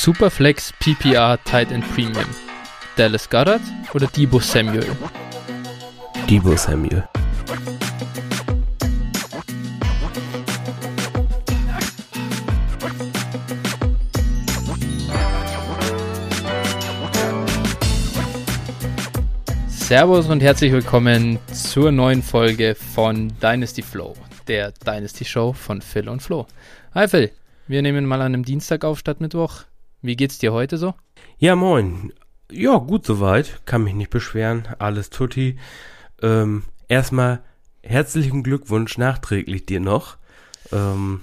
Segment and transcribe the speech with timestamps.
[0.00, 2.24] Superflex PPR Tight End Premium.
[2.94, 3.60] Dallas Goddard
[3.94, 4.86] oder Debo Samuel?
[6.30, 7.02] Debo Samuel.
[19.68, 24.14] Servus und herzlich willkommen zur neuen Folge von Dynasty Flow,
[24.46, 26.46] der Dynasty Show von Phil und Flo.
[26.94, 27.32] Hi Phil,
[27.66, 29.64] wir nehmen mal an einem Dienstag auf statt Mittwoch.
[30.02, 30.94] Wie geht's dir heute so?
[31.38, 32.12] Ja, moin.
[32.50, 33.60] Ja, gut soweit.
[33.66, 34.68] Kann mich nicht beschweren.
[34.78, 35.58] Alles tutti.
[36.22, 37.40] Ähm, erstmal
[37.82, 40.16] herzlichen Glückwunsch nachträglich dir noch.
[40.72, 41.22] Ähm,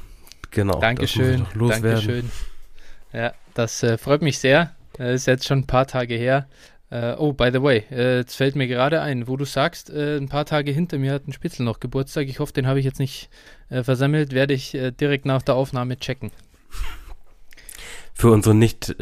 [0.51, 0.79] genau.
[0.79, 1.45] Dankeschön.
[1.57, 2.31] Dankeschön.
[3.13, 4.75] Ja, das äh, freut mich sehr.
[4.97, 6.47] Das ist jetzt schon ein paar Tage her.
[6.91, 10.17] Uh, oh, by the way, uh, jetzt fällt mir gerade ein, wo du sagst, uh,
[10.17, 12.27] ein paar Tage hinter mir hat ein Spitzel noch Geburtstag.
[12.27, 13.29] Ich hoffe, den habe ich jetzt nicht
[13.69, 14.33] versammelt.
[14.33, 16.31] Werde ich direkt nach der Aufnahme checken.
[18.15, 18.95] Für unsere nicht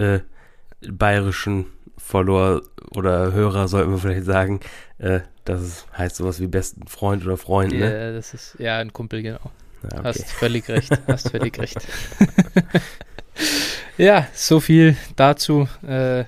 [0.90, 2.62] bayerischen Follower
[2.96, 4.60] oder Hörer sollten wir vielleicht sagen,
[5.46, 7.80] das heißt sowas wie besten Freund oder Freund, ne?
[7.80, 9.52] Ja, das ist ja ein Kumpel, genau.
[9.84, 10.04] Ja, okay.
[10.04, 10.92] Hast völlig recht.
[11.08, 11.78] Hast völlig recht.
[13.98, 15.68] ja, so viel dazu.
[15.86, 16.26] Äh,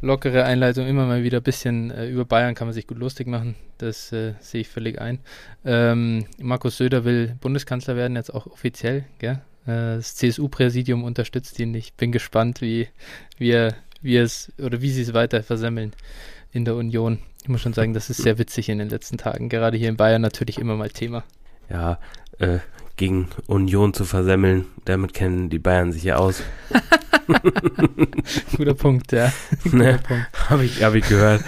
[0.00, 3.26] lockere Einleitung, immer mal wieder ein bisschen äh, über Bayern kann man sich gut lustig
[3.26, 3.56] machen.
[3.78, 5.18] Das äh, sehe ich völlig ein.
[5.64, 9.04] Ähm, Markus Söder will Bundeskanzler werden, jetzt auch offiziell.
[9.18, 9.40] Gell?
[9.66, 11.74] Äh, das CSU-Präsidium unterstützt ihn.
[11.74, 12.88] Ich bin gespannt, wie,
[13.38, 15.92] wie, er, wie es oder wie sie es weiter versemmeln
[16.52, 17.18] in der Union.
[17.42, 19.48] Ich muss schon sagen, das ist sehr witzig in den letzten Tagen.
[19.48, 21.24] Gerade hier in Bayern natürlich immer mal Thema.
[21.68, 21.98] Ja,
[22.38, 22.58] äh,
[22.96, 26.42] gegen Union zu versemmeln, damit kennen die Bayern sich ja aus.
[28.56, 29.32] Guter Punkt, ja.
[29.64, 29.98] ne,
[30.48, 31.42] Habe ich, hab ich gehört.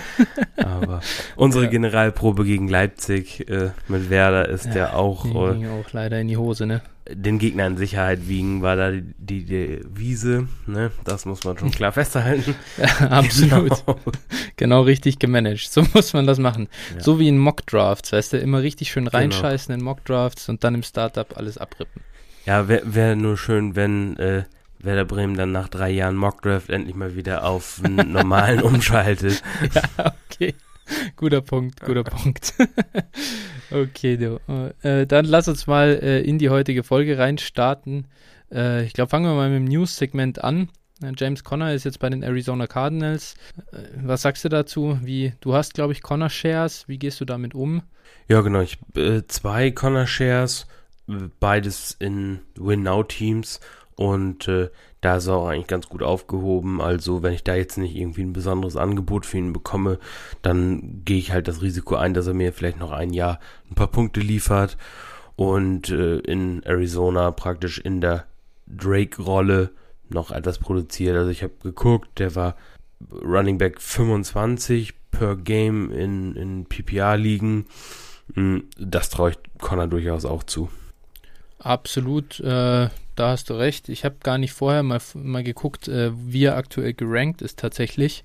[0.56, 1.00] Aber
[1.36, 1.68] unsere.
[1.68, 5.24] Generalprobe gegen Leipzig äh, mit Werder ist ja, ja auch.
[5.24, 6.82] Die ging auch leider in die Hose, ne?
[7.06, 10.90] Den Gegner in Sicherheit wiegen war da die, die, die Wiese, ne?
[11.04, 12.54] Das muss man schon klar festhalten.
[12.78, 13.72] Ja, absolut.
[14.56, 14.78] Genau.
[14.78, 14.82] genau.
[14.82, 15.70] richtig gemanagt.
[15.70, 16.68] So muss man das machen.
[16.94, 17.02] Ja.
[17.02, 19.18] So wie in Mockdrafts, weißt du, immer richtig schön genau.
[19.18, 19.78] reinscheißen genau.
[19.80, 22.02] in Mockdrafts und dann im Startup alles abrippen.
[22.46, 24.44] Ja, wäre wär nur schön, wenn äh,
[24.78, 29.42] Werder Bremen dann nach drei Jahren Mockdraft endlich mal wieder auf einen normalen umschaltet.
[29.74, 30.54] Ja, okay.
[31.16, 32.54] Guter Punkt, guter Punkt.
[33.74, 34.40] Okay, du.
[34.82, 38.06] Äh, dann lass uns mal äh, in die heutige Folge reinstarten.
[38.52, 40.68] Äh, ich glaube, fangen wir mal mit dem News-Segment an.
[41.02, 43.34] Äh, James Conner ist jetzt bei den Arizona Cardinals.
[43.72, 44.98] Äh, was sagst du dazu?
[45.02, 46.88] Wie, du hast, glaube ich, Conner Shares.
[46.88, 47.82] Wie gehst du damit um?
[48.28, 48.60] Ja, genau.
[48.60, 50.66] Ich äh, zwei Conner Shares,
[51.40, 53.60] beides in Win-Now-Teams
[53.96, 56.80] und äh, da ist er auch eigentlich ganz gut aufgehoben.
[56.80, 59.98] Also wenn ich da jetzt nicht irgendwie ein besonderes Angebot für ihn bekomme,
[60.42, 63.38] dann gehe ich halt das Risiko ein, dass er mir vielleicht noch ein Jahr
[63.70, 64.76] ein paar Punkte liefert.
[65.36, 68.26] Und äh, in Arizona praktisch in der
[68.66, 69.70] Drake-Rolle
[70.08, 71.16] noch etwas produziert.
[71.16, 72.56] Also ich habe geguckt, der war
[73.10, 77.66] Running Back 25 per Game in, in PPR-Ligen.
[78.34, 80.70] Hm, das traue ich Connor durchaus auch zu.
[81.58, 82.40] Absolut.
[82.40, 83.88] Äh, da hast du recht.
[83.88, 88.24] Ich habe gar nicht vorher mal, mal geguckt, äh, wie er aktuell gerankt ist tatsächlich.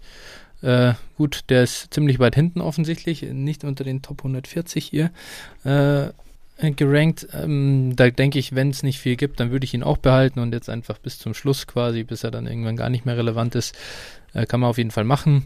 [0.61, 5.11] Äh, gut, der ist ziemlich weit hinten offensichtlich, nicht unter den Top 140 hier
[5.63, 6.09] äh,
[6.71, 7.27] gerankt.
[7.33, 10.39] Ähm, da denke ich, wenn es nicht viel gibt, dann würde ich ihn auch behalten
[10.39, 13.55] und jetzt einfach bis zum Schluss quasi, bis er dann irgendwann gar nicht mehr relevant
[13.55, 13.75] ist,
[14.33, 15.45] äh, kann man auf jeden Fall machen.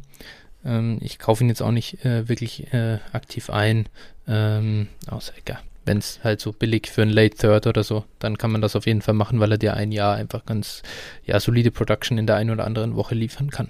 [0.66, 3.88] Ähm, ich kaufe ihn jetzt auch nicht äh, wirklich äh, aktiv ein,
[4.28, 8.38] ähm, außer egal wenn es halt so billig für ein Late Third oder so, dann
[8.38, 10.82] kann man das auf jeden Fall machen, weil er dir ein Jahr einfach ganz
[11.26, 13.70] ja, solide Production in der einen oder anderen Woche liefern kann.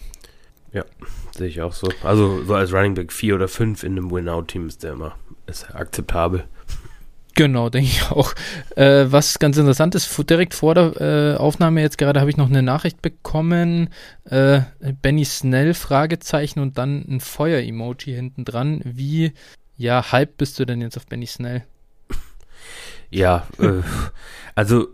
[0.71, 0.85] Ja,
[1.35, 1.87] sehe ich auch so.
[2.03, 5.15] Also so als Running Back 4 oder 5 in einem Win-Out-Team ist der immer
[5.45, 6.45] ist akzeptabel.
[7.35, 8.33] Genau, denke ich auch.
[8.75, 12.49] Äh, was ganz interessant ist, direkt vor der äh, Aufnahme jetzt gerade habe ich noch
[12.49, 13.89] eine Nachricht bekommen.
[14.25, 14.61] Äh,
[15.01, 18.81] Benny Snell, Fragezeichen und dann ein Feuer-Emoji hinten dran.
[18.83, 19.33] Wie,
[19.77, 21.63] ja, hype bist du denn jetzt auf Benny Snell?
[23.13, 23.83] Ja, äh,
[24.55, 24.87] also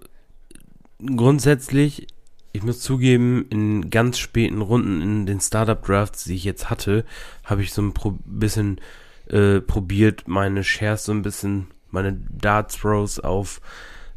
[0.99, 2.07] grundsätzlich,
[2.51, 7.05] ich muss zugeben, in ganz späten Runden in den Startup Drafts, die ich jetzt hatte,
[7.45, 8.81] habe ich so ein Pro bisschen
[9.29, 13.61] äh, probiert, meine Shares so ein bisschen, meine Dart Throws auf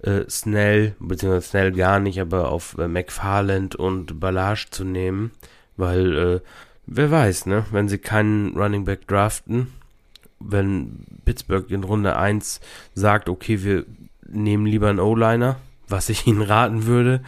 [0.02, 5.31] äh, Snell, beziehungsweise Snell gar nicht, aber auf äh, McFarland und Ballage zu nehmen,
[5.76, 6.40] weil, äh,
[6.87, 9.69] wer weiß, ne, wenn sie keinen Running Back draften,
[10.44, 12.60] wenn Pittsburgh in Runde 1
[12.94, 13.86] sagt, okay, wir
[14.28, 15.56] nehmen lieber einen O-Liner,
[15.88, 17.22] was ich ihnen raten würde,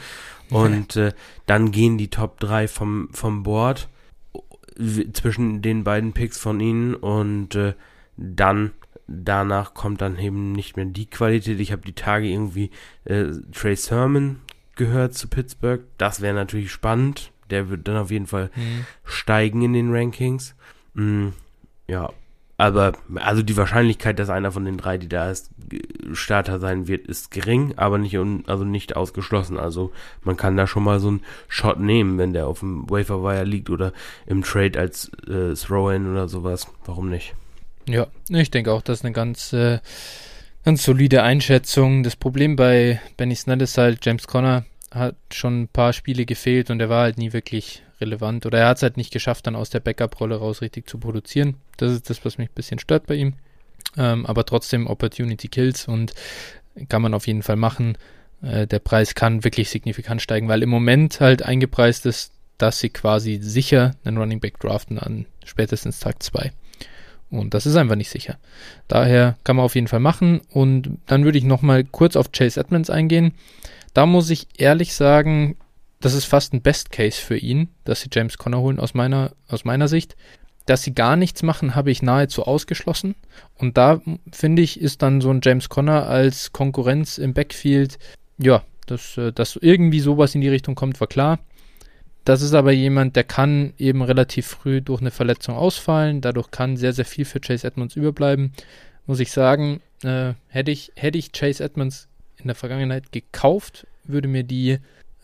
[0.51, 1.13] und äh,
[1.47, 3.89] dann gehen die Top 3 vom, vom Board
[5.13, 7.75] zwischen den beiden Picks von ihnen und äh,
[8.17, 8.73] dann
[9.07, 11.61] danach kommt dann eben nicht mehr die Qualität.
[11.61, 12.71] Ich habe die Tage irgendwie
[13.05, 14.41] äh, Trey Sermon
[14.77, 15.83] gehört zu Pittsburgh.
[15.99, 17.31] Das wäre natürlich spannend.
[17.51, 18.87] Der wird dann auf jeden Fall mhm.
[19.05, 20.55] steigen in den Rankings.
[20.95, 21.35] Mhm,
[21.87, 22.11] ja,
[22.57, 25.51] aber also die Wahrscheinlichkeit, dass einer von den drei, die da ist,
[26.13, 29.59] Starter sein wird, ist gering, aber nicht un, also nicht ausgeschlossen.
[29.59, 29.93] Also
[30.23, 33.71] man kann da schon mal so einen Shot nehmen, wenn der auf dem Waferwire liegt
[33.71, 33.93] oder
[34.27, 36.69] im Trade als äh, Throw-in oder sowas.
[36.85, 37.35] Warum nicht?
[37.89, 39.81] Ja, ich denke auch, das ist eine ganz, äh,
[40.65, 42.03] ganz solide Einschätzung.
[42.03, 46.71] Das Problem bei Benny Snell ist halt, James Conner hat schon ein paar Spiele gefehlt
[46.71, 49.57] und er war halt nie wirklich relevant oder er hat es halt nicht geschafft, dann
[49.57, 51.57] aus der Backup-Rolle raus richtig zu produzieren.
[51.77, 53.35] Das ist das, was mich ein bisschen stört bei ihm.
[53.97, 56.15] Ähm, aber trotzdem Opportunity Kills und
[56.89, 57.97] kann man auf jeden Fall machen.
[58.43, 62.91] Äh, der Preis kann wirklich signifikant steigen, weil im Moment halt eingepreist ist, dass sie
[62.91, 66.53] quasi sicher einen Running Back draften an spätestens Tag 2.
[67.31, 68.39] Und das ist einfach nicht sicher.
[68.87, 70.41] Daher kann man auf jeden Fall machen.
[70.51, 73.33] Und dann würde ich nochmal kurz auf Chase Edmonds eingehen.
[73.93, 75.57] Da muss ich ehrlich sagen,
[76.05, 79.33] das ist fast ein Best Case für ihn, dass sie James Conner holen aus meiner,
[79.49, 80.17] aus meiner Sicht.
[80.67, 83.15] Dass sie gar nichts machen, habe ich nahezu ausgeschlossen.
[83.55, 87.99] Und da finde ich, ist dann so ein James Conner als Konkurrenz im Backfield,
[88.37, 91.39] ja, dass, äh, dass irgendwie sowas in die Richtung kommt, war klar.
[92.27, 96.21] Das ist aber jemand, der kann eben relativ früh durch eine Verletzung ausfallen.
[96.21, 98.53] Dadurch kann sehr, sehr viel für Chase Edmonds überbleiben.
[99.07, 104.29] Muss ich sagen, äh, hätte, ich, hätte ich Chase Edmonds in der Vergangenheit gekauft, würde
[104.29, 104.81] mir die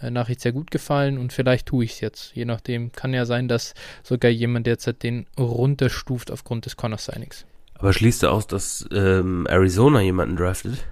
[0.08, 2.34] Nachricht sehr gut gefallen und vielleicht tue ich es jetzt.
[2.34, 7.44] Je nachdem kann ja sein, dass sogar jemand derzeit den runterstuft aufgrund des Connor Signings.
[7.74, 10.84] Aber schließt du aus, dass ähm, Arizona jemanden draftet?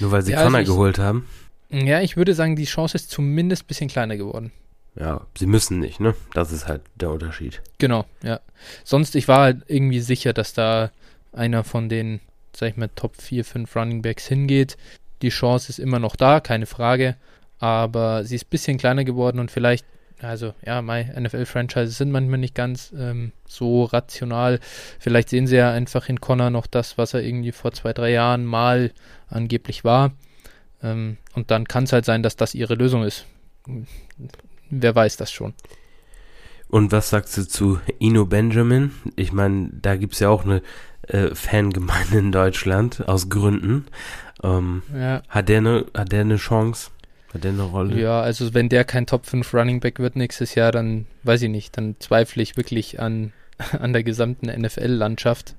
[0.00, 1.26] Nur weil sie ja, Connor also geholt haben?
[1.70, 4.52] Ja, ich würde sagen, die Chance ist zumindest ein bisschen kleiner geworden.
[4.94, 6.14] Ja, sie müssen nicht, ne?
[6.32, 7.62] Das ist halt der Unterschied.
[7.78, 8.40] Genau, ja.
[8.82, 10.90] Sonst, ich war halt irgendwie sicher, dass da
[11.32, 12.20] einer von den,
[12.54, 14.76] sag ich mal, Top 4, 5 Running Backs hingeht.
[15.22, 17.16] Die Chance ist immer noch da, keine Frage
[17.58, 19.84] aber sie ist ein bisschen kleiner geworden und vielleicht,
[20.20, 24.60] also ja, my NFL-Franchises sind manchmal nicht ganz ähm, so rational.
[24.98, 28.10] Vielleicht sehen sie ja einfach in Connor noch das, was er irgendwie vor zwei, drei
[28.12, 28.92] Jahren mal
[29.28, 30.12] angeblich war.
[30.82, 33.26] Ähm, und dann kann es halt sein, dass das ihre Lösung ist.
[34.70, 35.54] Wer weiß das schon.
[36.68, 38.92] Und was sagst du zu Ino Benjamin?
[39.14, 40.62] Ich meine, da gibt es ja auch eine
[41.02, 43.86] äh, Fangemeinde in Deutschland, aus Gründen.
[44.42, 45.22] Ähm, ja.
[45.28, 45.84] Hat der eine
[46.24, 46.90] ne Chance?
[47.34, 48.00] Hat der Rolle?
[48.00, 51.50] Ja, also wenn der kein Top 5 Running Back wird nächstes Jahr, dann weiß ich
[51.50, 53.32] nicht, dann zweifle ich wirklich an,
[53.78, 55.54] an der gesamten NFL-Landschaft,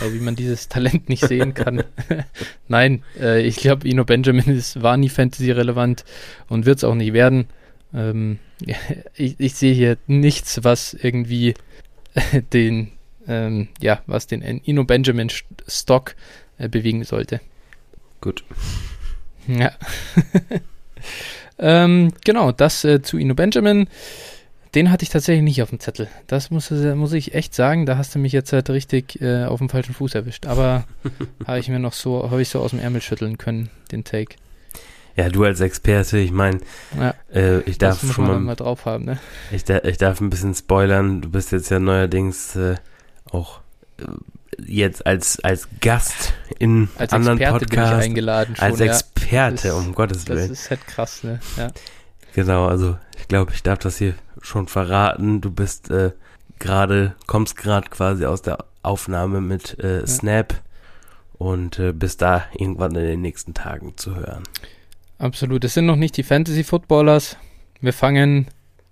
[0.00, 1.84] äh, wie man dieses Talent nicht sehen kann.
[2.68, 6.04] Nein, äh, ich glaube, Ino Benjamin ist, war nie Fantasy-relevant
[6.48, 7.48] und wird es auch nicht werden.
[7.94, 8.38] Ähm,
[9.14, 11.54] ich, ich sehe hier nichts, was irgendwie
[12.52, 12.92] den,
[13.28, 15.30] ähm, ja, was den Ino Benjamin
[15.68, 16.16] Stock
[16.58, 17.40] äh, bewegen sollte.
[18.20, 18.44] Gut.
[19.46, 19.72] Ja.
[21.58, 23.88] Ähm, genau, das äh, zu Ino Benjamin.
[24.74, 26.06] Den hatte ich tatsächlich nicht auf dem Zettel.
[26.28, 27.86] Das muss, muss ich echt sagen.
[27.86, 30.46] Da hast du mich jetzt halt richtig äh, auf dem falschen Fuß erwischt.
[30.46, 30.84] Aber
[31.46, 34.36] habe ich mir noch so, habe ich so aus dem Ärmel schütteln können, den Take.
[35.16, 36.60] Ja, du als Experte, ich meine,
[36.96, 39.18] ja, äh, ich darf schon mal, mal drauf haben, ne?
[39.50, 41.20] Ich, ich darf ein bisschen spoilern.
[41.20, 42.76] Du bist jetzt ja neuerdings äh,
[43.30, 43.60] auch
[43.98, 44.04] äh,
[44.64, 48.04] jetzt als, als Gast in als anderen Experte Podcasts.
[48.04, 48.80] eingeladen schon, als
[49.30, 49.74] Experte, ja.
[49.74, 50.48] um Gottes Willen.
[50.48, 51.40] Das ist halt krass, ne?
[51.56, 51.70] Ja.
[52.34, 55.40] Genau, also ich glaube, ich darf das hier schon verraten.
[55.40, 56.12] Du bist äh,
[56.58, 60.54] gerade, kommst gerade quasi aus der Aufnahme mit äh, Snap
[61.34, 64.44] und äh, bist da irgendwann in den nächsten Tagen zu hören.
[65.18, 65.64] Absolut.
[65.64, 67.36] Es sind noch nicht die Fantasy Footballers.
[67.80, 68.48] Wir fangen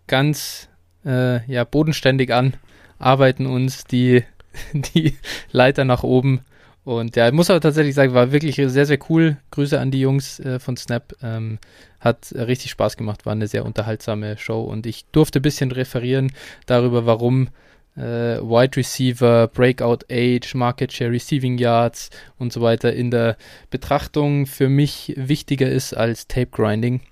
[0.07, 0.69] ganz
[1.05, 2.55] äh, ja, bodenständig an,
[2.99, 4.25] arbeiten uns die
[4.73, 5.17] die
[5.53, 6.41] Leiter nach oben.
[6.89, 9.37] Und ja, muss aber tatsächlich sagen, war wirklich sehr, sehr cool.
[9.51, 11.15] Grüße an die Jungs äh, von Snap.
[11.23, 11.59] Ähm,
[12.01, 16.33] hat richtig Spaß gemacht, war eine sehr unterhaltsame Show und ich durfte ein bisschen referieren
[16.65, 17.49] darüber, warum
[17.95, 23.37] äh, Wide Receiver, Breakout Age, Market Share, Receiving Yards und so weiter in der
[23.69, 27.03] Betrachtung für mich wichtiger ist als Tape Grinding.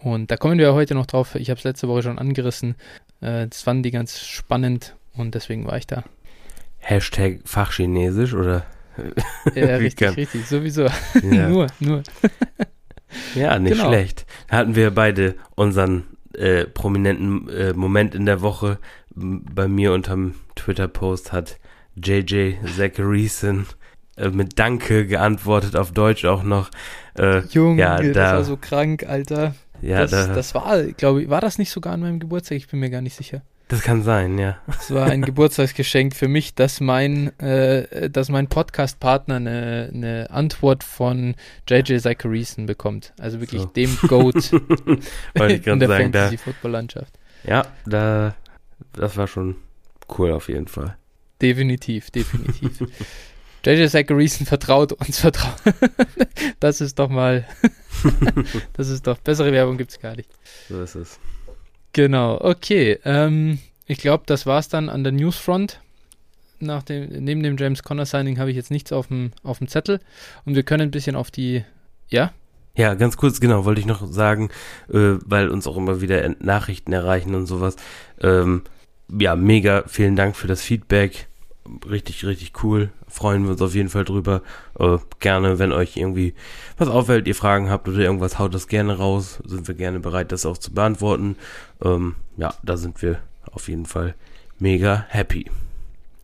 [0.00, 1.36] Und da kommen wir heute noch drauf.
[1.36, 2.74] Ich habe es letzte Woche schon angerissen.
[3.20, 6.02] Äh, das fanden die ganz spannend und deswegen war ich da.
[6.78, 8.66] Hashtag Fachchinesisch oder?
[9.54, 10.86] Ja, richtig, richtig, sowieso.
[11.22, 11.48] Ja.
[11.48, 12.02] nur, nur.
[13.34, 13.88] ja, nicht genau.
[13.88, 14.26] schlecht.
[14.48, 18.78] Da hatten wir beide unseren äh, prominenten äh, Moment in der Woche.
[19.14, 21.58] Bei mir unterm Twitter-Post hat
[21.94, 23.66] JJ Zachariason
[24.16, 26.70] äh, mit Danke geantwortet, auf Deutsch auch noch.
[27.16, 29.54] Äh, Junge, ja, da, das war so krank, Alter.
[29.80, 32.56] Ja, das, da, das war, glaube ich, war das nicht sogar an meinem Geburtstag?
[32.56, 33.42] Ich bin mir gar nicht sicher.
[33.68, 34.58] Das kann sein, ja.
[34.68, 40.84] Es war ein Geburtstagsgeschenk für mich, dass mein, äh, dass mein Podcast-Partner eine, eine Antwort
[40.84, 41.34] von
[41.68, 43.14] JJ Zachariason bekommt.
[43.18, 43.68] Also wirklich so.
[43.68, 44.52] dem Goat
[45.34, 47.18] in der Fantasy-Football-Landschaft.
[47.44, 48.34] Ja, da,
[48.92, 49.56] das war schon
[50.18, 50.96] cool auf jeden Fall.
[51.40, 52.80] Definitiv, definitiv.
[53.64, 55.56] JJ Zacharyson vertraut uns vertraut.
[56.60, 57.46] das ist doch mal,
[58.74, 60.28] das ist doch, bessere Werbung gibt es gar nicht.
[60.68, 61.18] So ist es.
[61.94, 62.98] Genau, okay.
[63.04, 65.80] Ähm, ich glaube, das war es dann an der Newsfront.
[66.58, 69.68] Nach dem, neben dem James Conner Signing habe ich jetzt nichts auf dem, auf dem
[69.68, 70.00] Zettel.
[70.44, 71.64] Und wir können ein bisschen auf die,
[72.08, 72.32] ja?
[72.76, 74.50] Ja, ganz kurz, genau, wollte ich noch sagen,
[74.92, 77.76] äh, weil uns auch immer wieder Nachrichten erreichen und sowas.
[78.20, 78.62] Ähm,
[79.08, 81.28] ja, mega, vielen Dank für das Feedback.
[81.88, 82.90] Richtig, richtig cool.
[83.08, 84.42] Freuen wir uns auf jeden Fall drüber.
[84.78, 86.34] Äh, gerne, wenn euch irgendwie
[86.76, 89.42] was auffällt, ihr Fragen habt oder irgendwas, haut das gerne raus.
[89.44, 91.36] Sind wir gerne bereit, das auch zu beantworten.
[91.82, 94.14] Ähm, ja, da sind wir auf jeden Fall
[94.58, 95.50] mega happy.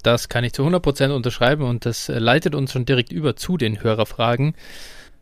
[0.02, 3.56] Das kann ich zu 100% unterschreiben und das äh, leitet uns schon direkt über zu
[3.56, 4.54] den Hörerfragen.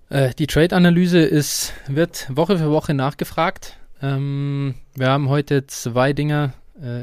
[0.09, 1.31] Äh, die Trade-Analyse
[1.89, 3.77] wird Woche für Woche nachgefragt.
[4.01, 6.53] Ähm, wir haben heute zwei Dinge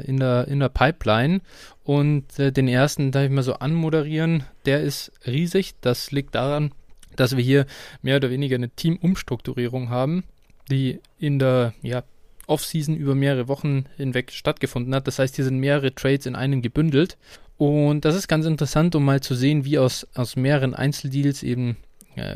[0.02, 1.40] in, der, in der Pipeline
[1.84, 4.44] und äh, den ersten darf ich mal so anmoderieren.
[4.64, 5.74] Der ist riesig.
[5.80, 6.72] Das liegt daran,
[7.14, 7.66] dass wir hier
[8.02, 10.24] mehr oder weniger eine Teamumstrukturierung haben,
[10.70, 12.02] die in der ja,
[12.46, 15.06] Offseason über mehrere Wochen hinweg stattgefunden hat.
[15.06, 17.16] Das heißt, hier sind mehrere Trades in einen gebündelt.
[17.56, 21.70] Und das ist ganz interessant, um mal zu sehen, wie aus, aus mehreren Einzeldeals eben,
[21.70, 21.74] äh,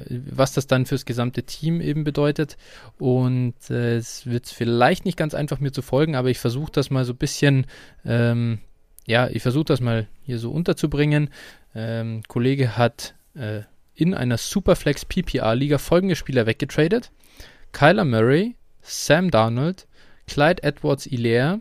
[0.08, 2.56] was das dann fürs gesamte Team eben bedeutet.
[2.98, 6.90] Und äh, es wird vielleicht nicht ganz einfach mir zu folgen, aber ich versuche das
[6.90, 7.66] mal so ein bisschen,
[8.04, 8.58] ähm,
[9.06, 11.30] ja, ich versuche das mal hier so unterzubringen.
[11.74, 13.62] Ähm, Kollege hat äh,
[13.94, 17.10] in einer Superflex PPR-Liga folgende Spieler weggetradet.
[17.72, 19.86] Kyler Murray, Sam Darnold,
[20.26, 21.60] Clyde Edwards-Hilaire,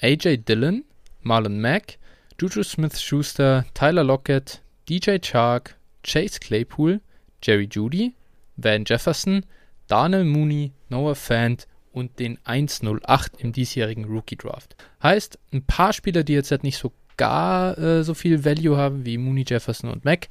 [0.00, 0.84] AJ Dillon,
[1.22, 1.98] Marlon Mack,
[2.40, 7.00] Juju Smith-Schuster, Tyler Lockett, DJ Chark, Chase Claypool,
[7.42, 8.14] Jerry Judy,
[8.56, 9.44] Van Jefferson,
[9.86, 14.76] Daniel Mooney, Noah Fant und den 108 im diesjährigen Rookie Draft.
[15.02, 19.04] Heißt, ein paar Spieler, die jetzt halt nicht so gar äh, so viel Value haben
[19.04, 20.28] wie Mooney, Jefferson und Mack,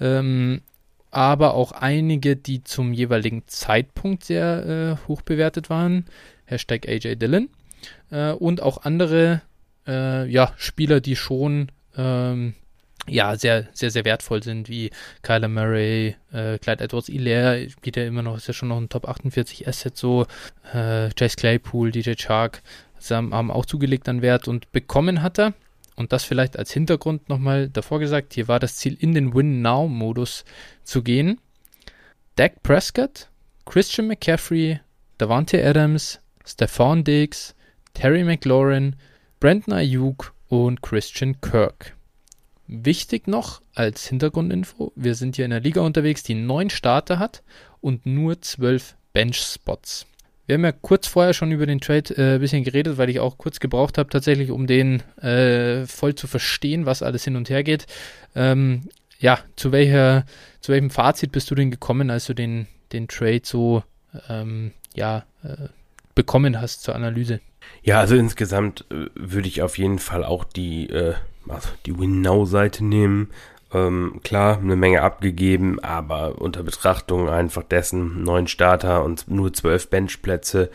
[0.00, 0.62] ähm,
[1.10, 6.06] aber auch einige, die zum jeweiligen Zeitpunkt sehr äh, hoch bewertet waren.
[6.44, 7.48] Hashtag AJ Dillon.
[8.10, 9.42] Äh, und auch andere
[9.86, 12.54] äh, ja, Spieler, die schon ähm,
[13.06, 14.90] ja, sehr, sehr, sehr wertvoll sind, wie
[15.22, 18.88] Kyler Murray, äh, Clyde Edwards Hilaire, geht ja immer noch, ist ja schon noch ein
[18.88, 20.26] Top 48 Asset, so,
[20.72, 22.62] äh, Chase Claypool, DJ Chark,
[23.10, 25.54] haben, haben auch zugelegt an Wert und bekommen hat er,
[25.96, 30.44] und das vielleicht als Hintergrund nochmal davor gesagt, hier war das Ziel, in den Win-Now-Modus
[30.82, 31.40] zu gehen.
[32.36, 33.28] Dak Prescott,
[33.64, 34.80] Christian McCaffrey,
[35.18, 37.54] Davante Adams, Stephon Diggs,
[37.94, 38.96] Terry McLaurin,
[39.38, 41.94] Brandon Ayuk und Christian Kirk.
[42.66, 47.42] Wichtig noch als Hintergrundinfo, wir sind hier in einer Liga unterwegs, die neun Starter hat
[47.80, 50.06] und nur zwölf Bench-Spots.
[50.46, 53.20] Wir haben ja kurz vorher schon über den Trade äh, ein bisschen geredet, weil ich
[53.20, 57.48] auch kurz gebraucht habe, tatsächlich, um den äh, voll zu verstehen, was alles hin und
[57.48, 57.86] her geht.
[58.34, 60.26] Ähm, ja, zu welcher,
[60.60, 63.82] zu welchem Fazit bist du denn gekommen, als du den, den Trade so
[64.28, 65.68] ähm, ja, äh,
[66.14, 67.40] bekommen hast zur Analyse?
[67.82, 71.14] Ja, also insgesamt äh, würde ich auf jeden Fall auch die, äh,
[71.48, 73.30] also die Win-Now-Seite nehmen.
[73.72, 79.90] Ähm, klar, eine Menge abgegeben, aber unter Betrachtung einfach dessen neun Starter und nur zwölf
[79.90, 80.70] Benchplätze.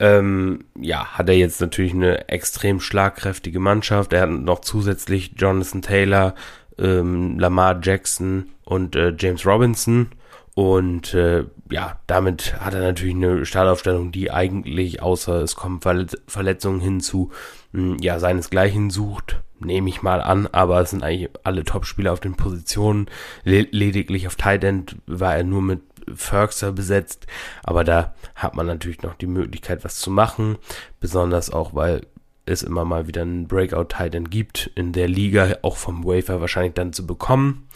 [0.00, 4.12] Ähm, ja, hat er jetzt natürlich eine extrem schlagkräftige Mannschaft.
[4.12, 6.34] Er hat noch zusätzlich Jonathan Taylor,
[6.78, 10.10] ähm, Lamar Jackson und äh, James Robinson.
[10.54, 16.80] Und äh, ja, damit hat er natürlich eine Startaufstellung, die eigentlich, außer es kommen Verletzungen
[16.80, 17.30] hinzu,
[17.72, 22.20] hm, ja, seinesgleichen sucht, nehme ich mal an, aber es sind eigentlich alle Top-Spieler auf
[22.20, 23.06] den Positionen.
[23.44, 25.80] Le lediglich auf Tight End war er nur mit
[26.14, 27.26] Ferguson besetzt,
[27.62, 30.56] aber da hat man natürlich noch die Möglichkeit, was zu machen,
[31.00, 32.06] besonders auch, weil
[32.46, 36.74] es immer mal wieder einen Breakout-Tight End gibt, in der Liga auch vom Wafer wahrscheinlich
[36.74, 37.68] dann zu bekommen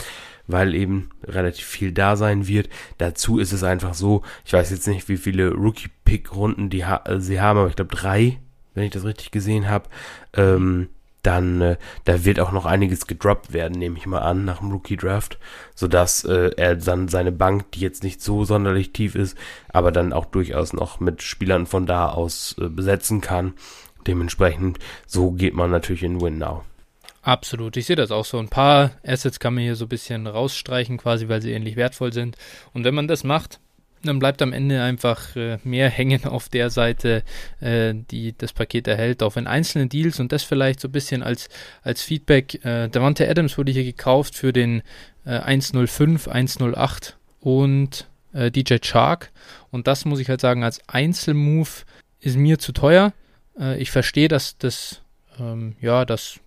[0.47, 2.69] weil eben relativ viel da sein wird.
[2.99, 7.41] Dazu ist es einfach so, ich weiß jetzt nicht, wie viele Rookie-Pick-Runden die ha sie
[7.41, 8.39] haben, aber ich glaube drei,
[8.75, 9.89] wenn ich das richtig gesehen habe.
[10.35, 10.89] Ähm,
[11.23, 14.73] dann äh, da wird auch noch einiges gedroppt werden, nehme ich mal an, nach dem
[14.73, 15.39] Rookie Draft,
[15.75, 19.37] sodass äh, er dann seine Bank, die jetzt nicht so sonderlich tief ist,
[19.69, 23.55] aber dann auch durchaus noch mit Spielern von da aus äh, besetzen kann.
[24.07, 26.65] Dementsprechend, so geht man natürlich in Win Now.
[27.23, 28.39] Absolut, ich sehe das auch so.
[28.39, 32.13] Ein paar Assets kann man hier so ein bisschen rausstreichen, quasi, weil sie ähnlich wertvoll
[32.13, 32.37] sind.
[32.73, 33.61] Und wenn man das macht,
[34.03, 37.23] dann bleibt am Ende einfach äh, mehr hängen auf der Seite,
[37.61, 41.23] äh, die das Paket erhält, auch in einzelnen Deals und das vielleicht so ein bisschen
[41.23, 41.49] als,
[41.83, 42.65] als Feedback.
[42.65, 44.83] Äh, Davante Adams wurde hier gekauft für den
[45.25, 49.31] äh, 105, 108 und äh, DJ Chark
[49.71, 51.85] und das muss ich halt sagen, als Einzelmove
[52.21, 53.13] ist mir zu teuer.
[53.59, 55.03] Äh, ich verstehe, dass das,
[55.39, 56.41] ähm, ja, dass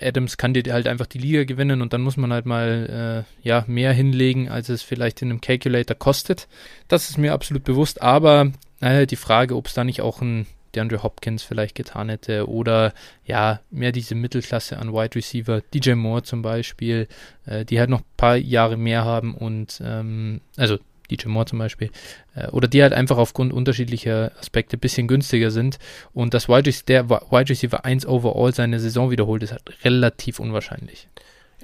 [0.00, 3.46] Adams kann dir halt einfach die Liga gewinnen und dann muss man halt mal äh,
[3.48, 6.48] ja mehr hinlegen, als es vielleicht in einem Calculator kostet.
[6.88, 10.46] Das ist mir absolut bewusst, aber äh, die Frage, ob es da nicht auch ein
[10.74, 16.22] DeAndre Hopkins vielleicht getan hätte oder ja, mehr diese Mittelklasse an Wide Receiver, DJ Moore
[16.22, 17.08] zum Beispiel,
[17.46, 20.78] äh, die halt noch ein paar Jahre mehr haben und ähm, also
[21.16, 21.90] DJ Moore zum Beispiel,
[22.34, 25.78] äh, oder die halt einfach aufgrund unterschiedlicher Aspekte ein bisschen günstiger sind.
[26.12, 31.08] Und dass Wide der Wide Receiver 1 overall seine Saison wiederholt, ist halt relativ unwahrscheinlich.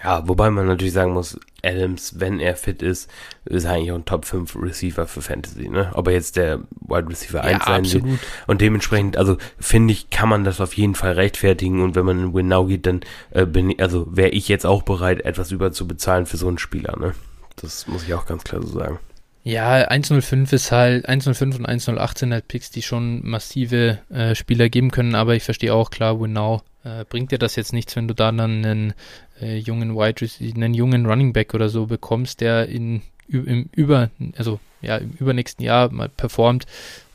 [0.02, 3.10] Ja, wobei man natürlich sagen muss, Adams, wenn er fit ist,
[3.44, 5.90] ist eigentlich auch ein Top 5 Receiver für Fantasy, ne?
[5.94, 8.10] Ob er jetzt der Wide Receiver 1 ja, sein absolut.
[8.10, 8.20] wird.
[8.46, 12.20] Und dementsprechend, also finde ich, kann man das auf jeden Fall rechtfertigen und wenn man
[12.20, 13.00] in Win Now geht, dann
[13.30, 16.46] äh, bin ich, also wäre ich jetzt auch bereit, etwas über zu bezahlen für so
[16.46, 17.14] einen Spieler, ne?
[17.56, 19.00] Das muss ich auch ganz klar so sagen.
[19.48, 24.68] Ja, 105 ist halt, 105 und 108 sind halt Picks, die schon massive äh, Spieler
[24.68, 28.06] geben können, aber ich verstehe auch klar, Winnow äh, bringt dir das jetzt nichts, wenn
[28.06, 28.92] du da dann einen
[29.40, 34.60] äh, jungen Wide einen jungen Running Back oder so bekommst, der in im über, also
[34.82, 36.66] ja, im übernächsten Jahr mal performt.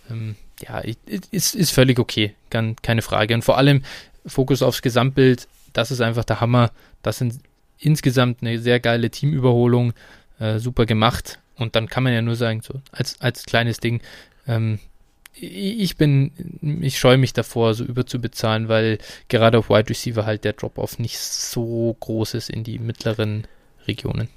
[0.09, 0.79] Ähm, ja,
[1.29, 3.35] ist, ist völlig okay, kann, keine Frage.
[3.35, 3.83] Und vor allem
[4.25, 6.71] Fokus aufs Gesamtbild, das ist einfach der Hammer.
[7.03, 7.35] Das sind
[7.77, 9.93] insgesamt eine sehr geile Teamüberholung,
[10.39, 11.37] äh, super gemacht.
[11.57, 14.01] Und dann kann man ja nur sagen, so als, als kleines Ding,
[14.47, 14.79] ähm,
[15.35, 16.31] ich bin,
[16.81, 21.17] ich scheue mich davor, so überzubezahlen, weil gerade auf Wide Receiver halt der Drop-Off nicht
[21.17, 23.47] so groß ist in die mittleren
[23.87, 24.29] Regionen.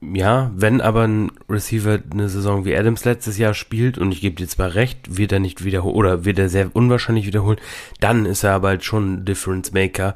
[0.00, 4.36] Ja, wenn aber ein Receiver eine Saison wie Adams letztes Jahr spielt und ich gebe
[4.36, 7.58] dir zwar recht, wird er nicht wiederholen oder wird er sehr unwahrscheinlich wiederholen,
[7.98, 10.14] dann ist er aber halt schon ein Difference Maker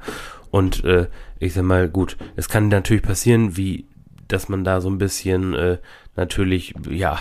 [0.52, 1.08] und äh,
[1.40, 3.86] ich sag mal, gut, es kann natürlich passieren, wie
[4.28, 5.78] dass man da so ein bisschen äh,
[6.16, 7.20] natürlich, ja,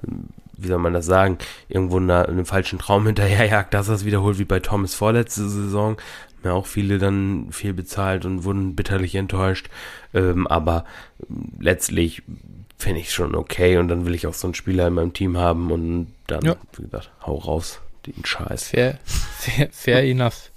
[0.56, 4.44] wie soll man das sagen, irgendwo eine, einem falschen Traum hinterherjagt, dass es wiederholt wie
[4.44, 5.96] bei Thomas vorletzte Saison.
[6.42, 9.70] Ja auch viele dann viel bezahlt und wurden bitterlich enttäuscht.
[10.12, 10.84] Ähm, aber
[11.58, 12.22] letztlich
[12.76, 15.38] finde ich schon okay und dann will ich auch so einen Spieler in meinem Team
[15.38, 16.56] haben und dann, ja.
[16.76, 18.68] wie gesagt, hau raus, den Scheiß.
[18.68, 20.50] Fair, fair, fair enough.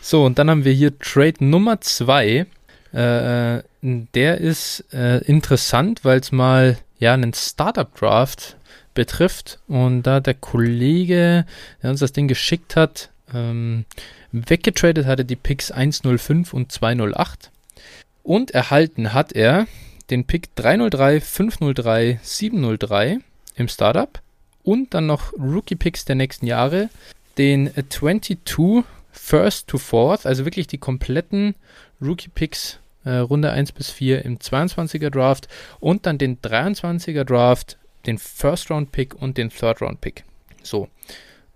[0.00, 2.46] So, und dann haben wir hier Trade Nummer zwei.
[2.92, 8.56] Äh, der ist äh, interessant, weil es mal ja einen Startup Draft
[8.94, 9.60] betrifft.
[9.68, 11.46] Und da der Kollege,
[11.82, 13.84] der uns das Ding geschickt hat, ähm,
[14.32, 17.50] weggetradet hatte die Picks 105 und 208
[18.22, 19.66] und erhalten hat er
[20.10, 23.18] den Pick 303, 503, 703
[23.56, 24.20] im Startup.
[24.62, 26.90] Und dann noch Rookie Picks der nächsten Jahre,
[27.38, 31.54] den 22 First to Fourth, also wirklich die kompletten
[32.02, 35.48] Rookie Picks äh, Runde 1 bis 4 im 22er Draft
[35.80, 40.24] und dann den 23er Draft, den First Round Pick und den Third Round Pick.
[40.62, 40.88] So.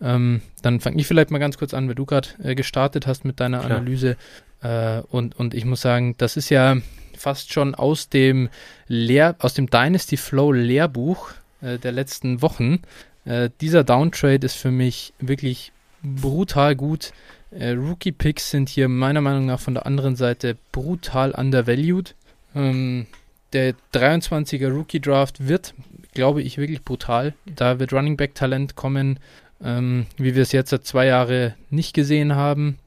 [0.01, 3.25] Ähm, dann fange ich vielleicht mal ganz kurz an, weil du gerade äh, gestartet hast
[3.25, 3.79] mit deiner Klar.
[3.79, 4.17] Analyse.
[4.63, 6.79] Äh, und, und ich muss sagen, das ist ja
[7.17, 8.49] fast schon aus dem
[8.89, 12.81] Lehr aus dem Dynasty Flow Lehrbuch äh, der letzten Wochen.
[13.27, 17.13] Äh, dieser Downtrade ist für mich wirklich brutal gut.
[17.53, 22.15] Äh, Rookie-Picks sind hier meiner Meinung nach von der anderen Seite brutal undervalued.
[22.55, 23.07] Ähm,
[23.53, 25.75] der 23er Rookie-Draft wird,
[26.15, 27.35] glaube ich, wirklich brutal.
[27.45, 29.19] Da wird Running Back-Talent kommen,
[29.63, 32.79] ähm, wie wir es jetzt seit zwei Jahren nicht gesehen haben.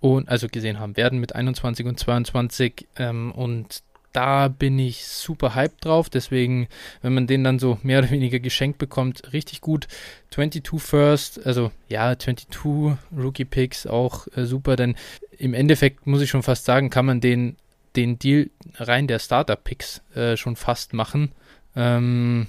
[0.00, 2.86] Und, also gesehen haben werden mit 21 und 22.
[2.96, 3.82] Ähm, und
[4.16, 6.08] da bin ich super hyped drauf.
[6.08, 6.68] Deswegen,
[7.02, 9.86] wenn man den dann so mehr oder weniger geschenkt bekommt, richtig gut.
[10.30, 14.96] 22 First, also ja, 22 Rookie Picks auch äh, super, denn
[15.38, 17.56] im Endeffekt muss ich schon fast sagen, kann man den,
[17.94, 21.32] den Deal rein der Starter Picks äh, schon fast machen.
[21.74, 22.46] Ähm,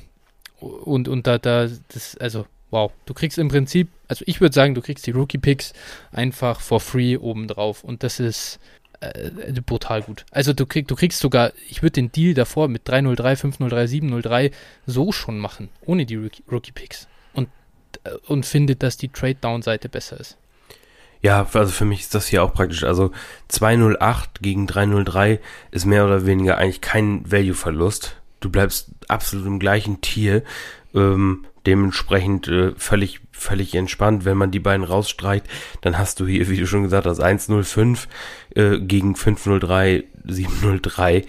[0.60, 4.74] und, und da, da, das, also wow, du kriegst im Prinzip, also ich würde sagen,
[4.74, 5.74] du kriegst die Rookie Picks
[6.12, 7.84] einfach for free obendrauf.
[7.84, 8.60] Und das ist
[9.00, 10.26] äh, brutal gut.
[10.32, 14.52] Also du, krieg, du kriegst sogar, ich würde den Deal davor mit 303, 503, 703
[14.86, 17.08] so schon machen, ohne die Rookie-Picks.
[17.34, 17.50] Und,
[18.04, 20.38] äh, und finde, dass die Trade-Down-Seite besser ist.
[21.22, 22.84] Ja, also für mich ist das hier auch praktisch.
[22.84, 23.12] Also
[23.48, 25.40] 208 gegen 303
[25.72, 28.18] ist mehr oder weniger eigentlich kein Value-Verlust.
[28.40, 30.44] Du bleibst absolut im gleichen Tier.
[30.94, 34.26] Ähm, dementsprechend äh, völlig, völlig entspannt.
[34.26, 35.46] Wenn man die beiden rausstreicht,
[35.82, 38.08] dann hast du hier, wie du schon gesagt hast, 105
[38.56, 41.26] äh, gegen 503, 703, äh,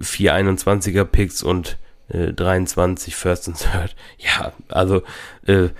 [0.00, 3.96] 421er Picks und äh, 23 First und Third.
[4.18, 5.02] Ja, also
[5.46, 5.70] äh,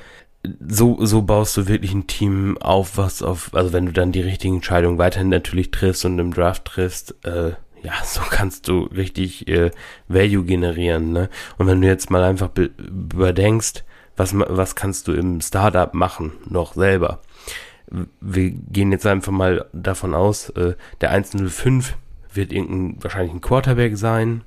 [0.66, 4.20] so, so baust du wirklich ein Team auf, was auf, also wenn du dann die
[4.20, 7.52] richtigen Entscheidungen weiterhin natürlich triffst und im Draft triffst, äh,
[7.83, 9.71] ja, so kannst du richtig äh,
[10.09, 11.29] Value generieren, ne?
[11.57, 13.85] Und wenn du jetzt mal einfach überdenkst,
[14.17, 17.21] Was, was kannst du im Startup machen, noch selber?
[18.21, 21.97] Wir gehen jetzt einfach mal davon aus, äh, der 105
[22.35, 24.43] wird irgendein, wahrscheinlich ein Quarterback sein,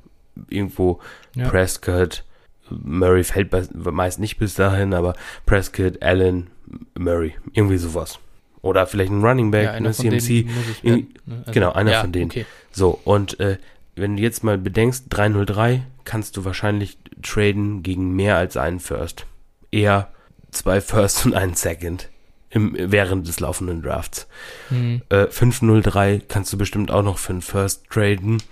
[0.50, 1.00] irgendwo
[1.36, 1.48] ja.
[1.48, 2.26] Prescott,
[2.70, 5.16] Murray fällt meist nicht bis dahin, aber
[5.46, 6.50] Prescott, Allen,
[6.98, 8.20] Murray, irgendwie sowas.
[8.62, 10.46] Oder vielleicht ein Running Back, ja, ne, CMC.
[10.84, 11.08] Ne?
[11.28, 12.30] Also, genau, einer ja, von denen.
[12.30, 12.46] Okay.
[12.72, 13.58] So, und äh,
[13.96, 19.26] wenn du jetzt mal bedenkst, 303 kannst du wahrscheinlich traden gegen mehr als einen First.
[19.72, 20.10] Eher
[20.52, 22.10] zwei First und einen Second
[22.52, 24.28] im, während des laufenden Drafts.
[24.70, 25.02] Mhm.
[25.10, 28.44] Äh, 503 kannst du bestimmt auch noch für einen First traden,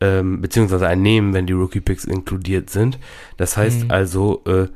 [0.00, 2.98] ähm, beziehungsweise einen nehmen, wenn die Rookie Picks inkludiert sind.
[3.36, 3.90] Das heißt mhm.
[3.90, 4.68] also äh,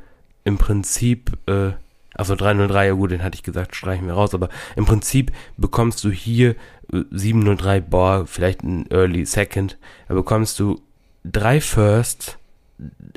[0.43, 1.71] im Prinzip, äh,
[2.13, 6.03] also 303, ja gut, den hatte ich gesagt, streichen wir raus, aber im Prinzip bekommst
[6.03, 6.55] du hier
[6.91, 10.81] 703, äh, boah, vielleicht ein Early Second, da bekommst du
[11.23, 12.37] drei Firsts,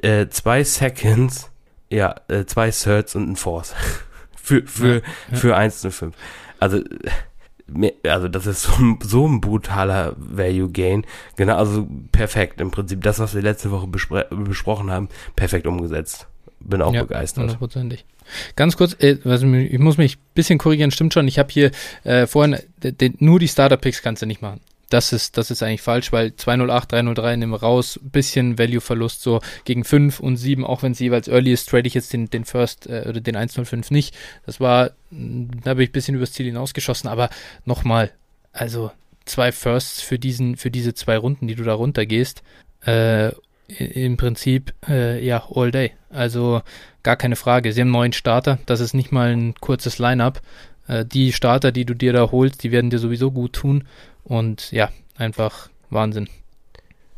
[0.02, 1.50] äh, zwei Seconds,
[1.90, 3.74] ja, äh, zwei Thirds und ein Fourth.
[4.36, 5.36] für, für, ja, ja.
[5.36, 6.12] für 1,05.
[6.60, 6.80] Also,
[8.06, 11.06] also das ist so ein, so ein brutaler Value Gain.
[11.36, 12.60] Genau, also perfekt.
[12.60, 16.28] Im Prinzip das, was wir letzte Woche besprochen haben, perfekt umgesetzt.
[16.64, 17.42] Bin auch ja, begeistert.
[17.42, 18.04] Hundertprozentig.
[18.56, 21.28] Ganz kurz, äh, also ich muss mich ein bisschen korrigieren, stimmt schon.
[21.28, 21.70] Ich habe hier
[22.04, 22.58] äh, vorhin,
[23.18, 24.60] nur die Starter-Picks kannst du nicht machen
[24.94, 29.40] das ist, das ist eigentlich falsch, weil 208, 303 nehmen wir raus, bisschen Value-Verlust so
[29.64, 32.44] gegen 5 und 7, auch wenn es jeweils early ist, trade ich jetzt den, den
[32.44, 34.14] First äh, oder den 105 nicht.
[34.46, 37.30] Das war, da habe ich ein bisschen übers Ziel hinausgeschossen, aber
[37.64, 38.12] nochmal,
[38.52, 38.92] also
[39.24, 42.42] zwei Firsts für diesen, für diese zwei Runden, die du da runtergehst,
[42.82, 43.32] äh,
[43.68, 45.92] im Prinzip, äh, ja, all day.
[46.10, 46.62] Also
[47.02, 47.72] gar keine Frage.
[47.72, 50.42] Sie haben neun Starter, das ist nicht mal ein kurzes Line-Up.
[50.86, 53.84] Äh, die Starter, die du dir da holst, die werden dir sowieso gut tun.
[54.22, 56.28] Und ja, einfach Wahnsinn.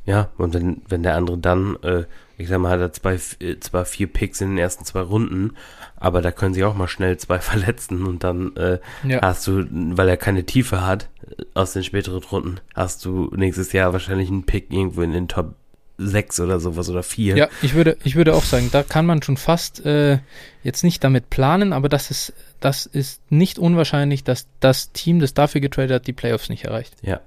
[0.07, 2.05] Ja, und wenn, wenn der andere dann, äh,
[2.39, 5.55] ich sag mal, hat er zwei, äh, zwar vier Picks in den ersten zwei Runden,
[5.97, 9.21] aber da können sich auch mal schnell zwei verletzen und dann äh, ja.
[9.21, 13.73] hast du, weil er keine Tiefe hat äh, aus den späteren Runden, hast du nächstes
[13.73, 15.57] Jahr wahrscheinlich einen Pick irgendwo in den Top
[15.99, 17.37] 6 oder sowas oder 4.
[17.37, 20.19] Ja, ich würde, ich würde auch sagen, da kann man schon fast äh,
[20.63, 25.35] jetzt nicht damit planen, aber das ist, das ist nicht unwahrscheinlich, dass das Team, das
[25.35, 26.95] dafür getradet hat, die Playoffs nicht erreicht.
[27.03, 27.21] Ja,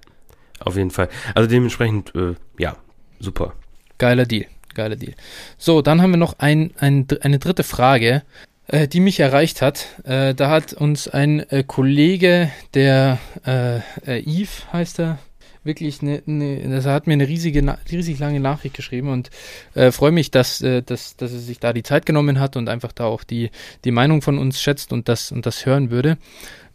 [0.59, 1.09] auf jeden Fall.
[1.35, 2.77] Also dementsprechend, äh, ja,
[3.19, 3.53] super.
[3.97, 5.13] Geiler Deal, geiler Deal.
[5.57, 8.23] So, dann haben wir noch ein, ein, eine dritte Frage,
[8.67, 9.87] äh, die mich erreicht hat.
[10.03, 15.19] Äh, da hat uns ein äh, Kollege, der äh, äh, Yves heißt er,
[15.63, 19.29] wirklich eine, eine das hat mir eine riesige, riesig lange Nachricht geschrieben und
[19.75, 22.69] äh, freue mich, dass, äh, dass, dass er sich da die Zeit genommen hat und
[22.69, 23.51] einfach da auch die,
[23.83, 26.17] die Meinung von uns schätzt und das, und das hören würde.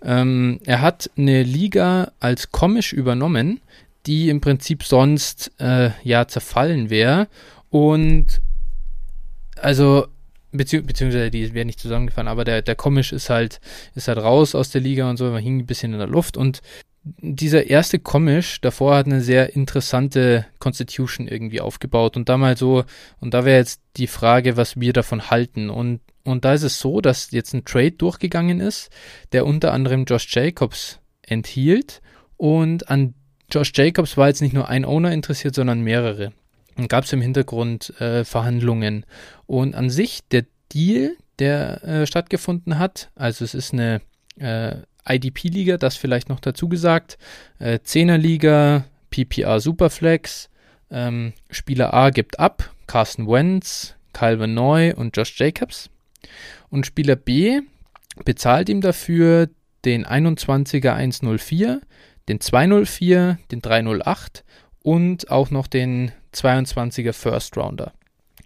[0.02, 3.60] Ähm, er hat eine Liga als komisch übernommen,
[4.06, 7.28] die im Prinzip sonst äh, ja zerfallen wäre
[7.70, 8.42] und
[9.56, 10.06] also
[10.52, 13.60] Bezieh beziehungsweise die wäre nicht zusammengefahren, aber der, der Komisch ist halt,
[13.96, 16.36] ist halt raus aus der Liga und so, man hing ein bisschen in der Luft
[16.36, 16.62] und
[17.04, 22.84] dieser erste Komisch davor hat eine sehr interessante Constitution irgendwie aufgebaut und da mal so,
[23.20, 25.68] und da wäre jetzt die Frage, was wir davon halten.
[25.68, 28.90] Und, und da ist es so, dass jetzt ein Trade durchgegangen ist,
[29.32, 32.00] der unter anderem Josh Jacobs enthielt
[32.36, 33.14] und an
[33.50, 36.32] Josh Jacobs war jetzt nicht nur ein Owner interessiert, sondern mehrere.
[36.76, 39.06] Und gab es im Hintergrund äh, Verhandlungen.
[39.46, 44.00] Und an sich der Deal, der äh, stattgefunden hat, also es ist eine
[44.38, 47.18] äh, IDP-Liga, das vielleicht noch dazu gesagt.
[47.58, 50.50] Äh, 10er-Liga, PPR Superflex.
[50.90, 55.90] Ähm, Spieler A gibt ab, Carson Wentz, Calvin Neu und Josh Jacobs.
[56.70, 57.60] Und Spieler B
[58.24, 59.48] bezahlt ihm dafür
[59.84, 61.80] den 21er 104,
[62.28, 64.44] den 204, den 308
[64.82, 67.92] und auch noch den 22er First Rounder.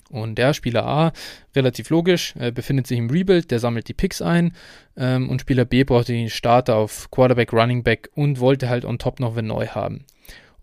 [0.09, 1.13] Und der Spieler A,
[1.55, 4.53] relativ logisch, äh, befindet sich im Rebuild, der sammelt die Picks ein.
[4.97, 8.99] Ähm, und Spieler B brauchte den Starter auf Quarterback, Running Back und wollte halt on
[8.99, 10.05] top noch wenn neu haben.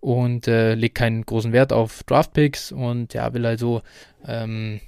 [0.00, 3.82] Und äh, legt keinen großen Wert auf Draft Picks und ja, will also
[4.26, 4.80] ähm,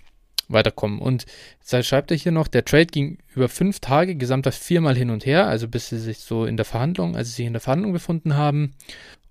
[0.49, 0.99] weiterkommen.
[0.99, 1.27] Und
[1.61, 5.25] jetzt schreibt er hier noch, der Trade ging über fünf Tage, gesamter viermal hin und
[5.27, 7.92] her, also bis sie sich so in der Verhandlung, also sie sich in der Verhandlung
[7.92, 8.75] befunden haben.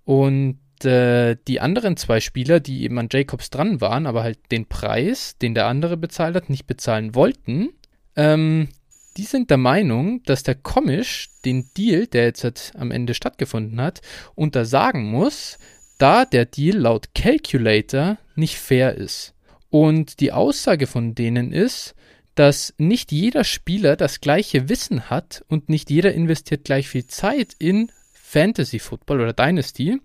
[0.05, 4.65] Und äh, die anderen zwei Spieler, die eben an Jacobs dran waren, aber halt den
[4.67, 7.69] Preis, den der andere bezahlt hat, nicht bezahlen wollten,
[8.15, 8.69] ähm,
[9.17, 13.81] die sind der Meinung, dass der Komisch den Deal, der jetzt halt am Ende stattgefunden
[13.81, 14.01] hat,
[14.35, 15.57] untersagen muss,
[15.97, 19.33] da der Deal laut Calculator nicht fair ist.
[19.69, 21.95] Und die Aussage von denen ist,
[22.35, 27.55] dass nicht jeder Spieler das gleiche Wissen hat und nicht jeder investiert gleich viel Zeit
[27.57, 29.99] in Fantasy Football oder Dynasty.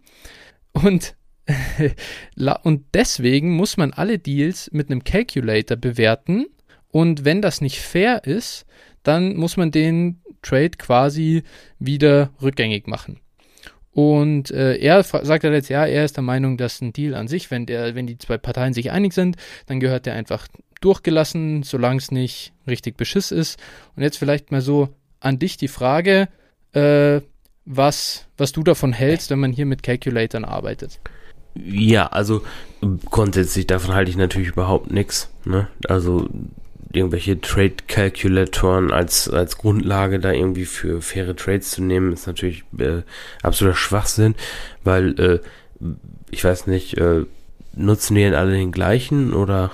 [0.72, 1.14] Und,
[2.62, 6.46] und deswegen muss man alle Deals mit einem Calculator bewerten
[6.88, 8.64] Und wenn das nicht fair ist,
[9.02, 11.42] dann muss man den Trade quasi
[11.78, 13.20] wieder rückgängig machen.
[13.92, 17.28] Und äh, er sagt halt jetzt, ja, er ist der Meinung, dass ein Deal an
[17.28, 20.48] sich, wenn der, wenn die zwei Parteien sich einig sind, dann gehört der einfach
[20.80, 23.60] durchgelassen, solange es nicht richtig beschiss ist.
[23.94, 24.88] Und jetzt vielleicht mal so
[25.20, 26.28] an dich die Frage,
[26.72, 27.20] äh,
[27.64, 30.98] was, was du davon hältst, wenn man hier mit Calculatoren arbeitet.
[31.54, 32.42] Ja, also
[33.10, 35.30] grundsätzlich davon halte ich natürlich überhaupt nichts.
[35.44, 35.68] Ne?
[35.86, 36.28] Also
[36.92, 43.02] irgendwelche Trade-Calculatoren als, als Grundlage da irgendwie für faire Trades zu nehmen, ist natürlich äh,
[43.42, 44.34] absoluter Schwachsinn,
[44.84, 45.40] weil äh,
[46.30, 47.24] ich weiß nicht, äh,
[47.74, 49.70] nutzen die denn alle den gleichen oder?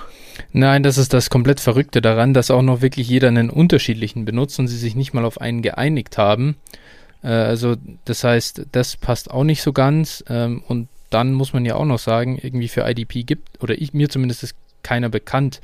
[0.53, 4.57] Nein, das ist das komplett Verrückte daran, dass auch noch wirklich jeder einen unterschiedlichen benutzt
[4.59, 6.55] und sie sich nicht mal auf einen geeinigt haben.
[7.23, 10.23] Äh, also das heißt, das passt auch nicht so ganz.
[10.29, 13.93] Ähm, und dann muss man ja auch noch sagen, irgendwie für IDP gibt, oder ich,
[13.93, 15.61] mir zumindest ist keiner bekannt,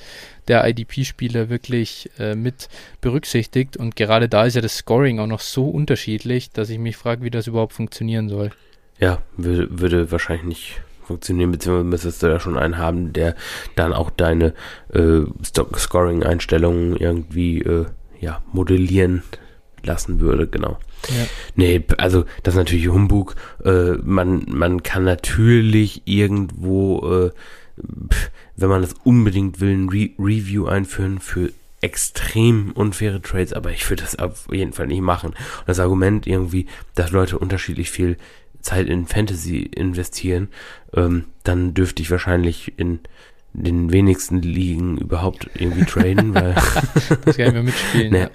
[0.47, 2.69] der IDP-Spieler wirklich äh, mit
[3.01, 3.77] berücksichtigt.
[3.77, 7.23] Und gerade da ist ja das Scoring auch noch so unterschiedlich, dass ich mich frage,
[7.23, 8.51] wie das überhaupt funktionieren soll.
[8.99, 13.35] Ja, würde, würde wahrscheinlich nicht funktionieren, beziehungsweise müsstest du da schon einen haben, der
[13.75, 14.53] dann auch deine
[14.93, 17.85] äh, Scoring-Einstellungen irgendwie äh,
[18.19, 19.23] ja, modellieren
[19.85, 20.77] lassen würde, genau.
[21.09, 21.25] Ja.
[21.55, 23.35] Nee, also das ist natürlich Humbug.
[23.63, 27.31] Äh, man, man kann natürlich irgendwo, äh,
[28.55, 33.87] wenn man das unbedingt will, ein Re Review einführen für extrem unfaire Trades, aber ich
[33.89, 35.29] würde das auf jeden Fall nicht machen.
[35.31, 38.17] Und das Argument irgendwie, dass Leute unterschiedlich viel
[38.61, 40.47] Zeit in Fantasy investieren,
[40.95, 42.99] ähm, dann dürfte ich wahrscheinlich in
[43.53, 46.55] den wenigsten Ligen überhaupt irgendwie traden, weil
[47.25, 48.11] das kann ich mir mitspielen.
[48.11, 48.29] Ne, ja,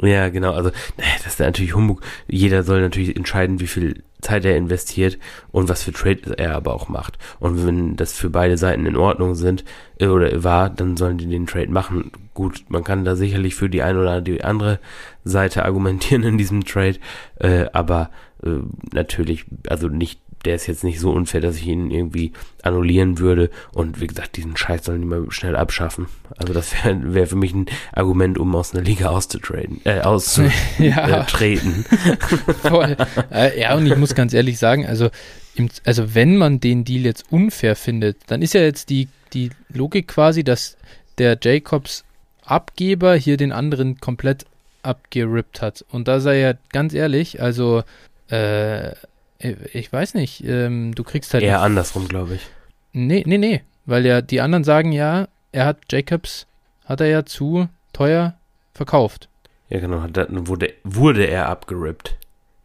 [0.00, 0.52] genau.
[0.52, 2.02] Also, das ist natürlich Humbug.
[2.26, 5.18] Jeder soll natürlich entscheiden, wie viel Zeit er investiert
[5.50, 7.18] und was für Trade er aber auch macht.
[7.38, 9.64] Und wenn das für beide Seiten in Ordnung sind
[9.98, 12.12] äh, oder war, dann sollen die den Trade machen.
[12.34, 14.78] Gut, man kann da sicherlich für die eine oder die andere
[15.24, 16.98] Seite argumentieren in diesem Trade,
[17.36, 18.10] äh, aber
[18.42, 18.60] äh,
[18.92, 23.50] natürlich, also nicht der ist jetzt nicht so unfair, dass ich ihn irgendwie annullieren würde.
[23.72, 26.06] Und wie gesagt, diesen Scheiß sollen die mal schnell abschaffen.
[26.36, 30.52] Also das wäre wär für mich ein Argument, um aus einer Liga auszutraden, äh, auszutreten.
[30.78, 31.24] Ja.
[32.62, 32.96] Voll.
[33.30, 35.10] Äh, ja, und ich muss ganz ehrlich sagen, also,
[35.54, 39.50] im, also wenn man den Deal jetzt unfair findet, dann ist ja jetzt die, die
[39.68, 40.76] Logik quasi, dass
[41.18, 42.04] der Jacobs
[42.44, 44.44] Abgeber hier den anderen komplett
[44.82, 45.84] abgerippt hat.
[45.90, 47.84] Und da sei ja ganz ehrlich, also
[48.30, 48.94] äh, äh,
[49.40, 51.42] ich weiß nicht, ähm, du kriegst halt.
[51.42, 52.46] Eher andersrum, glaube ich.
[52.92, 53.62] Nee, nee, nee.
[53.86, 56.46] Weil ja die anderen sagen ja, er hat Jacobs,
[56.84, 58.34] hat er ja zu teuer
[58.74, 59.28] verkauft.
[59.68, 60.06] Ja, genau.
[60.08, 62.16] Dann wurde, wurde er abgerippt.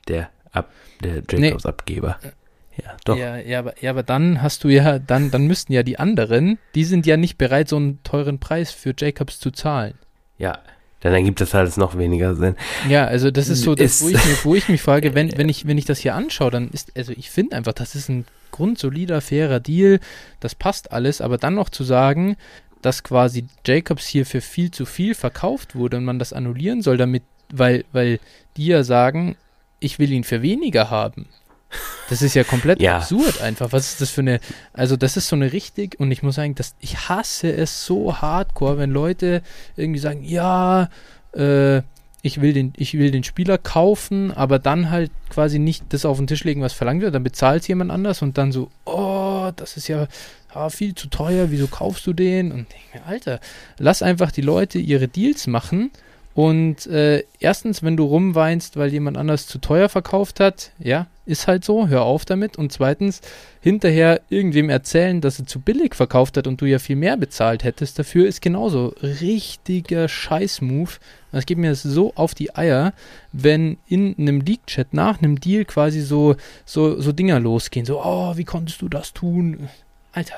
[0.07, 2.19] Der, ab, der Jacobs-Abgeber.
[2.21, 2.29] Nee.
[2.83, 3.17] Ja, doch.
[3.17, 6.59] Ja, ja, aber, ja, aber dann hast du ja, dann, dann müssten ja die anderen,
[6.75, 9.93] die sind ja nicht bereit, so einen teuren Preis für Jacobs zu zahlen.
[10.37, 10.59] Ja,
[11.01, 12.55] dann ergibt das alles noch weniger Sinn.
[12.89, 15.49] Ja, also das ist so, das, wo, ich mich, wo ich mich frage, wenn, wenn,
[15.49, 18.25] ich, wenn ich das hier anschaue, dann ist, also ich finde einfach, das ist ein
[18.51, 19.99] grundsolider, fairer Deal,
[20.39, 22.37] das passt alles, aber dann noch zu sagen,
[22.81, 26.97] dass quasi Jacobs hier für viel zu viel verkauft wurde und man das annullieren soll,
[26.97, 28.19] damit, weil, weil
[28.57, 29.35] die ja sagen,
[29.79, 31.27] ich will ihn für weniger haben.
[32.09, 32.97] Das ist ja komplett ja.
[32.97, 33.71] absurd einfach.
[33.71, 34.39] Was ist das für eine.
[34.73, 35.99] Also, das ist so eine richtig.
[35.99, 39.41] Und ich muss sagen, dass ich hasse es so hardcore, wenn Leute
[39.75, 40.89] irgendwie sagen: Ja,
[41.33, 41.81] äh,
[42.21, 46.17] ich will, den, ich will den Spieler kaufen, aber dann halt quasi nicht das auf
[46.17, 47.13] den Tisch legen, was verlangt wird.
[47.13, 50.07] Dann bezahlt es jemand anders und dann so: Oh, das ist ja,
[50.53, 51.49] ja viel zu teuer.
[51.49, 52.51] Wieso kaufst du den?
[52.51, 53.39] Und ich mir, Alter,
[53.79, 55.91] lass einfach die Leute ihre Deals machen
[56.35, 61.47] und äh, erstens, wenn du rumweinst, weil jemand anders zu teuer verkauft hat, ja, ist
[61.47, 62.57] halt so, hör auf damit.
[62.57, 63.21] Und zweitens,
[63.61, 67.63] hinterher irgendwem erzählen, dass er zu billig verkauft hat und du ja viel mehr bezahlt
[67.63, 70.99] hättest dafür, ist genauso richtiger Scheißmove.
[71.31, 72.91] Das geht mir so auf die Eier,
[73.31, 77.85] wenn in einem League-Chat nach einem Deal quasi so, so, so Dinger losgehen.
[77.85, 79.69] So, oh, wie konntest du das tun?
[80.11, 80.35] Alter.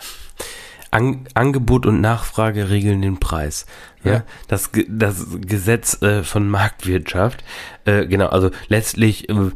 [0.92, 3.66] An Angebot und Nachfrage regeln den Preis.
[4.04, 4.24] Ja, ja.
[4.48, 7.44] Das, das Gesetz äh, von Marktwirtschaft.
[7.86, 9.52] Äh, genau, also letztlich, äh,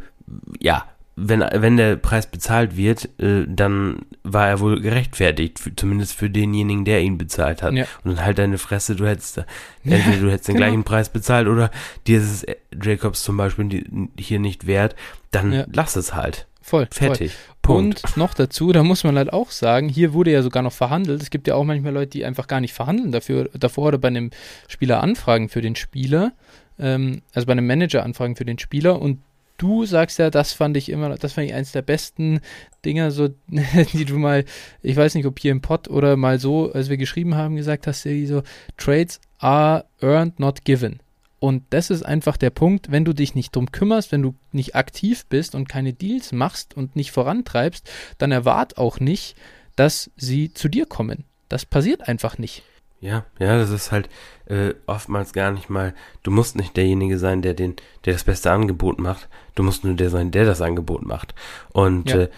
[0.59, 6.13] ja, wenn, wenn der Preis bezahlt wird, äh, dann war er wohl gerechtfertigt, für, zumindest
[6.13, 7.73] für denjenigen, der ihn bezahlt hat.
[7.73, 7.85] Ja.
[8.03, 9.43] Und dann halt deine Fresse, du hättest,
[9.83, 10.67] entweder du hättest den genau.
[10.67, 11.69] gleichen Preis bezahlt oder
[12.07, 14.95] dir ist es Jacobs zum Beispiel hier nicht wert,
[15.31, 16.47] dann lass es halt.
[16.71, 16.87] Voll.
[16.89, 17.33] Fertig.
[17.33, 17.55] Voll.
[17.61, 18.01] Punkt.
[18.05, 21.21] Und noch dazu, da muss man halt auch sagen, hier wurde ja sogar noch verhandelt.
[21.21, 24.07] Es gibt ja auch manchmal Leute, die einfach gar nicht verhandeln dafür, davor oder bei
[24.07, 24.29] einem
[24.69, 26.31] Spieler anfragen für den Spieler,
[26.79, 29.19] ähm, also bei einem Manager anfragen für den Spieler und
[29.57, 32.39] du sagst ja, das fand ich immer, das fand ich eins der besten
[32.85, 33.27] Dinger, so,
[33.93, 34.45] die du mal,
[34.81, 37.85] ich weiß nicht, ob hier im Pod oder mal so, als wir geschrieben haben, gesagt
[37.85, 38.43] hast, so
[38.77, 41.01] Trades are earned, not given.
[41.41, 44.75] Und das ist einfach der Punkt, wenn du dich nicht drum kümmerst, wenn du nicht
[44.75, 49.35] aktiv bist und keine Deals machst und nicht vorantreibst, dann erwart auch nicht,
[49.75, 51.23] dass sie zu dir kommen.
[51.49, 52.61] Das passiert einfach nicht.
[52.99, 54.07] Ja, ja, das ist halt
[54.45, 57.75] äh, oftmals gar nicht mal, du musst nicht derjenige sein, der den,
[58.05, 61.33] der das beste Angebot macht, du musst nur der sein, der das Angebot macht.
[61.73, 62.19] Und ja.
[62.19, 62.29] äh,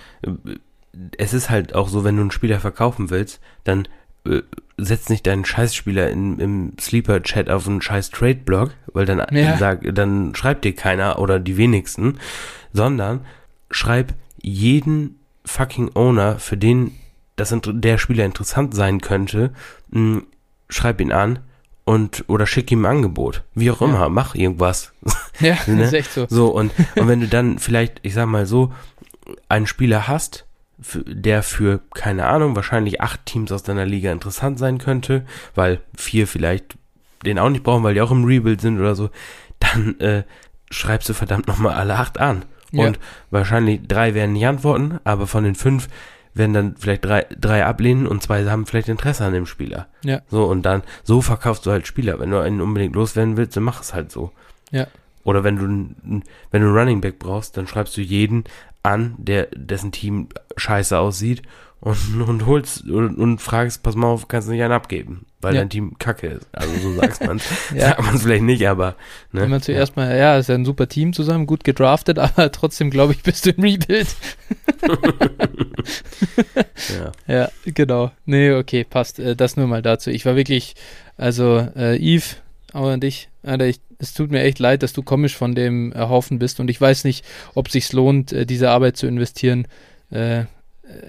[1.18, 3.86] es ist halt auch so, wenn du einen Spieler verkaufen willst, dann
[4.26, 4.42] äh,
[4.78, 9.58] setz nicht deinen Scheißspieler in, im Sleeper-Chat auf einen scheiß Trade-Blog, weil dann, ja.
[9.58, 12.18] sag, dann schreibt dir keiner oder die wenigsten,
[12.74, 13.22] sondern
[13.70, 16.92] schreib jeden fucking Owner, für den
[17.36, 19.52] das der Spieler interessant sein könnte,
[19.90, 20.22] mh,
[20.70, 21.40] schreib ihn an
[21.84, 23.44] und oder schick ihm ein Angebot.
[23.56, 24.10] Wie auch immer, ja.
[24.10, 24.94] mach irgendwas.
[25.40, 25.84] Ja, ne?
[25.84, 26.28] ist echt so.
[26.30, 28.72] So, und, und wenn du dann vielleicht, ich sag mal so,
[29.50, 30.46] einen Spieler hast,
[31.06, 36.28] der für, keine Ahnung, wahrscheinlich acht Teams aus deiner Liga interessant sein könnte, weil vier
[36.28, 36.78] vielleicht
[37.26, 39.10] den auch nicht brauchen, weil die auch im Rebuild sind oder so,
[39.60, 40.24] dann äh,
[40.70, 42.44] schreibst du verdammt nochmal alle acht an.
[42.72, 42.88] Ja.
[42.88, 43.00] Und
[43.32, 45.88] wahrscheinlich drei werden nicht antworten, aber von den fünf
[46.34, 49.88] werden dann vielleicht drei, drei ablehnen und zwei haben vielleicht Interesse an dem Spieler.
[50.04, 50.22] Ja.
[50.28, 52.20] So, und dann, so verkaufst du halt Spieler.
[52.20, 54.32] Wenn du einen unbedingt loswerden willst, dann mach es halt so.
[54.72, 54.88] Ja.
[55.24, 55.64] Oder wenn du,
[56.52, 58.44] wenn du einen Running Back brauchst, dann schreibst du jeden
[58.84, 61.42] an, der, dessen Team scheiße aussieht
[61.84, 65.54] und, und holst und, und fragst, pass mal auf, kannst du nicht einen abgeben, weil
[65.54, 65.62] ja.
[65.62, 66.48] dein Team kacke ist.
[66.54, 67.42] Also so sagst man
[67.76, 67.90] ja.
[67.90, 68.96] Sagt man es vielleicht nicht, aber.
[69.34, 69.42] Ne?
[69.42, 70.04] Wenn man zuerst ja.
[70.04, 73.46] mal, ja, ist ja ein super Team zusammen, gut gedraftet, aber trotzdem glaube ich, bist
[73.46, 74.16] du im Rebuild.
[77.28, 77.28] ja.
[77.28, 78.12] ja, genau.
[78.26, 79.20] Nee, okay, passt.
[79.20, 80.10] Äh, das nur mal dazu.
[80.10, 80.76] Ich war wirklich,
[81.18, 82.36] also äh, Eve,
[82.72, 85.92] auch an dich, Alter, ich, es tut mir echt leid, dass du komisch von dem
[85.94, 89.68] erhoffen bist und ich weiß nicht, ob sich's lohnt, äh, diese Arbeit zu investieren.
[90.12, 90.44] Äh,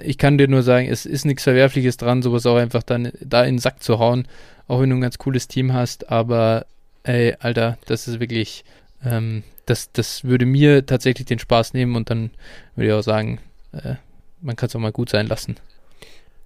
[0.02, 3.42] ich kann dir nur sagen, es ist nichts Verwerfliches dran, sowas auch einfach dann da
[3.42, 4.26] in den Sack zu hauen,
[4.68, 6.66] auch wenn du ein ganz cooles Team hast, aber
[7.02, 8.64] ey, Alter, das ist wirklich,
[9.04, 12.30] ähm, das, das würde mir tatsächlich den Spaß nehmen und dann
[12.76, 13.40] würde ich auch sagen,
[13.72, 13.96] äh,
[14.40, 15.57] man kann es auch mal gut sein lassen.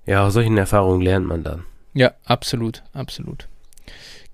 [0.07, 1.65] Ja, aus solchen Erfahrungen lernt man dann.
[1.93, 3.47] Ja, absolut, absolut.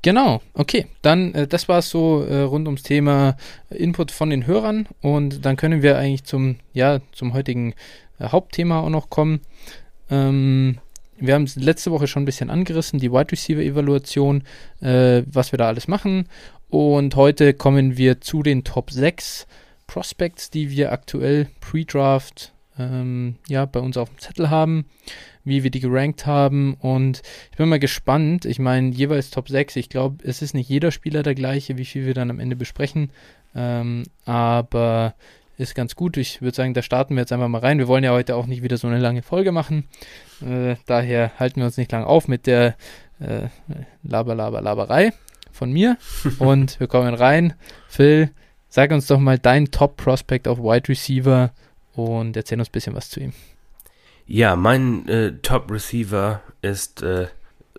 [0.05, 0.87] Genau, okay.
[1.01, 3.38] Dann, äh, das war es so äh, rund ums Thema
[3.71, 7.73] Input von den Hörern und dann können wir eigentlich zum, ja, zum heutigen
[8.19, 9.40] äh, Hauptthema auch noch kommen.
[10.11, 10.77] Ähm,
[11.17, 14.43] wir haben es letzte Woche schon ein bisschen angerissen, die Wide Receiver Evaluation,
[14.83, 16.29] äh, was wir da alles machen.
[16.69, 19.47] Und heute kommen wir zu den Top 6
[19.87, 24.87] Prospects, die wir aktuell Pre-Draft ähm, ja, bei uns auf dem Zettel haben
[25.45, 26.75] wie wir die gerankt haben.
[26.75, 28.45] Und ich bin mal gespannt.
[28.45, 29.77] Ich meine, jeweils Top 6.
[29.77, 32.57] Ich glaube, es ist nicht jeder Spieler der gleiche, wie viel wir dann am Ende
[32.57, 33.11] besprechen.
[33.55, 35.15] Ähm, aber
[35.57, 36.17] ist ganz gut.
[36.17, 37.79] Ich würde sagen, da starten wir jetzt einfach mal rein.
[37.79, 39.85] Wir wollen ja heute auch nicht wieder so eine lange Folge machen.
[40.45, 42.75] Äh, daher halten wir uns nicht lang auf mit der
[43.21, 43.49] äh,
[44.03, 45.13] Laber, Laber, Laberei
[45.53, 45.97] von mir.
[46.39, 47.55] Und wir kommen rein.
[47.87, 48.31] Phil,
[48.69, 51.53] sag uns doch mal dein Top-Prospect auf Wide Receiver
[51.94, 53.33] und erzähl uns ein bisschen was zu ihm.
[54.26, 57.26] Ja, mein äh, Top-Receiver ist äh,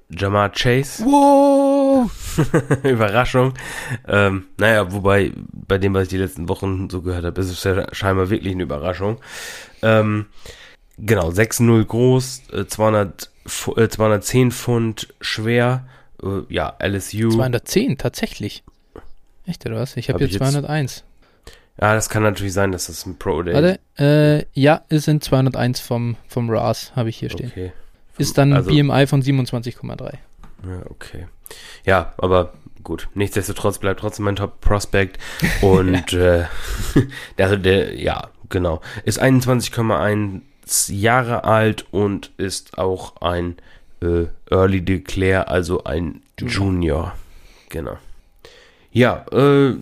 [0.10, 1.04] Jamar Chase.
[1.04, 2.12] Wow!
[2.84, 3.54] Überraschung.
[4.08, 7.64] Ähm, naja, wobei bei dem, was ich die letzten Wochen so gehört habe, ist es
[7.64, 9.18] ja scheinbar wirklich eine Überraschung.
[9.82, 10.28] Ähm,
[10.98, 13.32] genau, 6-0 groß, äh, 200,
[13.76, 15.88] äh, 210 Pfund schwer.
[16.22, 17.32] Äh, ja, LSU.
[17.32, 18.64] 210, tatsächlich.
[19.48, 19.98] Echt, oder was?
[19.98, 20.96] Ich habe hab hier 201.
[20.98, 21.04] Jetzt,
[21.80, 25.24] ja, das kann natürlich sein, dass das ein Pro Day Warte, äh, ja, es sind
[25.24, 27.52] 201 vom, vom RAS, habe ich hier stehen.
[27.52, 27.72] Okay.
[28.18, 30.04] Ist dann also, BMI von 27,3.
[30.04, 30.20] Ja,
[30.90, 31.28] okay.
[31.86, 33.10] Ja, aber gut.
[33.14, 35.20] Nichtsdestotrotz bleibt trotzdem mein Top Prospect.
[35.62, 36.46] Und äh,
[37.38, 38.82] also der, ja, genau.
[39.04, 40.42] Ist 21,1
[40.94, 43.58] Jahre alt und ist auch ein
[44.02, 46.54] äh, Early Declare, also ein Junior.
[46.54, 47.16] Junior.
[47.70, 47.98] Genau.
[48.92, 49.76] Ja, äh,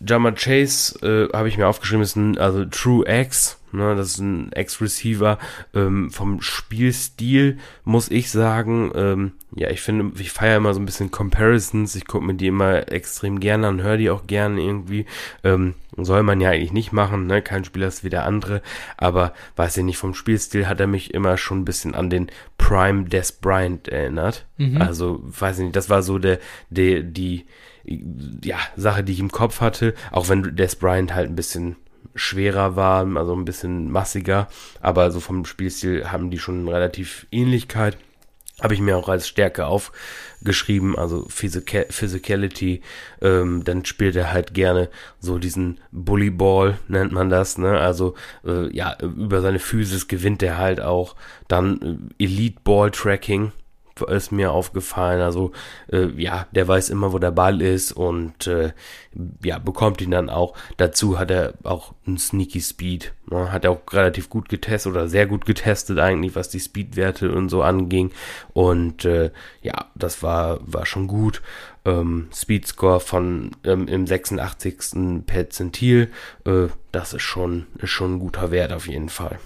[0.00, 4.18] Jama Chase äh, habe ich mir aufgeschrieben, ist ein also True X, ne, das ist
[4.18, 5.38] ein X-Receiver.
[5.74, 10.86] Ähm, vom Spielstil muss ich sagen, ähm, ja, ich finde, ich feiere immer so ein
[10.86, 15.06] bisschen Comparisons, ich gucke mir die immer extrem gerne an, höre die auch gerne irgendwie.
[15.42, 17.42] Ähm, soll man ja eigentlich nicht machen, ne?
[17.42, 18.62] Kein Spieler ist wie der andere,
[18.96, 22.30] aber weiß ich nicht, vom Spielstil hat er mich immer schon ein bisschen an den
[22.56, 24.46] Prime Des Bryant erinnert.
[24.58, 24.80] Mhm.
[24.80, 26.38] Also, weiß ich nicht, das war so der,
[26.70, 27.46] der, die,
[28.44, 31.76] ja, Sache, die ich im Kopf hatte, auch wenn Des Bryant halt ein bisschen
[32.14, 34.48] schwerer war, also ein bisschen massiger,
[34.80, 37.96] aber so vom Spielstil haben die schon relativ Ähnlichkeit.
[38.60, 42.82] Habe ich mir auch als Stärke aufgeschrieben, also Physica Physicality.
[43.22, 44.88] Ähm, dann spielt er halt gerne
[45.20, 47.78] so diesen Bully Ball, nennt man das, ne?
[47.78, 48.14] Also
[48.44, 51.14] äh, ja, über seine Physis gewinnt er halt auch.
[51.46, 53.52] Dann äh, Elite Ball Tracking,
[54.02, 55.20] ist mir aufgefallen.
[55.20, 55.52] Also
[55.92, 58.72] äh, ja, der weiß immer, wo der Ball ist und äh,
[59.42, 60.54] ja, bekommt ihn dann auch.
[60.76, 63.12] Dazu hat er auch einen Sneaky Speed.
[63.30, 63.52] Ne?
[63.52, 67.48] Hat er auch relativ gut getestet oder sehr gut getestet eigentlich, was die Speedwerte und
[67.48, 68.10] so anging.
[68.52, 69.30] Und äh,
[69.62, 71.42] ja, das war, war schon gut.
[71.84, 75.24] Ähm, Speedscore von ähm, im 86.
[75.26, 76.10] Perzentil.
[76.44, 79.38] Äh, das ist schon, ist schon ein guter Wert auf jeden Fall.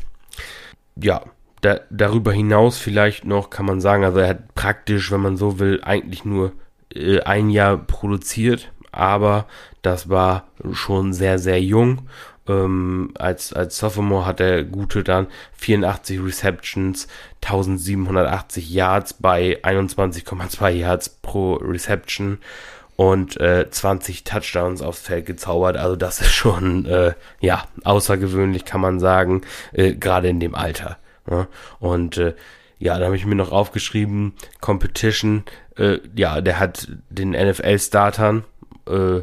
[0.96, 1.22] Ja,
[1.62, 5.58] da, darüber hinaus vielleicht noch kann man sagen, also er hat praktisch, wenn man so
[5.58, 6.52] will, eigentlich nur
[6.94, 9.46] äh, ein Jahr produziert, aber
[9.80, 12.08] das war schon sehr, sehr jung.
[12.48, 17.06] Ähm, als, als Sophomore hat er gute dann 84 Receptions,
[17.42, 22.38] 1780 Yards bei 21,2 Yards pro Reception
[22.96, 25.76] und äh, 20 Touchdowns aufs Feld gezaubert.
[25.76, 29.42] Also das ist schon äh, ja außergewöhnlich, kann man sagen,
[29.72, 30.98] äh, gerade in dem Alter.
[31.30, 31.48] Ja?
[31.78, 32.34] Und äh,
[32.78, 35.44] ja, da habe ich mir noch aufgeschrieben, Competition,
[35.76, 38.44] äh, ja, der hat den NFL-Startern,
[38.88, 39.20] äh,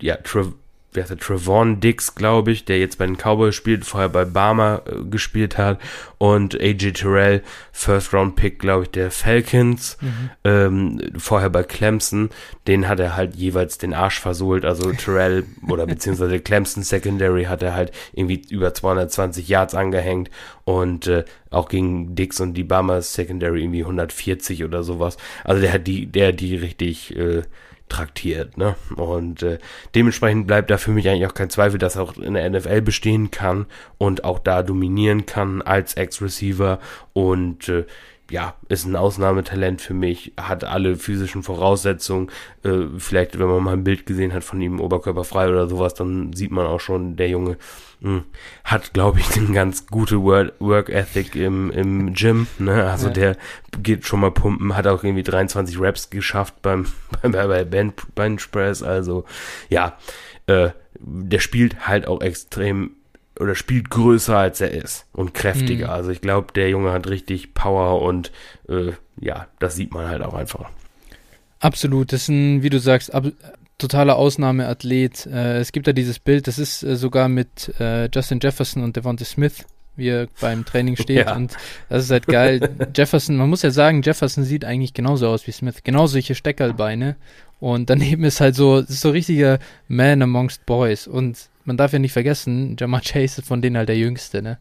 [0.00, 0.46] ja, Tra
[0.92, 4.24] wie heißt der, Trevon Dix, glaube ich, der jetzt bei den Cowboys spielt, vorher bei
[4.24, 5.80] Barmer äh, gespielt hat
[6.16, 10.30] und AJ Terrell, First Round Pick, glaube ich, der Falcons, mhm.
[10.44, 12.30] ähm, vorher bei Clemson,
[12.66, 17.62] den hat er halt jeweils den Arsch versohlt, also Terrell oder beziehungsweise Clemson Secondary hat
[17.62, 20.30] er halt irgendwie über 220 Yards angehängt
[20.64, 25.16] und äh, auch gegen Dix und die Barmer Secondary irgendwie 140 oder sowas.
[25.44, 27.42] Also der hat die, der hat die richtig äh,
[27.88, 28.56] traktiert.
[28.56, 28.76] Ne?
[28.96, 29.58] Und äh,
[29.94, 32.82] dementsprechend bleibt da für mich eigentlich auch kein Zweifel, dass er auch in der NFL
[32.82, 33.66] bestehen kann
[33.98, 36.78] und auch da dominieren kann als Ex-Receiver
[37.12, 37.84] und äh,
[38.30, 42.30] ja, ist ein Ausnahmetalent für mich, hat alle physischen Voraussetzungen.
[42.62, 46.34] Äh, vielleicht, wenn man mal ein Bild gesehen hat von ihm oberkörperfrei oder sowas, dann
[46.34, 47.56] sieht man auch schon, der Junge
[48.64, 52.46] hat, glaube ich, eine ganz gute Work, Work Ethic im, im Gym.
[52.58, 52.84] Ne?
[52.84, 53.12] Also ja.
[53.12, 53.36] der
[53.82, 56.86] geht schon mal pumpen, hat auch irgendwie 23 Raps geschafft beim,
[57.22, 58.82] beim bei Bench Press.
[58.82, 59.24] Also
[59.68, 59.96] ja,
[60.46, 60.70] äh,
[61.00, 62.92] der spielt halt auch extrem
[63.38, 65.88] oder spielt größer als er ist und kräftiger.
[65.88, 65.92] Mhm.
[65.92, 68.32] Also ich glaube, der Junge hat richtig Power und
[68.68, 70.70] äh, ja, das sieht man halt auch einfach.
[71.60, 73.24] Absolut, das ist ein, wie du sagst, ab,
[73.78, 75.26] totaler Ausnahmeathlet.
[75.26, 78.96] Äh, es gibt da dieses Bild, das ist äh, sogar mit äh, Justin Jefferson und
[78.96, 79.64] Devonta Smith,
[79.96, 81.26] wie er beim Training steht.
[81.26, 81.36] Ja.
[81.36, 81.56] Und
[81.88, 82.76] das ist halt geil.
[82.94, 85.82] Jefferson, man muss ja sagen, Jefferson sieht eigentlich genauso aus wie Smith.
[85.84, 87.16] Genau solche Steckerlbeine.
[87.60, 89.58] Und daneben ist halt so, ist so richtiger
[89.88, 91.06] Man amongst Boys.
[91.06, 94.58] Und man darf ja nicht vergessen, Jamar Chase ist von denen halt der Jüngste, ne?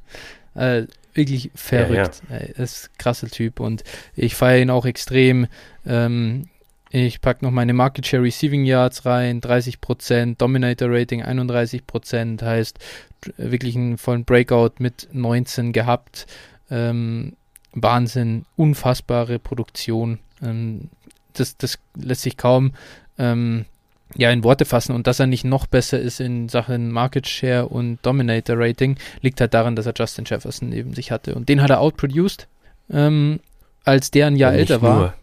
[0.55, 2.21] Äh, wirklich verrückt.
[2.29, 2.41] Ja, ja.
[2.41, 3.83] Er ist ein krasser Typ und
[4.15, 5.47] ich feiere ihn auch extrem.
[5.85, 6.49] Ähm,
[7.05, 12.79] ich packe noch meine Market Share Receiving Yards rein, 30%, Dominator Rating 31%, heißt
[13.37, 16.27] wirklich einen vollen Breakout mit 19 gehabt.
[16.69, 17.33] Ähm,
[17.73, 20.19] Wahnsinn, unfassbare Produktion.
[20.41, 20.89] Ähm,
[21.33, 22.73] das, das lässt sich kaum
[23.17, 23.65] ähm,
[24.15, 27.67] ja, in Worte fassen und dass er nicht noch besser ist in Sachen Market Share
[27.67, 31.35] und Dominator Rating, liegt halt daran, dass er Justin Jefferson neben sich hatte.
[31.35, 32.47] Und den hat er outproduced,
[32.89, 33.39] ähm,
[33.83, 35.13] als der ein Jahr ja, älter war.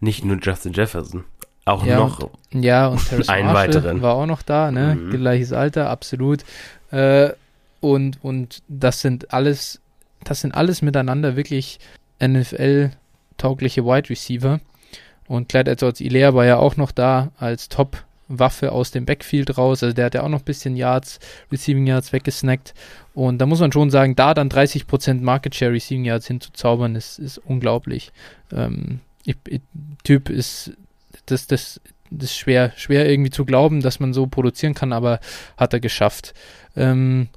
[0.00, 1.24] Nicht nur Justin Jefferson,
[1.64, 4.02] auch ja, noch und, ja, und Terrence einen Marshall weiteren.
[4.02, 4.94] war auch noch da, ne?
[4.94, 5.10] Mhm.
[5.10, 6.44] Gleiches Alter, absolut.
[6.90, 7.30] Äh,
[7.80, 9.80] und, und das sind alles,
[10.24, 11.78] das sind alles miteinander wirklich
[12.20, 14.60] NFL-taugliche Wide Receiver.
[15.26, 19.82] Und Clyde Edwards Ilea war ja auch noch da als Top-Waffe aus dem Backfield raus.
[19.82, 21.20] Also der hat ja auch noch ein bisschen Yards,
[21.52, 22.74] Receiving Yards weggesnackt.
[23.14, 27.18] Und da muss man schon sagen, da dann 30% Market Share Receiving Yards hinzuzaubern, ist,
[27.18, 28.10] ist unglaublich.
[28.52, 29.60] Ähm, ich,
[30.04, 30.72] Typ ist,
[31.26, 35.20] das, das, das ist schwer, schwer irgendwie zu glauben, dass man so produzieren kann, aber
[35.56, 36.34] hat er geschafft.
[36.76, 37.28] Ähm,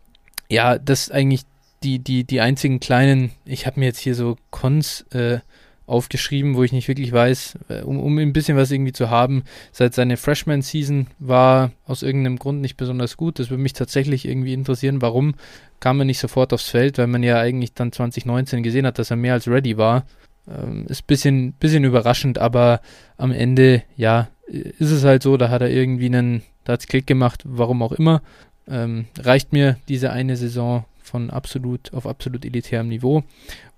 [0.50, 1.44] ja, das eigentlich
[1.84, 5.40] die, die, die einzigen kleinen, ich habe mir jetzt hier so Cons äh,
[5.88, 9.44] aufgeschrieben, wo ich nicht wirklich weiß, äh, um, um ein bisschen was irgendwie zu haben.
[9.72, 13.40] Seit seiner Freshman-Season war aus irgendeinem Grund nicht besonders gut.
[13.40, 15.36] Das würde mich tatsächlich irgendwie interessieren, warum
[15.80, 19.10] kam er nicht sofort aufs Feld, weil man ja eigentlich dann 2019 gesehen hat, dass
[19.10, 20.06] er mehr als ready war.
[20.48, 22.82] Ähm, ist ein bisschen, bisschen überraschend, aber
[23.18, 26.88] am Ende, ja, ist es halt so, da hat er irgendwie einen, da hat es
[26.88, 28.22] Klick gemacht, warum auch immer.
[28.68, 33.24] Ähm, reicht mir diese eine Saison von absolut auf absolut elitärem Niveau.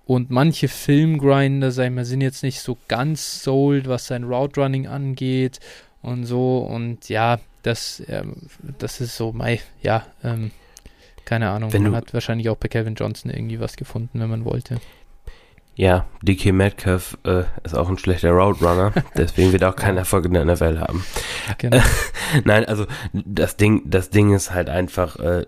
[0.06, 4.60] Und manche Filmgrinder, sag ich mal, sind jetzt nicht so ganz sold, was sein Route
[4.60, 5.60] Running angeht
[6.02, 6.58] und so.
[6.58, 8.34] Und ja, das, ähm,
[8.78, 10.50] das ist so, mei, ja, ähm,
[11.24, 11.70] keine Ahnung.
[11.72, 14.78] Man hat wahrscheinlich auch bei Kevin Johnson irgendwie was gefunden, wenn man wollte.
[15.76, 19.98] Ja, DK Metcalf äh, ist auch ein schlechter Route Runner, deswegen wird er auch keinen
[19.98, 21.04] Erfolg in der NFL haben.
[21.58, 21.82] Genau.
[22.44, 25.46] Nein, also das Ding, das Ding ist halt einfach, äh,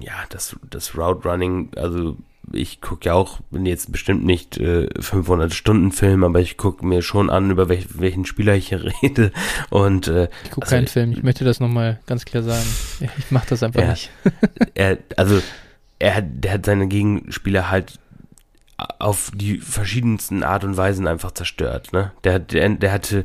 [0.00, 2.16] ja, das, das Route Running, also
[2.52, 6.84] ich gucke ja auch, bin jetzt bestimmt nicht äh, 500 Stunden Film, aber ich gucke
[6.84, 9.32] mir schon an, über welch, welchen Spieler ich hier rede.
[9.70, 11.12] Und äh, ich gucke also, keinen Film.
[11.12, 12.66] Ich möchte das nochmal ganz klar sagen.
[13.18, 14.10] Ich mache das einfach er, nicht.
[14.74, 15.40] er, also
[15.98, 17.98] er hat, der hat seine Gegenspieler halt
[18.98, 21.92] auf die verschiedensten Art und Weisen einfach zerstört.
[21.92, 22.12] Ne?
[22.24, 23.24] Der, der, der hatte,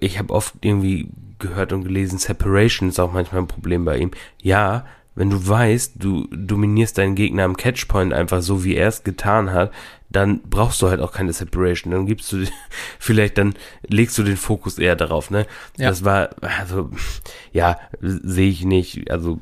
[0.00, 1.08] ich habe oft irgendwie
[1.38, 4.10] gehört und gelesen, Separation ist auch manchmal ein Problem bei ihm.
[4.42, 9.04] Ja, wenn du weißt, du dominierst deinen Gegner am Catchpoint einfach so, wie er es
[9.04, 9.72] getan hat,
[10.10, 11.92] dann brauchst du halt auch keine Separation.
[11.92, 12.44] Dann gibst du
[12.98, 13.54] vielleicht, dann
[13.86, 15.46] legst du den Fokus eher darauf, ne?
[15.76, 15.90] Ja.
[15.90, 16.90] Das war, also,
[17.52, 19.10] ja, sehe ich nicht.
[19.10, 19.38] Also,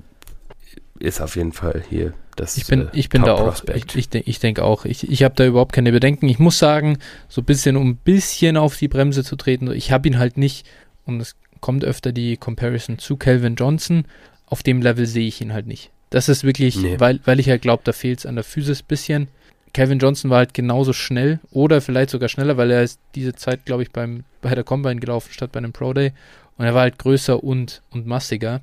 [0.99, 4.14] ist auf jeden Fall hier das Ich bin, äh, ich bin da auch, ich, ich,
[4.14, 6.28] ich denke auch, ich, ich habe da überhaupt keine Bedenken.
[6.28, 9.93] Ich muss sagen, so ein bisschen, um ein bisschen auf die Bremse zu treten, ich
[9.93, 10.66] habe ihn halt nicht,
[11.05, 14.05] und es kommt öfter die Comparison zu Calvin Johnson,
[14.47, 15.91] auf dem Level sehe ich ihn halt nicht.
[16.11, 17.01] Das ist wirklich, nee.
[17.01, 19.28] weil, weil ich halt glaube, da fehlt es an der Physis ein bisschen.
[19.72, 23.64] Kevin Johnson war halt genauso schnell oder vielleicht sogar schneller, weil er ist diese Zeit,
[23.64, 26.12] glaube ich, beim, bei der Combine gelaufen statt bei einem Pro Day.
[26.59, 28.61] Und er war halt größer und, und massiger.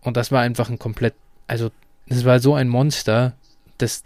[0.00, 1.14] Und das war einfach ein komplett,
[1.46, 1.70] also
[2.06, 3.34] das war so ein Monster,
[3.78, 4.02] das,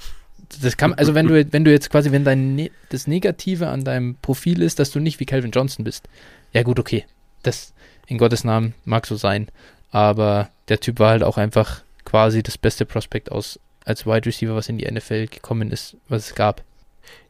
[0.62, 3.84] das kann, also wenn du, wenn du jetzt quasi, wenn dein, ne, das Negative an
[3.84, 6.09] deinem Profil ist, dass du nicht wie Calvin Johnson bist,
[6.53, 7.05] ja gut, okay,
[7.42, 7.74] das
[8.07, 9.49] in Gottes Namen mag so sein,
[9.90, 14.55] aber der Typ war halt auch einfach quasi das beste Prospekt aus als Wide Receiver,
[14.55, 16.62] was in die NFL gekommen ist, was es gab.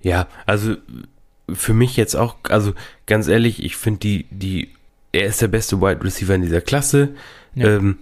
[0.01, 0.77] Ja, also
[1.53, 2.75] für mich jetzt auch, also
[3.07, 4.75] ganz ehrlich, ich finde die, die,
[5.13, 7.11] er ist der beste Wide Receiver in dieser Klasse.
[7.55, 7.77] Ja.
[7.77, 7.99] Ähm,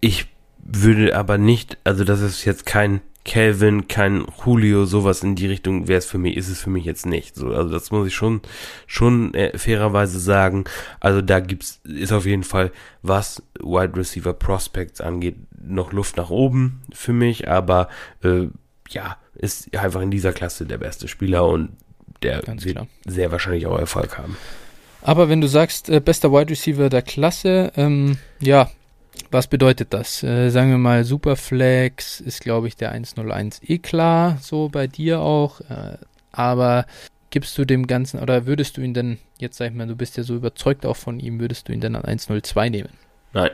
[0.00, 0.26] ich
[0.64, 5.88] würde aber nicht, also das ist jetzt kein Calvin, kein Julio, sowas in die Richtung
[5.88, 7.34] wäre es für mich, ist es für mich jetzt nicht.
[7.34, 8.42] So, also das muss ich schon,
[8.86, 10.64] schon äh, fairerweise sagen.
[11.00, 12.70] Also da gibt's, ist auf jeden Fall,
[13.02, 17.88] was Wide Receiver Prospects angeht, noch Luft nach oben für mich, aber
[18.22, 18.48] äh,
[18.90, 21.70] ja, ist einfach in dieser Klasse der beste Spieler und
[22.22, 22.86] der Ganz wird klar.
[23.06, 24.36] sehr wahrscheinlich auch Erfolg haben.
[25.00, 28.70] Aber wenn du sagst, äh, bester Wide Receiver der Klasse, ähm, ja,
[29.30, 30.22] was bedeutet das?
[30.22, 35.20] Äh, sagen wir mal, Superflex ist, glaube ich, der 101 eh klar, so bei dir
[35.20, 35.60] auch.
[35.62, 35.98] Äh,
[36.32, 36.86] aber
[37.30, 40.16] gibst du dem Ganzen, oder würdest du ihn denn, jetzt sag ich mal, du bist
[40.16, 42.90] ja so überzeugt auch von ihm, würdest du ihn dann an 102 nehmen?
[43.32, 43.50] Nein.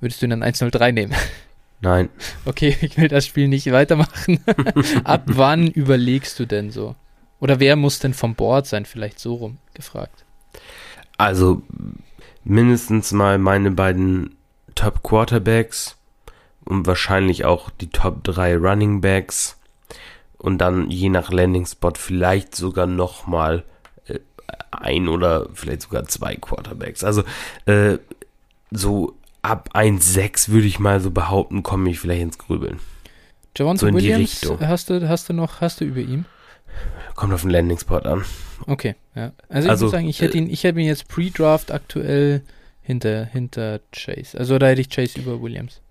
[0.00, 1.14] Würdest du ihn an 103 nehmen?
[1.80, 2.08] Nein.
[2.44, 4.40] Okay, ich will das Spiel nicht weitermachen.
[5.04, 6.94] Ab wann überlegst du denn so?
[7.40, 8.84] Oder wer muss denn vom Board sein?
[8.84, 10.24] Vielleicht so rum gefragt.
[11.18, 11.62] Also
[12.42, 14.37] mindestens mal meine beiden
[14.78, 15.96] Top Quarterbacks
[16.64, 19.58] und wahrscheinlich auch die Top 3 Running Backs
[20.36, 23.64] und dann je nach Landing Spot vielleicht sogar nochmal
[24.06, 24.20] äh,
[24.70, 27.02] ein oder vielleicht sogar zwei Quarterbacks.
[27.02, 27.24] Also
[27.66, 27.98] äh,
[28.70, 32.78] so ab 1,6 würde ich mal so behaupten, komme ich vielleicht ins Grübeln.
[33.56, 34.68] Javonte so in Williams, die Richtung.
[34.68, 36.24] Hast du, hast du noch, hast du über ihm?
[37.16, 38.24] Kommt auf den Landing Spot an.
[38.68, 39.32] Okay, ja.
[39.48, 42.44] Also ich also, würde sagen, ich hätte ihn, ich hätte ihn jetzt Pre-Draft aktuell
[42.88, 44.38] hinter, hinter Chase.
[44.38, 45.82] Also da hätte ich Chase über Williams.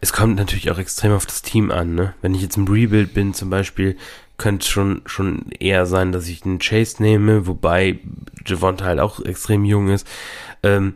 [0.00, 2.14] Es kommt natürlich auch extrem auf das Team an, ne?
[2.22, 3.96] Wenn ich jetzt im Rebuild bin zum Beispiel,
[4.36, 7.98] könnte es schon, schon eher sein, dass ich den Chase nehme, wobei
[8.46, 10.06] Javonte halt auch extrem jung ist.
[10.62, 10.94] Ähm,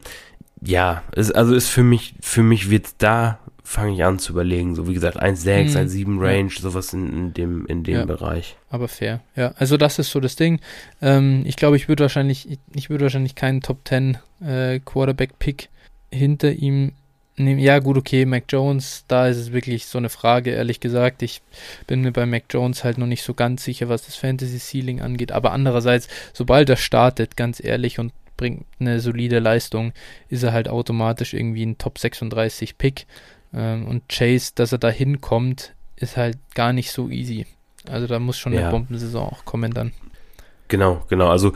[0.60, 4.74] ja, es, also ist für mich, für mich wird da fange ich an zu überlegen.
[4.74, 6.60] So wie gesagt, 1,6, hm, 1,7 Range, ja.
[6.60, 8.56] sowas in, in, dem, in dem ja, Bereich.
[8.70, 9.52] Aber fair, ja.
[9.56, 10.60] Also das ist so das Ding.
[11.00, 15.68] Ähm, ich glaube, ich würde wahrscheinlich, ich, ich würde wahrscheinlich keinen Top 10 äh, Quarterback-Pick
[16.10, 16.92] hinter ihm
[17.36, 17.60] nehmen.
[17.60, 21.22] Ja, gut, okay, Mac Jones, da ist es wirklich so eine Frage, ehrlich gesagt.
[21.22, 21.40] Ich
[21.86, 25.32] bin mir bei Mac Jones halt noch nicht so ganz sicher, was das Fantasy-Ceiling angeht.
[25.32, 29.92] Aber andererseits, sobald er startet, ganz ehrlich, und bringt eine solide Leistung,
[30.28, 33.06] ist er halt automatisch irgendwie ein Top 36 Pick.
[33.54, 37.46] Ähm, und Chase, dass er da hinkommt, ist halt gar nicht so easy.
[37.88, 38.62] Also da muss schon ja.
[38.62, 39.92] eine Bombensaison auch kommen dann.
[40.68, 41.28] Genau, genau.
[41.28, 41.52] Also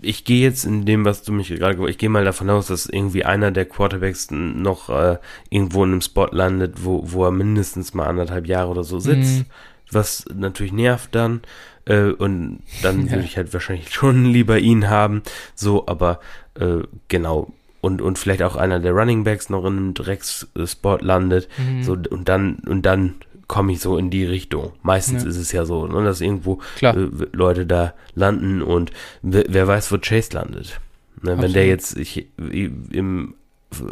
[0.00, 2.86] ich gehe jetzt in dem, was du mich gerade, ich gehe mal davon aus, dass
[2.86, 5.18] irgendwie einer der Quarterbacks noch äh,
[5.50, 9.38] irgendwo in einem Spot landet, wo, wo er mindestens mal anderthalb Jahre oder so sitzt,
[9.38, 9.44] mhm.
[9.90, 11.42] was natürlich nervt dann.
[11.86, 13.12] Äh, und dann ja.
[13.12, 15.22] würde ich halt wahrscheinlich schon lieber ihn haben.
[15.54, 16.20] So, aber
[16.58, 17.52] äh, genau,
[17.84, 21.48] und, und vielleicht auch einer der Running Backs noch in einem Drecksspot landet.
[21.58, 21.82] Mhm.
[21.82, 23.16] So, und dann, und dann
[23.46, 24.72] komme ich so in die Richtung.
[24.82, 25.28] Meistens ja.
[25.28, 26.94] ist es ja so, ne, dass irgendwo äh,
[27.32, 30.80] Leute da landen und wer weiß, wo Chase landet.
[31.20, 33.34] Ne, wenn der jetzt ich, im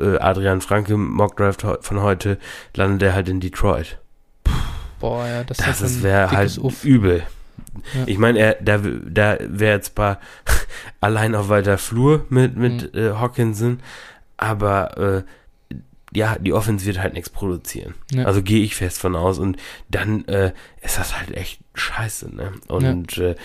[0.01, 2.38] äh, Adrian Franke Mock Draft von heute
[2.74, 3.99] landet er halt in Detroit.
[5.01, 6.82] Boah, ja, das, das wäre halt Uff.
[6.82, 7.24] übel.
[7.95, 8.05] Ja.
[8.07, 10.18] Ich meine, er, da, da wäre jetzt paar
[11.01, 12.99] allein auf weiter Flur mit, mit mhm.
[12.99, 13.81] äh, Hawkinson,
[14.37, 15.23] aber äh,
[16.14, 17.95] ja, die Offense wird halt nichts produzieren.
[18.11, 18.25] Ja.
[18.25, 19.57] Also gehe ich fest von aus und
[19.89, 20.53] dann äh,
[20.83, 22.53] ist das halt echt scheiße, ne?
[22.68, 23.31] Und ja.
[23.31, 23.37] Äh,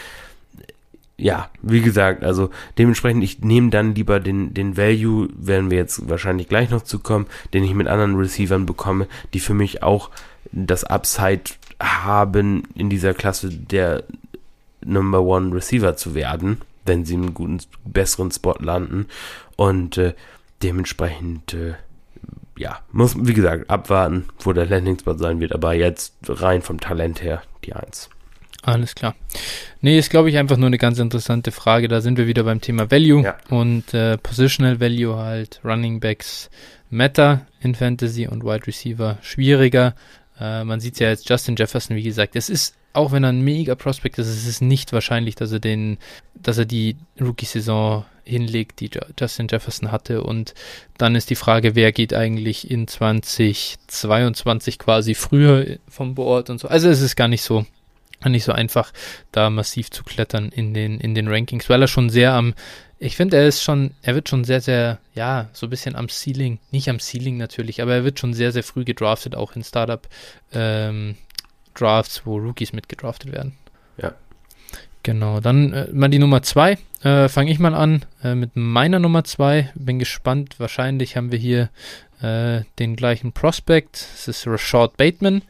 [1.19, 6.07] ja, wie gesagt, also dementsprechend, ich nehme dann lieber den, den Value, werden wir jetzt
[6.07, 10.11] wahrscheinlich gleich noch zukommen, den ich mit anderen Receivern bekomme, die für mich auch
[10.51, 11.41] das Upside
[11.81, 14.03] haben, in dieser Klasse der
[14.83, 19.07] Number One Receiver zu werden, wenn sie einen guten, besseren Spot landen.
[19.55, 20.13] Und äh,
[20.63, 21.73] dementsprechend, äh,
[22.57, 27.21] ja, muss, wie gesagt, abwarten, wo der Landing-Spot sein wird, aber jetzt rein vom Talent
[27.21, 28.09] her die Eins.
[28.63, 29.15] Alles klar.
[29.81, 31.87] Nee, ist, glaube ich, einfach nur eine ganz interessante Frage.
[31.87, 33.37] Da sind wir wieder beim Thema Value ja.
[33.49, 35.61] und äh, Positional Value halt.
[35.63, 36.49] Running Backs
[36.89, 39.95] Matter in Fantasy und Wide Receiver schwieriger.
[40.39, 43.41] Äh, man sieht ja jetzt Justin Jefferson, wie gesagt, es ist, auch wenn er ein
[43.41, 45.97] mega Prospect ist, es ist nicht wahrscheinlich, dass er den,
[46.35, 50.23] dass er die Rookie-Saison hinlegt, die Justin Jefferson hatte.
[50.23, 50.53] Und
[50.97, 56.67] dann ist die Frage, wer geht eigentlich in 2022 quasi früher vom Board und so.
[56.67, 57.65] Also es ist gar nicht so
[58.25, 58.93] nicht so einfach,
[59.31, 62.55] da massiv zu klettern in den, in den Rankings, weil er schon sehr am,
[62.99, 66.09] ich finde, er ist schon, er wird schon sehr, sehr, ja, so ein bisschen am
[66.09, 69.63] Ceiling, nicht am Ceiling natürlich, aber er wird schon sehr, sehr früh gedraftet, auch in
[69.63, 70.07] Startup
[70.53, 71.15] ähm,
[71.73, 73.53] Drafts, wo Rookies mitgedraftet werden.
[74.01, 74.13] Ja.
[75.03, 76.77] Genau, dann äh, mal die Nummer zwei.
[77.03, 79.71] Äh, Fange ich mal an äh, mit meiner Nummer zwei.
[79.75, 80.59] Bin gespannt.
[80.59, 81.69] Wahrscheinlich haben wir hier
[82.21, 83.95] äh, den gleichen Prospect.
[83.95, 85.43] Es ist Rashad Bateman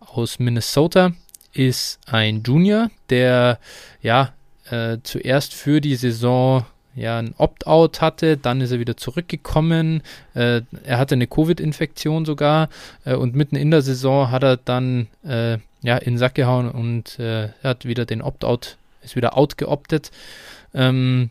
[0.00, 1.12] aus Minnesota
[1.52, 3.58] ist ein Junior, der
[4.02, 4.32] ja
[4.70, 10.02] äh, zuerst für die Saison ja ein Opt-out hatte, dann ist er wieder zurückgekommen.
[10.34, 12.68] Äh, er hatte eine Covid-Infektion sogar
[13.04, 16.70] äh, und mitten in der Saison hat er dann äh, ja in den Sack gehauen
[16.70, 20.10] und äh, hat wieder den Opt-out, ist wieder outgeoptet.
[20.72, 21.30] Ähm,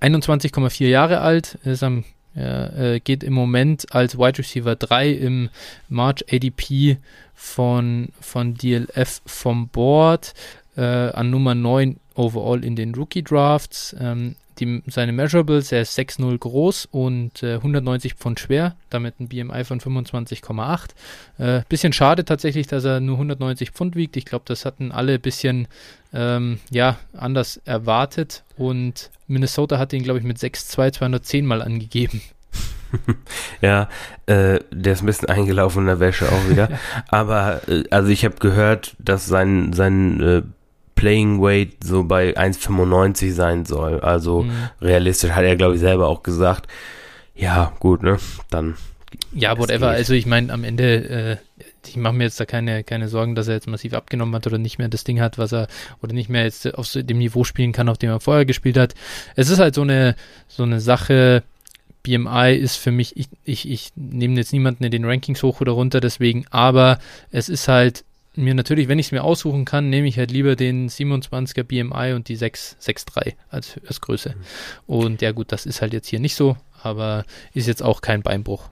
[0.00, 5.50] 21,4 Jahre alt, ist am äh, geht im Moment als Wide Receiver 3 im
[5.88, 6.98] March ADP
[7.34, 10.34] von, von DLF vom Board
[10.76, 13.94] äh, an Nummer 9 overall in den Rookie Drafts.
[14.00, 19.28] Ähm, die, seine Measurables, er ist 6,0 groß und äh, 190 Pfund schwer, damit ein
[19.28, 20.90] BMI von 25,8.
[21.38, 24.16] Äh, bisschen schade tatsächlich, dass er nur 190 Pfund wiegt.
[24.16, 25.68] Ich glaube, das hatten alle ein bisschen
[26.12, 32.20] ähm, ja, anders erwartet und Minnesota hat ihn, glaube ich, mit 6,2 210 mal angegeben.
[33.60, 33.88] ja,
[34.26, 36.68] äh, der ist ein bisschen eingelaufen in der Wäsche auch wieder.
[37.08, 40.42] Aber äh, also ich habe gehört, dass sein, sein äh,
[41.04, 44.00] Playing Weight so bei 1,95 sein soll.
[44.00, 44.70] Also mhm.
[44.80, 46.66] realistisch hat er, glaube ich, selber auch gesagt.
[47.34, 48.16] Ja, gut, ne?
[48.48, 48.76] Dann.
[49.34, 49.88] Ja, whatever.
[49.88, 53.48] Also ich meine, am Ende, äh, ich mache mir jetzt da keine, keine Sorgen, dass
[53.48, 55.68] er jetzt massiv abgenommen hat oder nicht mehr das Ding hat, was er,
[56.02, 58.94] oder nicht mehr jetzt auf dem Niveau spielen kann, auf dem er vorher gespielt hat.
[59.36, 60.16] Es ist halt so eine,
[60.48, 61.42] so eine Sache,
[62.02, 65.72] BMI ist für mich, ich, ich, ich nehme jetzt niemanden in den Rankings hoch oder
[65.72, 66.98] runter, deswegen, aber
[67.30, 68.04] es ist halt
[68.36, 72.14] mir natürlich, wenn ich es mir aussuchen kann, nehme ich halt lieber den 27er BMI
[72.14, 74.30] und die 6,3 als, als Größe.
[74.30, 74.42] Mhm.
[74.86, 78.22] Und ja gut, das ist halt jetzt hier nicht so, aber ist jetzt auch kein
[78.22, 78.70] Beinbruch.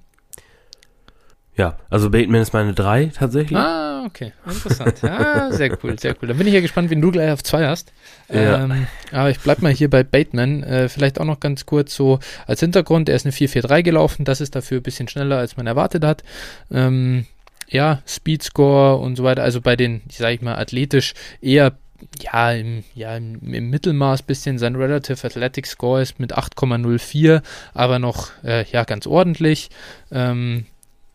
[1.55, 3.59] Ja, also Bateman ist meine 3 tatsächlich.
[3.59, 4.33] Ah, okay.
[4.47, 5.03] Interessant.
[5.03, 6.29] Ja, sehr cool, sehr cool.
[6.29, 7.93] Dann bin ich ja gespannt, wen du gleich auf 2 hast.
[8.31, 8.65] Ja.
[8.65, 10.63] Ähm, aber ich bleib mal hier bei Bateman.
[10.63, 13.11] Äh, vielleicht auch noch ganz kurz so als Hintergrund.
[13.11, 14.25] Er ist eine 4-4-3 gelaufen.
[14.25, 16.23] Das ist dafür ein bisschen schneller, als man erwartet hat.
[16.71, 17.27] Ähm,
[17.73, 19.43] ja, Speedscore und so weiter.
[19.43, 21.73] Also bei den, ich sage ich mal, athletisch eher
[22.21, 24.59] ja, im, ja, im, im, Mittelmaß bisschen.
[24.59, 27.43] Sein Relative Athletic Score ist mit 8,04,
[27.75, 29.71] aber noch äh, ja ganz ordentlich.
[30.11, 30.67] Ähm,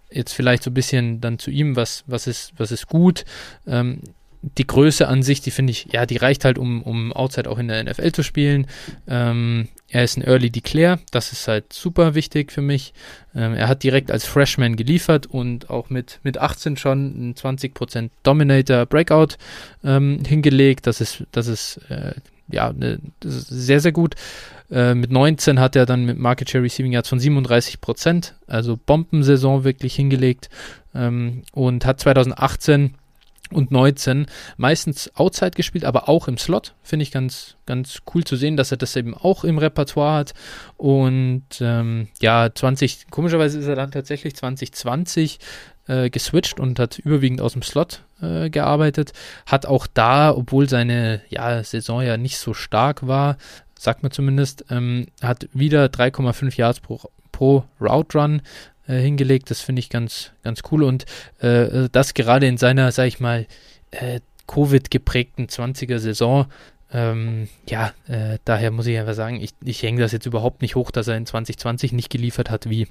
[0.09, 3.25] jetzt vielleicht so ein bisschen dann zu ihm, was, was ist, was ist gut.
[3.67, 4.01] Ähm,
[4.41, 7.57] die Größe an sich, die finde ich, ja, die reicht halt, um, um Outside auch
[7.57, 8.67] in der NFL zu spielen.
[9.07, 12.93] Ähm, er ist ein Early Declare, das ist halt super wichtig für mich.
[13.33, 18.09] Ähm, er hat direkt als Freshman geliefert und auch mit, mit 18 schon ein 20%
[18.23, 19.35] Dominator Breakout
[19.83, 20.87] ähm, hingelegt.
[20.87, 22.13] Das ist, das ist, äh,
[22.49, 24.15] ja, ne, das ist sehr, sehr gut.
[24.69, 29.63] Äh, mit 19 hat er dann mit Market Share Receiving Yards von 37%, also Bombensaison
[29.63, 30.49] wirklich hingelegt
[30.93, 32.95] ähm, und hat 2018
[33.51, 34.27] und 19
[34.57, 36.73] meistens Outside gespielt, aber auch im Slot.
[36.83, 40.33] Finde ich ganz, ganz cool zu sehen, dass er das eben auch im Repertoire hat.
[40.75, 45.39] Und ähm, ja, 20, komischerweise ist er dann tatsächlich 2020
[45.87, 49.13] äh, geswitcht und hat überwiegend aus dem Slot äh, gearbeitet.
[49.45, 53.37] Hat auch da, obwohl seine ja, Saison ja nicht so stark war,
[53.77, 56.99] sagt man zumindest, ähm, hat wieder 3,5 Yards pro,
[57.31, 58.41] pro Route Run
[58.87, 59.49] äh, hingelegt.
[59.51, 61.05] Das finde ich ganz, ganz cool und
[61.39, 63.47] äh, das gerade in seiner, sag ich mal,
[63.91, 66.45] äh, Covid-geprägten 20er Saison.
[66.93, 70.75] Ähm, ja, äh, daher muss ich einfach sagen, ich, ich hänge das jetzt überhaupt nicht
[70.75, 72.87] hoch, dass er in 2020 nicht geliefert hat wie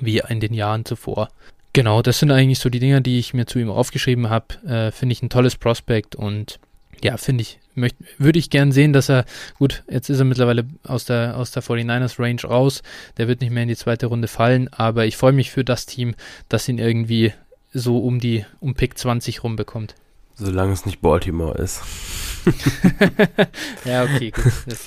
[0.00, 1.30] wie in den Jahren zuvor.
[1.72, 4.54] Genau, das sind eigentlich so die Dinge, die ich mir zu ihm aufgeschrieben habe.
[4.66, 6.58] Äh, finde ich ein tolles Prospekt und
[7.02, 9.24] ja, finde ich, möchte, würde ich gern sehen, dass er,
[9.58, 12.82] gut, jetzt ist er mittlerweile aus der, aus der 49ers Range raus,
[13.16, 15.86] der wird nicht mehr in die zweite Runde fallen, aber ich freue mich für das
[15.86, 16.14] Team,
[16.48, 17.32] dass ihn irgendwie
[17.72, 19.94] so um die, um Pick 20 rumbekommt.
[20.34, 21.80] Solange es nicht Baltimore ist.
[23.84, 24.52] ja, okay, gut.
[24.66, 24.80] Das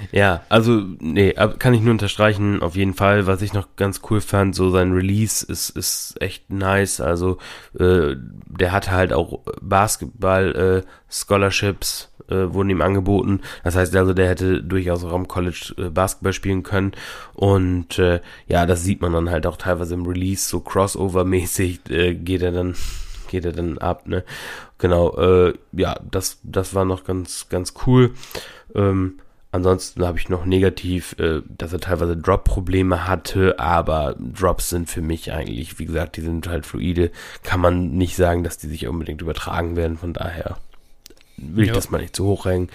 [0.12, 3.26] ja, also, nee, kann ich nur unterstreichen, auf jeden Fall.
[3.26, 7.00] Was ich noch ganz cool fand, so sein Release ist, ist echt nice.
[7.00, 7.38] Also,
[7.78, 8.14] äh,
[8.46, 13.40] der hatte halt auch Basketball-Scholarships, äh, äh, wurden ihm angeboten.
[13.64, 16.92] Das heißt also, der hätte durchaus auch am College äh, Basketball spielen können.
[17.34, 22.14] Und äh, ja, das sieht man dann halt auch teilweise im Release, so Crossover-mäßig äh,
[22.14, 22.74] geht er dann
[23.28, 24.24] geht er dann ab, ne?
[24.78, 28.12] Genau, äh, ja, das, das war noch ganz, ganz cool.
[28.74, 29.20] Ähm,
[29.52, 35.02] Ansonsten habe ich noch negativ, äh, dass er teilweise Drop-Probleme hatte, aber Drops sind für
[35.02, 37.10] mich eigentlich, wie gesagt, die sind halt fluide.
[37.42, 39.96] Kann man nicht sagen, dass die sich unbedingt übertragen werden.
[39.96, 40.58] Von daher
[41.40, 41.74] will ich ja.
[41.74, 42.68] das mal nicht zu hoch hängen.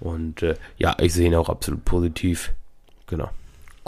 [0.00, 2.52] Und äh, ja, ich sehe ihn auch absolut positiv.
[3.06, 3.30] Genau.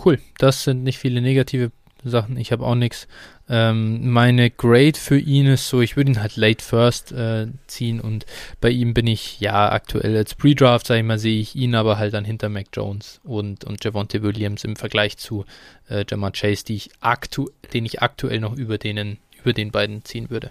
[0.03, 0.19] Cool.
[0.39, 1.71] Das sind nicht viele negative
[2.05, 2.37] Sachen.
[2.37, 3.09] Ich habe auch nichts.
[3.49, 8.01] Ähm, meine Grade für ihn ist so, ich würde ihn halt late first äh, ziehen
[8.01, 8.25] und
[8.61, 11.99] bei ihm bin ich, ja, aktuell als Pre-Draft, sage ich mal, sehe ich ihn aber
[11.99, 15.45] halt dann hinter Mac Jones und, und Javonte Williams im Vergleich zu
[15.89, 20.05] äh, Jamar Chase, die ich aktu den ich aktuell noch über, denen, über den beiden
[20.05, 20.51] ziehen würde.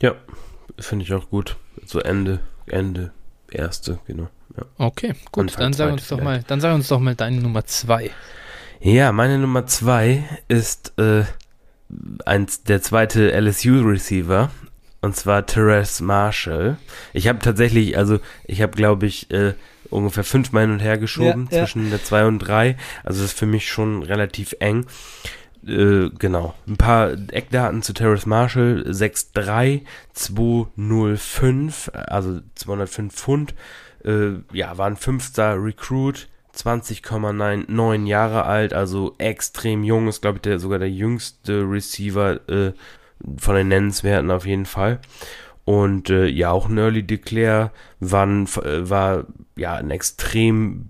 [0.00, 0.14] Ja,
[0.78, 1.56] finde ich auch gut.
[1.84, 3.12] So Ende, Ende,
[3.50, 4.28] erste, genau.
[4.56, 4.64] Ja.
[4.78, 7.64] Okay, gut, Anfang dann sag uns doch mal, dann sag uns doch mal deine Nummer
[7.64, 8.10] zwei.
[8.80, 11.24] Ja, meine Nummer zwei ist äh,
[12.26, 14.50] eins, der zweite LSU-Receiver.
[15.00, 16.78] Und zwar Therese Marshall.
[17.12, 19.54] Ich habe tatsächlich, also ich habe, glaube ich, äh,
[19.90, 21.90] ungefähr fünfmal hin und her geschoben ja, zwischen ja.
[21.90, 22.76] der 2 und 3.
[23.04, 24.86] Also das ist für mich schon relativ eng.
[25.66, 26.54] Äh, genau.
[26.66, 28.84] Ein paar Eckdaten zu Terrace Marshall.
[28.88, 29.82] 6'3,
[30.12, 33.54] 205, also 205 Pfund.
[34.04, 36.28] Äh, ja, war ein fünfter Recruit.
[36.54, 42.72] 20,9 Jahre alt, also extrem jung, ist glaube ich der, sogar der jüngste Receiver äh,
[43.38, 45.00] von den Nennenswerten auf jeden Fall.
[45.64, 50.88] Und äh, ja, auch ein Early Declare war, ein, äh, war ja ein extrem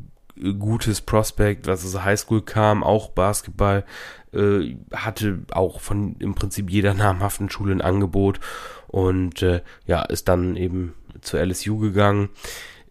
[0.58, 3.84] gutes Prospect, was aus der Highschool kam, auch Basketball,
[4.32, 8.40] äh, hatte auch von im Prinzip jeder namhaften Schule ein Angebot
[8.88, 12.28] und äh, ja, ist dann eben zur LSU gegangen.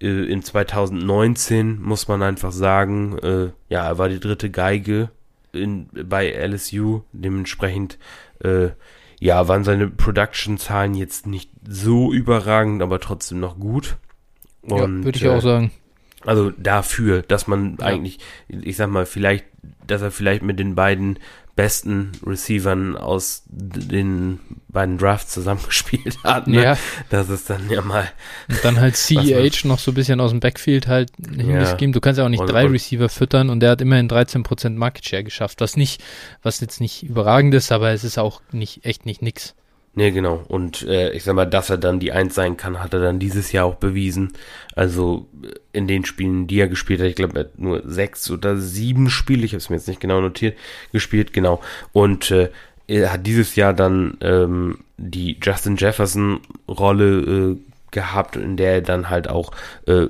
[0.01, 5.09] Äh, in 2019 muss man einfach sagen, äh, ja, er war die dritte Geige
[5.53, 7.01] in, bei LSU.
[7.11, 7.97] Dementsprechend,
[8.43, 8.69] äh,
[9.19, 13.97] ja, waren seine Production-Zahlen jetzt nicht so überragend, aber trotzdem noch gut.
[14.63, 15.71] Und, ja, würde ich auch sagen.
[16.25, 17.87] Also dafür, dass man ja.
[17.87, 19.45] eigentlich, ich sag mal, vielleicht,
[19.87, 21.17] dass er vielleicht mit den beiden
[21.55, 26.47] besten Receivern aus den beiden Drafts zusammengespielt hat.
[26.47, 26.63] Ne?
[26.63, 26.77] Ja.
[27.09, 28.09] Das ist dann ja mal.
[28.47, 31.75] Und dann halt CEH noch so ein bisschen aus dem Backfield halt ja.
[31.75, 35.05] Du kannst ja auch nicht und, drei Receiver füttern und der hat immerhin 13% Market
[35.05, 36.01] Share geschafft, was nicht,
[36.41, 39.53] was jetzt nicht überragend ist, aber es ist auch nicht, echt nicht nix.
[39.93, 40.43] Nee, genau.
[40.47, 43.19] Und äh, ich sag mal, dass er dann die Eins sein kann, hat er dann
[43.19, 44.31] dieses Jahr auch bewiesen.
[44.73, 48.31] Also äh, in den Spielen, die er gespielt hat, ich glaube, er hat nur sechs
[48.31, 50.57] oder sieben Spiele, ich habe es mir jetzt nicht genau notiert,
[50.93, 51.61] gespielt, genau.
[51.91, 52.49] Und äh,
[52.87, 57.57] er hat dieses Jahr dann ähm, die Justin Jefferson-Rolle äh,
[57.91, 59.51] gehabt, in der er dann halt auch
[59.87, 60.07] äh,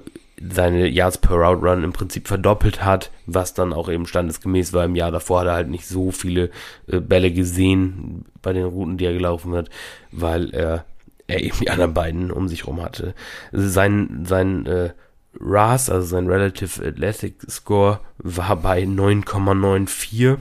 [0.49, 4.85] seine Yards per Route Run im Prinzip verdoppelt hat, was dann auch eben standesgemäß war.
[4.85, 6.49] Im Jahr davor hat er halt nicht so viele
[6.87, 9.69] äh, Bälle gesehen bei den Routen, die er gelaufen hat,
[10.11, 10.85] weil er,
[11.27, 13.13] er eben die anderen beiden um sich rum hatte.
[13.51, 14.91] Sein, sein äh,
[15.39, 20.37] RAS, also sein Relative Athletic Score, war bei 9,94.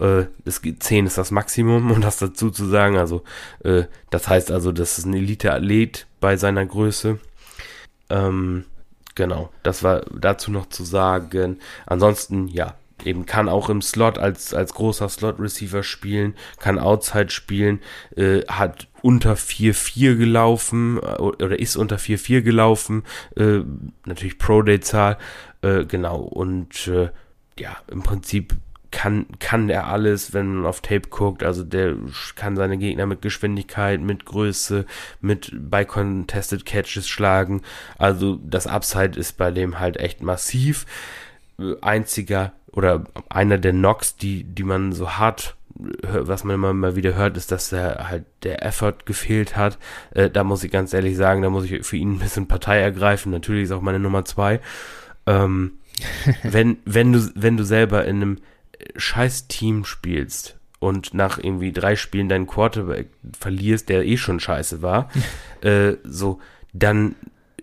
[0.00, 0.24] Äh,
[0.78, 2.96] 10 ist das Maximum, um das dazu zu sagen.
[2.96, 3.22] Also,
[3.64, 7.18] äh, das heißt also, das ist ein Elite-Athlet bei seiner Größe.
[8.08, 8.64] Ähm,
[9.14, 11.58] Genau, das war dazu noch zu sagen.
[11.86, 17.80] Ansonsten, ja, eben kann auch im Slot als, als großer Slot-Receiver spielen, kann Outside spielen,
[18.16, 23.02] äh, hat unter 4-4 gelaufen äh, oder ist unter 4-4 gelaufen,
[23.36, 23.60] äh,
[24.06, 25.18] natürlich Pro-Day-Zahl,
[25.62, 27.10] äh, genau, und äh,
[27.58, 28.54] ja, im Prinzip
[28.92, 31.42] kann, kann er alles, wenn man auf Tape guckt.
[31.42, 31.96] Also der
[32.36, 34.86] kann seine Gegner mit Geschwindigkeit, mit Größe,
[35.20, 37.62] mit bei Contested Catches schlagen.
[37.98, 40.86] Also das Upside ist bei dem halt echt massiv.
[41.80, 47.14] Einziger oder einer der Knocks, die, die man so hart was man immer mal wieder
[47.14, 49.78] hört, ist, dass er halt der Effort gefehlt hat.
[50.10, 52.78] Äh, da muss ich ganz ehrlich sagen, da muss ich für ihn ein bisschen Partei
[52.80, 53.32] ergreifen.
[53.32, 54.60] Natürlich ist auch meine Nummer zwei.
[55.26, 55.72] Ähm,
[56.42, 58.38] wenn, wenn du, wenn du selber in einem
[58.96, 63.08] scheiß Team spielst und nach irgendwie drei Spielen deinen Quarterback
[63.38, 65.10] verlierst, der eh schon scheiße war,
[65.62, 66.40] äh, so,
[66.72, 67.14] dann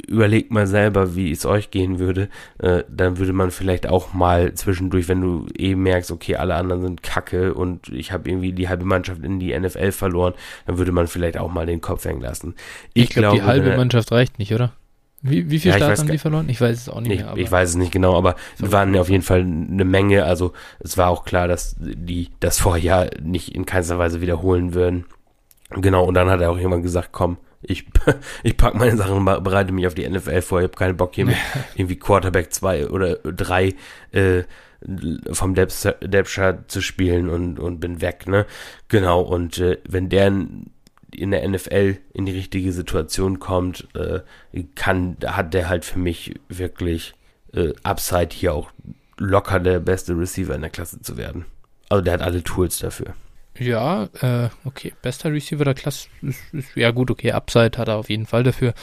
[0.07, 2.29] überlegt mal selber, wie es euch gehen würde.
[2.57, 6.81] Äh, dann würde man vielleicht auch mal zwischendurch, wenn du eh merkst, okay, alle anderen
[6.81, 10.33] sind kacke und ich habe irgendwie die halbe Mannschaft in die NFL verloren,
[10.65, 12.55] dann würde man vielleicht auch mal den Kopf hängen lassen.
[12.93, 14.73] Ich, ich glaube, die halbe Mannschaft reicht nicht, oder?
[15.21, 16.47] Wie, wie viel ja, Start haben die verloren?
[16.47, 17.35] Ich weiß es auch nicht ich, mehr.
[17.35, 20.23] ich weiß es nicht genau, aber es waren auf jeden Fall eine Menge.
[20.23, 25.05] Also es war auch klar, dass die das Vorjahr nicht in keinster Weise wiederholen würden.
[25.71, 27.85] Genau, und dann hat er auch jemand gesagt, komm, ich,
[28.43, 30.59] ich pack meine Sachen und bereite mich auf die NFL vor.
[30.59, 31.35] Ich habe keinen Bock hier mit
[31.75, 33.75] irgendwie Quarterback 2 oder 3
[34.11, 34.43] äh,
[35.31, 38.45] vom Depth zu spielen und, und bin weg, ne?
[38.87, 40.31] Genau, und äh, wenn der
[41.13, 44.21] in der NFL in die richtige Situation kommt, äh,
[44.75, 47.13] kann, hat der halt für mich wirklich
[47.53, 48.71] äh, Upside hier auch
[49.17, 51.45] locker der beste Receiver in der Klasse zu werden.
[51.89, 53.15] Also der hat alle Tools dafür.
[53.57, 54.93] Ja, äh, okay.
[55.01, 57.33] Bester Receiver der Klasse ist, ist, ja gut, okay.
[57.33, 58.73] Upside hat er auf jeden Fall dafür.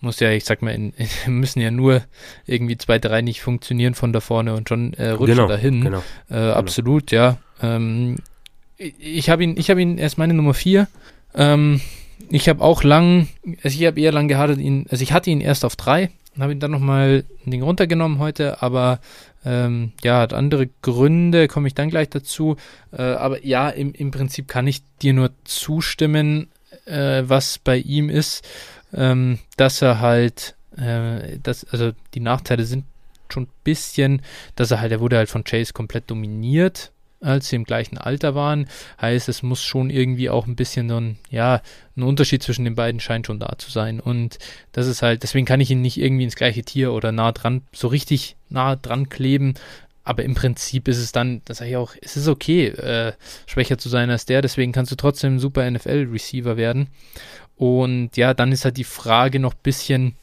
[0.00, 0.92] Muss ja, ich sag mal, in,
[1.26, 2.02] müssen ja nur
[2.46, 5.80] irgendwie zwei, drei nicht funktionieren von da vorne und schon äh, rutschen genau, dahin.
[5.82, 6.52] Genau, äh, genau.
[6.52, 7.38] Absolut, ja.
[7.60, 8.16] Ähm,
[8.76, 10.86] ich habe ihn, ich habe ihn erst meine Nummer vier.
[11.34, 11.80] Ähm,
[12.28, 13.28] ich habe auch lang,
[13.62, 16.52] also ich habe eher lang gehadet ihn, also ich hatte ihn erst auf drei, habe
[16.52, 19.00] ihn dann nochmal ein Ding runtergenommen heute, aber
[19.44, 22.56] ähm, ja, hat andere Gründe, komme ich dann gleich dazu.
[22.92, 26.48] Äh, aber ja, im, im Prinzip kann ich dir nur zustimmen,
[26.86, 28.46] äh, was bei ihm ist,
[28.94, 32.84] ähm, dass er halt, äh, dass, also die Nachteile sind
[33.28, 34.22] schon ein bisschen,
[34.56, 38.34] dass er halt, er wurde halt von Chase komplett dominiert als sie im gleichen Alter
[38.34, 38.66] waren.
[39.00, 41.60] Heißt, es muss schon irgendwie auch ein bisschen so ein, ja,
[41.96, 44.00] ein Unterschied zwischen den beiden scheint schon da zu sein.
[44.00, 44.38] Und
[44.72, 47.62] das ist halt, deswegen kann ich ihn nicht irgendwie ins gleiche Tier oder nah dran,
[47.72, 49.54] so richtig nah dran kleben.
[50.02, 53.12] Aber im Prinzip ist es dann, das sage ich auch, es ist okay, äh,
[53.46, 56.88] schwächer zu sein als der, deswegen kannst du trotzdem ein super NFL-Receiver werden.
[57.56, 60.14] Und ja, dann ist halt die Frage noch ein bisschen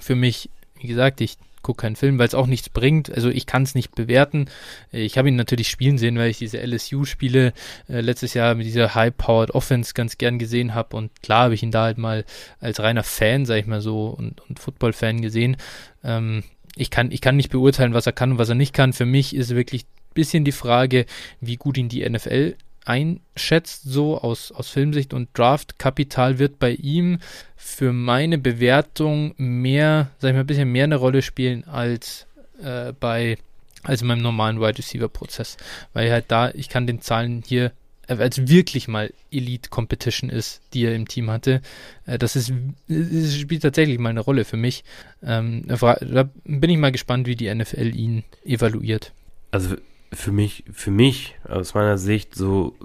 [0.00, 3.12] für mich, wie gesagt, ich gucke keinen Film, weil es auch nichts bringt.
[3.12, 4.46] Also ich kann es nicht bewerten.
[4.90, 7.52] Ich habe ihn natürlich spielen sehen, weil ich diese LSU-Spiele
[7.88, 10.96] äh, letztes Jahr mit dieser High-Powered Offense ganz gern gesehen habe.
[10.96, 12.24] Und klar habe ich ihn da halt mal
[12.60, 15.56] als reiner Fan, sag ich mal so, und, und Football-Fan gesehen.
[16.04, 16.42] Ähm,
[16.76, 18.92] ich, kann, ich kann nicht beurteilen, was er kann und was er nicht kann.
[18.92, 21.06] Für mich ist wirklich ein bisschen die Frage,
[21.40, 27.18] wie gut ihn die NFL einschätzt, so aus, aus Filmsicht und Draftkapital wird bei ihm
[27.56, 32.26] für meine Bewertung mehr, sag ich mal, ein bisschen mehr eine Rolle spielen als
[32.62, 33.38] äh, bei
[33.84, 35.56] als in meinem normalen Wide Receiver Prozess,
[35.92, 37.72] weil halt da ich kann den Zahlen hier
[38.06, 41.62] äh, als wirklich mal Elite Competition ist, die er im Team hatte,
[42.06, 42.52] äh, das ist
[42.88, 44.84] das spielt tatsächlich mal eine Rolle für mich.
[45.22, 49.12] Ähm, da bin ich mal gespannt, wie die NFL ihn evaluiert.
[49.50, 49.76] Also
[50.12, 52.76] für mich, für mich, aus meiner Sicht, so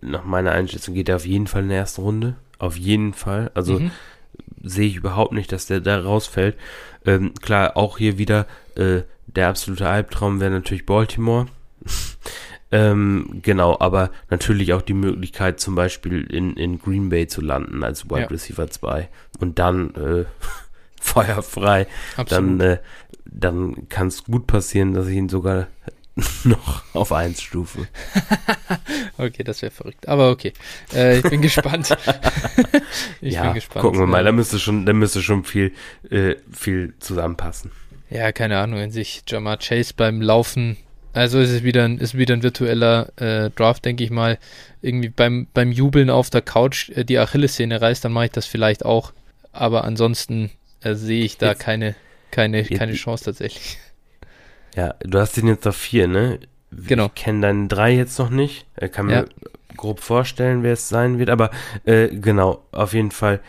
[0.00, 2.36] nach meiner Einschätzung geht er auf jeden Fall in der ersten Runde.
[2.58, 3.50] Auf jeden Fall.
[3.54, 3.90] Also mhm.
[4.62, 6.56] sehe ich überhaupt nicht, dass der da rausfällt.
[7.04, 8.46] Ähm, klar, auch hier wieder
[8.76, 11.46] äh, der absolute Albtraum wäre natürlich Baltimore.
[12.70, 17.82] ähm, genau, aber natürlich auch die Möglichkeit, zum Beispiel in, in Green Bay zu landen
[17.82, 18.26] als Wide ja.
[18.26, 19.08] Receiver 2
[19.40, 20.24] und dann äh,
[21.00, 21.86] feuerfrei.
[22.16, 22.30] Absolut.
[22.30, 22.78] Dann, äh,
[23.24, 25.66] dann kann es gut passieren, dass ich ihn sogar
[26.44, 27.88] noch auf 1 Stufe.
[29.18, 30.08] okay, das wäre verrückt.
[30.08, 30.52] Aber okay.
[30.92, 31.96] Äh, ich bin gespannt.
[33.20, 33.82] ich ja, bin gespannt.
[33.82, 35.72] Gucken wir mal, da müsste schon, da müsste schon viel,
[36.10, 37.70] äh, viel zusammenpassen.
[38.10, 40.76] Ja, keine Ahnung, wenn sich Jamar Chase beim Laufen,
[41.14, 44.38] also ist es wieder ein, ist wieder ein virtueller äh, Draft, denke ich mal,
[44.82, 48.44] irgendwie beim, beim Jubeln auf der Couch äh, die Achillessehne reißt, dann mache ich das
[48.44, 49.12] vielleicht auch.
[49.52, 50.50] Aber ansonsten
[50.82, 51.94] äh, sehe ich da jetzt, keine,
[52.30, 53.78] keine, keine Chance tatsächlich.
[54.74, 56.38] Ja, du hast den jetzt auf vier, ne?
[56.70, 57.06] Genau.
[57.06, 58.66] Ich kenne deinen drei jetzt noch nicht.
[58.74, 59.24] Er kann mir ja.
[59.76, 61.50] grob vorstellen, wer es sein wird, aber
[61.84, 63.40] äh, genau, auf jeden Fall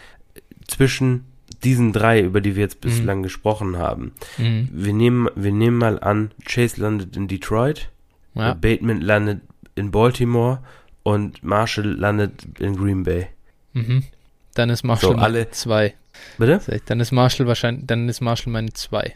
[0.67, 1.26] zwischen
[1.63, 2.89] diesen drei, über die wir jetzt mhm.
[2.89, 3.24] bislang mhm.
[3.24, 4.13] gesprochen haben.
[4.38, 4.69] Mhm.
[4.71, 7.89] Wir, nehmen, wir nehmen mal an, Chase landet in Detroit,
[8.36, 8.53] ja.
[8.53, 9.41] Bateman landet
[9.76, 10.59] in Baltimore
[11.03, 13.28] und Marshall landet in Green Bay.
[13.74, 14.03] Mhm.
[14.55, 15.93] Dann ist Marshall so, alle zwei.
[16.38, 16.82] Bitte?
[16.86, 19.15] Dann ist Marshall wahrscheinlich, dann ist Marshall meine zwei.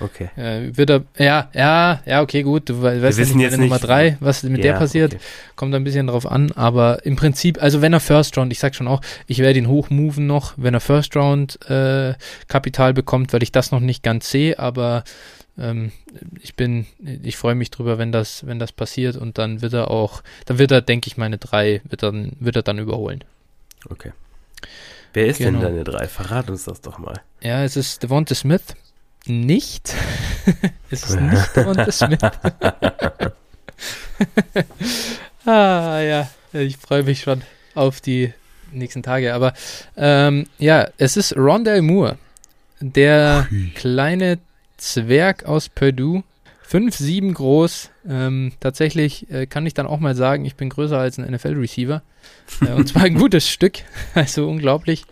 [0.00, 0.30] Okay.
[0.36, 2.68] Äh, wird er, ja, ja, ja, okay, gut.
[2.68, 5.22] Du weißt Wir ja jetzt Nummer drei, was mit ja, der passiert, okay.
[5.56, 6.52] kommt ein bisschen drauf an.
[6.52, 9.68] Aber im Prinzip, also wenn er First Round, ich sag schon auch, ich werde ihn
[9.68, 12.14] hochmoven noch, wenn er First Round äh,
[12.48, 15.04] Kapital bekommt, weil ich das noch nicht ganz sehe, aber
[15.58, 15.92] ähm,
[16.40, 16.86] ich bin,
[17.22, 20.58] ich freue mich drüber, wenn das, wenn das passiert und dann wird er auch, dann
[20.58, 23.24] wird er, denke ich, meine drei, wird er, wird er dann überholen.
[23.88, 24.12] Okay.
[25.12, 25.60] Wer ist genau.
[25.60, 26.06] denn deine drei?
[26.06, 27.20] Verrat uns das doch mal.
[27.40, 28.74] Ja, es ist Devonta Smith
[29.28, 29.94] nicht.
[30.90, 32.18] es ist nicht Devonta Smith.
[35.44, 36.30] ah, ja.
[36.52, 37.42] ich freue mich schon
[37.74, 38.32] auf die
[38.72, 39.34] nächsten Tage.
[39.34, 39.52] Aber
[39.96, 42.18] ähm, ja, es ist Rondell Moore,
[42.80, 43.72] der Ui.
[43.74, 44.38] kleine
[44.76, 46.22] Zwerg aus Purdue.
[46.70, 47.90] 5'7 groß.
[48.08, 52.02] Ähm, tatsächlich äh, kann ich dann auch mal sagen, ich bin größer als ein NFL-Receiver.
[52.60, 53.78] Äh, und zwar ein gutes Stück.
[54.14, 55.04] Also unglaublich.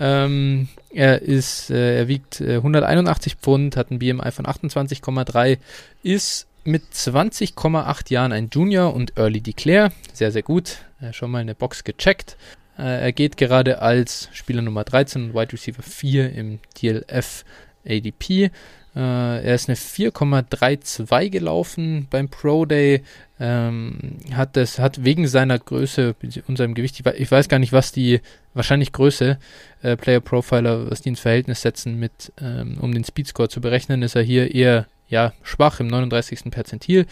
[0.00, 5.58] Ähm, er ist, äh, er wiegt 181 Pfund, hat ein BMI von 28,3,
[6.02, 9.92] ist mit 20,8 Jahren ein Junior und Early Declare.
[10.12, 10.78] Sehr, sehr gut.
[11.00, 12.36] Äh, schon mal eine Box gecheckt.
[12.78, 17.44] Äh, er geht gerade als Spieler Nummer 13 und Wide Receiver 4 im DLF
[17.86, 18.50] ADP.
[18.94, 23.02] Äh, er ist eine 4,32 gelaufen beim Pro Day.
[23.38, 26.14] Ähm, hat das, hat wegen seiner Größe
[26.46, 28.20] und seinem Gewicht, ich weiß gar nicht, was die,
[28.52, 29.38] wahrscheinlich Größe,
[29.82, 34.02] äh, Player Profiler, was die ins Verhältnis setzen mit, ähm, um den Speedscore zu berechnen,
[34.02, 36.50] ist er hier eher, ja, schwach im 39.
[36.50, 37.06] Perzentil.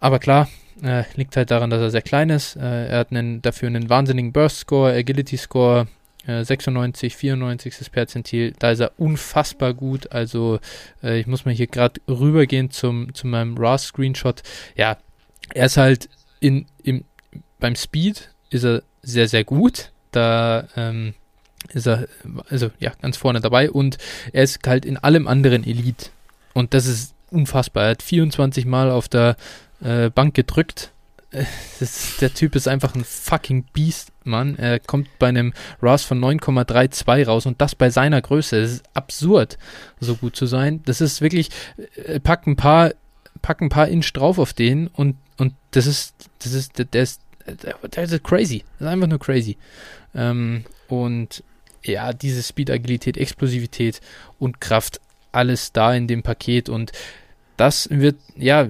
[0.00, 0.48] Aber klar,
[0.82, 2.56] äh, liegt halt daran, dass er sehr klein ist.
[2.56, 5.86] Äh, er hat einen, dafür einen wahnsinnigen Burst Score, Agility Score,
[6.26, 7.90] 96, 94.
[7.90, 8.54] Perzentil.
[8.58, 10.12] Da ist er unfassbar gut.
[10.12, 10.60] Also
[11.02, 14.42] äh, ich muss mal hier gerade rübergehen zum, zu meinem RAW-Screenshot.
[14.76, 14.98] Ja,
[15.54, 16.08] er ist halt
[16.40, 17.04] in, im,
[17.58, 19.90] beim Speed ist er sehr, sehr gut.
[20.10, 21.14] Da ähm,
[21.72, 22.08] ist er,
[22.48, 23.70] also ja, ganz vorne dabei.
[23.70, 23.98] Und
[24.32, 26.10] er ist halt in allem anderen Elite.
[26.52, 27.84] Und das ist unfassbar.
[27.84, 29.36] Er hat 24 Mal auf der
[29.80, 30.92] äh, Bank gedrückt.
[31.30, 31.44] Äh,
[31.80, 34.56] ist, der Typ ist einfach ein fucking Beast, Mann.
[34.56, 35.52] Er kommt bei einem
[35.82, 38.60] RAS von 9,32 raus und das bei seiner Größe.
[38.60, 39.58] Das ist absurd,
[40.00, 40.82] so gut zu sein.
[40.84, 41.50] Das ist wirklich,
[41.96, 42.92] äh, pack ein paar,
[43.42, 47.20] pack ein paar Inch drauf auf den und, und das ist, das ist, der ist,
[47.46, 48.64] der ist crazy.
[48.78, 49.56] Das ist einfach nur crazy.
[50.14, 51.44] Ähm, und
[51.84, 54.00] ja, diese Speed, Agilität, Explosivität
[54.38, 55.00] und Kraft,
[55.30, 56.92] alles da in dem Paket und
[57.58, 58.68] das wird, ja,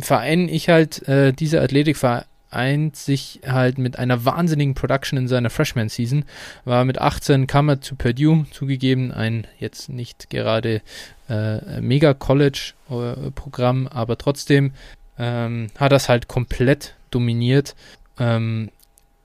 [0.00, 5.50] vereine ich halt, äh, diese Athletik vereint sich halt mit einer wahnsinnigen Production in seiner
[5.50, 6.24] Freshman-Season.
[6.64, 10.82] War mit 18 kam er zu Purdue, zugegeben, ein jetzt nicht gerade
[11.28, 14.72] äh, Mega-College-Programm, aber trotzdem
[15.18, 17.74] ähm, hat das halt komplett dominiert.
[18.18, 18.70] Ähm,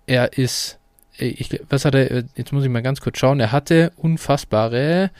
[0.05, 0.77] er ist,
[1.17, 5.11] ich, was hat er, jetzt muss ich mal ganz kurz schauen, er hatte unfassbare,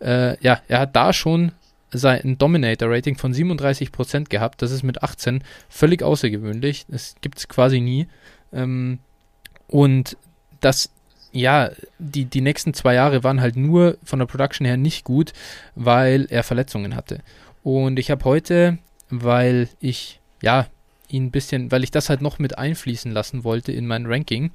[0.00, 1.52] äh, ja, er hat da schon
[1.92, 4.62] ein Dominator-Rating von 37% gehabt.
[4.62, 6.86] Das ist mit 18 völlig außergewöhnlich.
[6.88, 8.06] Das gibt es quasi nie.
[8.52, 8.98] Ähm,
[9.68, 10.16] und
[10.60, 10.90] das,
[11.32, 15.32] ja, die, die nächsten zwei Jahre waren halt nur von der Production her nicht gut,
[15.74, 17.20] weil er Verletzungen hatte.
[17.62, 18.78] Und ich habe heute,
[19.10, 20.66] weil ich, ja,
[21.08, 24.50] ihn ein bisschen, weil ich das halt noch mit einfließen lassen wollte in mein Ranking.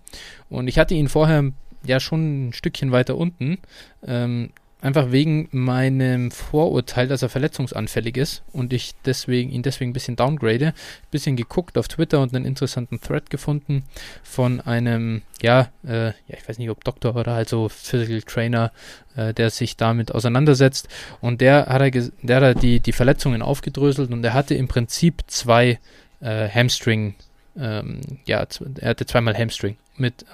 [0.49, 1.51] Und ich hatte ihn vorher
[1.83, 3.59] ja schon ein Stückchen weiter unten.
[4.05, 4.51] Ähm,
[4.81, 10.15] Einfach wegen meinem Vorurteil, dass er verletzungsanfällig ist und ich deswegen ihn deswegen ein bisschen
[10.15, 10.67] downgrade.
[10.67, 10.73] Ein
[11.11, 13.83] bisschen geguckt auf Twitter und einen interessanten Thread gefunden
[14.23, 18.71] von einem, ja, äh, ja, ich weiß nicht, ob Doktor oder halt so Physical Trainer,
[19.15, 20.87] äh, der sich damit auseinandersetzt.
[21.21, 25.21] Und der hat er, der hat die, die Verletzungen aufgedröselt und er hatte im Prinzip
[25.27, 25.79] zwei
[26.21, 27.13] äh, Hamstring,
[27.55, 28.47] ähm, ja,
[28.79, 30.25] er hatte zweimal Hamstring mit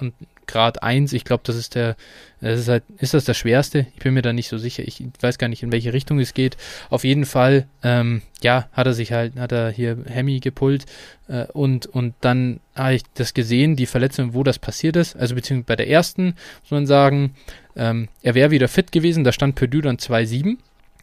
[0.48, 1.12] Grad 1.
[1.12, 1.94] Ich glaube, das ist der,
[2.40, 3.86] das ist halt, ist das der schwerste?
[3.94, 4.82] Ich bin mir da nicht so sicher.
[4.84, 6.56] Ich weiß gar nicht, in welche Richtung es geht.
[6.90, 10.86] Auf jeden Fall, ähm, ja, hat er sich halt, hat er hier Hemi gepult
[11.28, 15.14] äh, und, und dann habe ich das gesehen, die Verletzung, wo das passiert ist.
[15.14, 17.34] Also beziehungsweise bei der ersten, muss man sagen,
[17.76, 20.56] ähm, er wäre wieder fit gewesen, da stand Purdue dann 2-7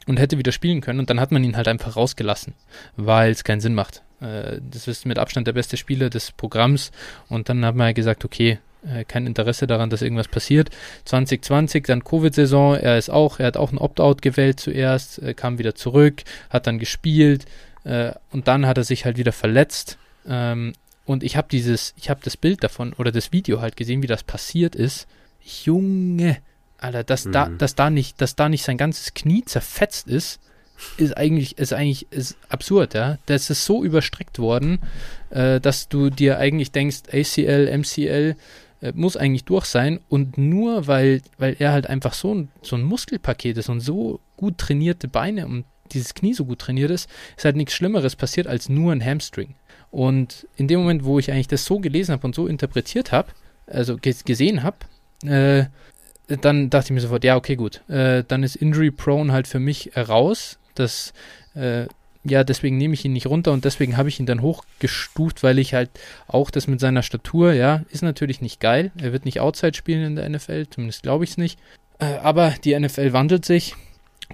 [0.07, 2.53] und hätte wieder spielen können und dann hat man ihn halt einfach rausgelassen,
[2.95, 4.01] weil es keinen Sinn macht.
[4.21, 6.91] Äh, das ist mit Abstand der beste Spieler des Programms
[7.27, 10.69] und dann hat man halt gesagt, okay, äh, kein Interesse daran, dass irgendwas passiert.
[11.05, 15.57] 2020, dann Covid-Saison, er ist auch, er hat auch ein Opt-out gewählt zuerst, äh, kam
[15.57, 17.45] wieder zurück, hat dann gespielt
[17.83, 19.97] äh, und dann hat er sich halt wieder verletzt.
[20.27, 20.73] Ähm,
[21.05, 24.07] und ich habe dieses, ich habe das Bild davon oder das Video halt gesehen, wie
[24.07, 25.07] das passiert ist.
[25.63, 26.37] Junge,
[26.79, 27.31] Alter, dass mhm.
[27.31, 30.39] da, dass da nicht, dass da nicht sein ganzes Knie zerfetzt ist
[30.97, 33.17] ist eigentlich, ist eigentlich ist absurd, ja.
[33.25, 34.79] Das ist so überstreckt worden,
[35.29, 38.35] äh, dass du dir eigentlich denkst, ACL, MCL
[38.93, 42.83] muss eigentlich durch sein und nur weil, weil er halt einfach so ein, so ein
[42.83, 47.45] Muskelpaket ist und so gut trainierte Beine und dieses Knie so gut trainiert ist, ist
[47.45, 49.55] halt nichts Schlimmeres passiert als nur ein Hamstring.
[49.91, 53.29] Und in dem Moment, wo ich eigentlich das so gelesen habe und so interpretiert habe,
[53.67, 54.77] also gesehen habe,
[55.25, 55.65] äh,
[56.41, 57.87] dann dachte ich mir sofort, ja, okay, gut.
[57.89, 60.57] Äh, dann ist Injury Prone halt für mich raus.
[60.73, 61.13] Das,
[61.53, 61.85] äh,
[62.27, 65.59] ja, deswegen nehme ich ihn nicht runter und deswegen habe ich ihn dann hochgestuft, weil
[65.59, 65.91] ich halt
[66.27, 68.91] auch das mit seiner Statur, ja, ist natürlich nicht geil.
[68.97, 71.59] Er wird nicht Outside spielen in der NFL, zumindest glaube ich es nicht.
[71.99, 73.75] Äh, aber die NFL wandelt sich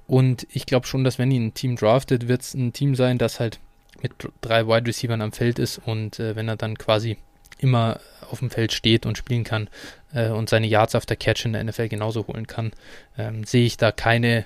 [0.08, 3.18] und ich glaube schon, dass wenn ihn ein Team draftet, wird es ein Team sein,
[3.18, 3.60] das halt
[4.02, 7.18] mit drei Wide Receivers am Feld ist und äh, wenn er dann quasi
[7.60, 8.00] immer
[8.32, 9.70] auf dem Feld steht und spielen kann
[10.14, 12.72] äh, und seine Yards auf der Catch in der NFL genauso holen kann,
[13.18, 14.46] ähm, sehe ich da keine,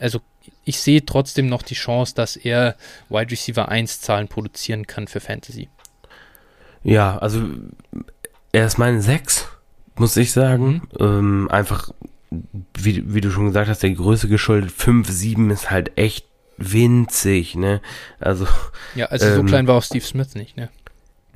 [0.00, 0.20] also
[0.64, 2.76] ich sehe trotzdem noch die Chance, dass er
[3.08, 5.68] Wide Receiver 1 Zahlen produzieren kann für Fantasy.
[6.82, 7.42] Ja, also
[8.52, 9.48] er ist meine 6,
[9.96, 10.82] muss ich sagen.
[10.98, 11.06] Mhm.
[11.06, 11.90] Ähm, einfach,
[12.74, 16.26] wie, wie du schon gesagt hast, der Größe geschuldet, 5, 7 ist halt echt
[16.56, 17.80] winzig, ne?
[18.18, 18.46] Also.
[18.94, 20.68] Ja, also ähm, so klein war auch Steve Smith nicht, ne?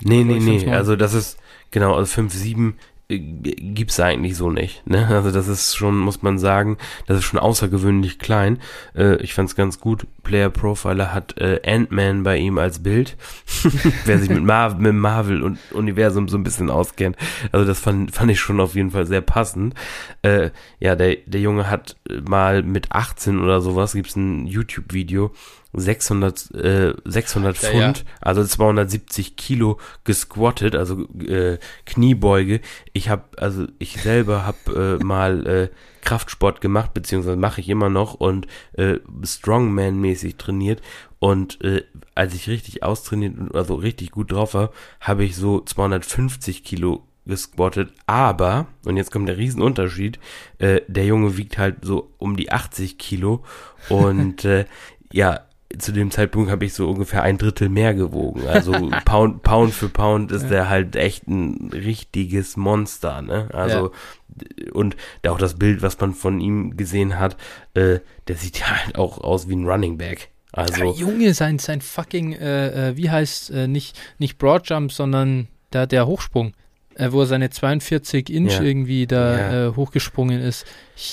[0.01, 0.69] Nee, nee, nee.
[0.71, 1.37] Also das ist,
[1.71, 4.85] genau, also 5, 7 äh, gibt's eigentlich so nicht.
[4.87, 5.07] Ne?
[5.15, 6.77] Also das ist schon, muss man sagen,
[7.07, 8.59] das ist schon außergewöhnlich klein.
[8.95, 10.05] Äh, ich fand's ganz gut.
[10.23, 13.15] Player Profiler hat äh, Ant-Man bei ihm als Bild.
[14.05, 17.15] Wer sich mit, Mar mit Marvel und Universum so ein bisschen auskennt.
[17.51, 19.73] Also das fand, fand ich schon auf jeden Fall sehr passend.
[20.21, 21.95] Äh, ja, der, der Junge hat
[22.27, 25.31] mal mit 18 oder sowas, gibt's ein YouTube-Video,
[25.75, 28.03] 600, äh, 600 ja, Pfund, ja.
[28.21, 32.61] also 270 Kilo gesquattet, also äh, Kniebeuge.
[32.93, 35.69] Ich habe, also ich selber habe äh, mal äh,
[36.01, 40.81] Kraftsport gemacht, beziehungsweise mache ich immer noch und äh, Strongman-mäßig trainiert.
[41.19, 46.63] Und äh, als ich richtig austrainiert, also richtig gut drauf war, habe ich so 250
[46.63, 50.19] Kilo gesquattet, aber, und jetzt kommt der Riesenunterschied,
[50.59, 53.43] äh, der Junge wiegt halt so um die 80 Kilo
[53.89, 54.65] und äh,
[55.11, 55.41] ja,
[55.77, 58.47] zu dem Zeitpunkt habe ich so ungefähr ein Drittel mehr gewogen.
[58.47, 58.71] Also
[59.05, 60.49] Pound, Pound für Pound ist ja.
[60.49, 63.49] der halt echt ein richtiges Monster, ne?
[63.53, 63.91] Also
[64.39, 64.71] ja.
[64.73, 64.95] und
[65.27, 67.37] auch das Bild, was man von ihm gesehen hat,
[67.73, 70.29] äh, der sieht ja halt auch aus wie ein Running Back.
[70.51, 75.47] Also ja, Junge, sein sein fucking äh, äh, wie heißt äh, nicht nicht Broadjump, sondern
[75.73, 76.53] der der Hochsprung
[76.95, 78.61] äh, wo er seine 42 Inch ja.
[78.61, 79.67] irgendwie da ja.
[79.67, 80.65] äh, hochgesprungen ist.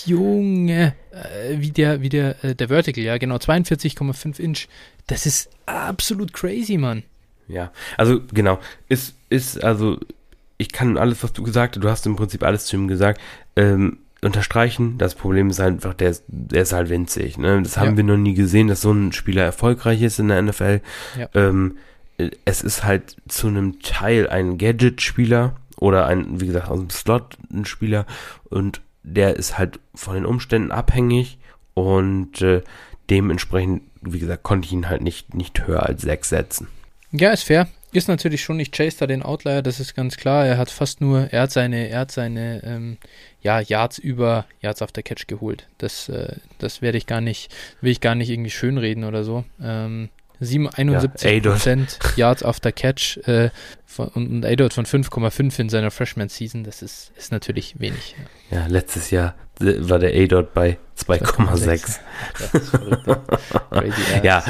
[0.06, 4.68] Junge, äh, wie der, wie der, äh, der Vertical, ja, genau, 42,5 Inch.
[5.06, 7.02] Das ist absolut crazy, Mann.
[7.48, 9.98] Ja, also genau, ist, ist, also,
[10.58, 13.20] ich kann alles, was du gesagt hast, du hast im Prinzip alles zu ihm gesagt,
[13.56, 14.98] ähm, unterstreichen.
[14.98, 17.38] Das Problem ist halt einfach, der ist, der ist halt winzig.
[17.38, 17.60] Ne?
[17.62, 17.96] Das haben ja.
[17.98, 20.80] wir noch nie gesehen, dass so ein Spieler erfolgreich ist in der NFL.
[21.18, 21.28] Ja.
[21.34, 21.76] Ähm,
[22.44, 27.36] es ist halt zu einem Teil ein Gadget-Spieler, oder ein, wie gesagt, aus dem Slot
[27.52, 28.06] ein Spieler
[28.44, 31.38] und der ist halt von den Umständen abhängig
[31.74, 32.62] und äh,
[33.10, 36.68] dementsprechend, wie gesagt, konnte ich ihn halt nicht, nicht höher als 6 setzen.
[37.10, 37.66] Ja, ist fair.
[37.92, 40.46] Ist natürlich schon nicht Chase da den Outlier, das ist ganz klar.
[40.46, 42.96] Er hat fast nur, er hat seine, er hat seine, ähm,
[43.42, 45.66] ja, Yards über Yards auf der Catch geholt.
[45.78, 49.44] Das, äh, das werde ich gar nicht, will ich gar nicht irgendwie schönreden oder so.
[49.60, 50.10] Ähm,
[50.42, 53.50] 71 Prozent ja, Yards after Catch äh,
[53.86, 58.16] von, und ein A-Dot von 5,5 in seiner Freshman-Season, das ist, ist natürlich wenig.
[58.50, 58.60] Ja.
[58.60, 62.00] ja, letztes Jahr war der A-Dot bei 2,6.
[64.24, 64.42] ja,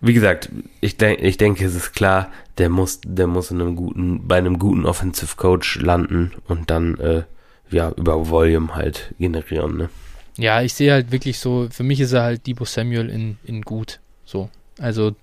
[0.00, 0.50] wie gesagt,
[0.80, 4.36] ich, denk, ich denke, es ist klar, der muss, der muss in einem guten, bei
[4.36, 7.22] einem guten Offensive Coach landen und dann äh,
[7.70, 9.76] ja über Volume halt generieren.
[9.76, 9.88] Ne?
[10.36, 13.62] Ja, ich sehe halt wirklich so, für mich ist er halt Debo Samuel in, in
[13.62, 14.00] gut.
[14.24, 14.50] So.
[14.78, 15.14] Also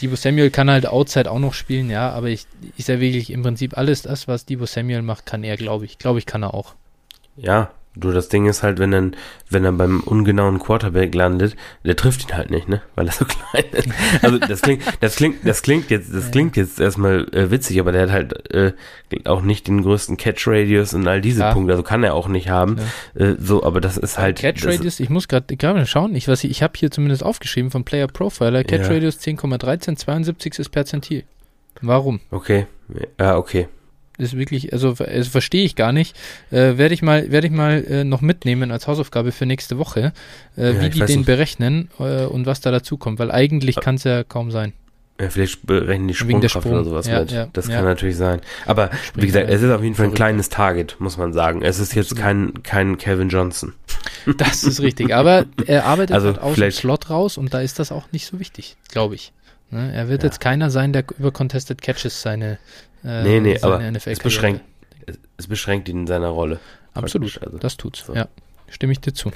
[0.00, 3.42] Debo Samuel kann halt Outside auch noch spielen, ja, aber ich, ich sehe wirklich im
[3.42, 5.98] Prinzip alles das, was Debo Samuel macht, kann er, glaube ich.
[5.98, 6.74] Glaube ich, kann er auch.
[7.36, 9.16] Ja, Du, das Ding ist halt, wenn dann,
[9.48, 12.82] wenn er beim ungenauen Quarterback landet, der trifft ihn halt nicht, ne?
[12.94, 13.88] Weil er so klein ist.
[14.22, 17.90] Also das klingt, das klingt, das klingt jetzt, das klingt jetzt erstmal äh, witzig, aber
[17.90, 18.72] der hat halt äh,
[19.24, 21.52] auch nicht den größten Catch Radius und all diese ja.
[21.52, 21.72] Punkte.
[21.72, 22.76] Also kann er auch nicht haben.
[23.14, 23.26] Ja.
[23.26, 24.38] Äh, so, aber das ist halt.
[24.38, 27.84] Catch Radius, ich muss gerade gerade schauen, ich weiß, ich habe hier zumindest aufgeschrieben vom
[27.84, 28.62] Player Profiler.
[28.62, 28.94] Catch ja.
[28.94, 31.24] Radius 10,13, 72 ist Perzentil.
[31.82, 32.20] Warum?
[32.30, 32.66] Okay,
[33.18, 33.66] ja, okay
[34.20, 36.16] ist wirklich, also, also verstehe ich gar nicht.
[36.50, 40.12] Äh, werde ich mal, werde ich mal äh, noch mitnehmen als Hausaufgabe für nächste Woche,
[40.56, 41.26] äh, ja, wie die den nicht.
[41.26, 44.72] berechnen äh, und was da dazu kommt, weil eigentlich kann es ja kaum sein.
[45.20, 46.72] Ja, vielleicht berechnen die Sprungkraft Sprung.
[46.72, 47.30] oder sowas ja, mit.
[47.30, 48.40] Ja, das kann natürlich sein.
[48.64, 51.60] Aber wie gesagt, es ist auf jeden Fall ein kleines Target, muss man sagen.
[51.60, 53.74] Es ist jetzt kein, kein Kevin Johnson.
[54.36, 55.14] Das ist richtig.
[55.14, 58.26] Aber er arbeitet also halt aus dem Slot raus und da ist das auch nicht
[58.26, 59.32] so wichtig, glaube ich.
[59.70, 59.92] Ne?
[59.94, 62.58] Er wird jetzt keiner sein, der über Contested Catches seine,
[63.04, 64.62] äh, nee, nee, aber es beschränkt,
[65.36, 66.60] es beschränkt ihn in seiner Rolle.
[66.94, 67.58] Absolut, also.
[67.58, 68.04] das tut's.
[68.06, 68.14] So.
[68.14, 68.28] Ja,
[68.68, 69.32] stimme ich dir zu.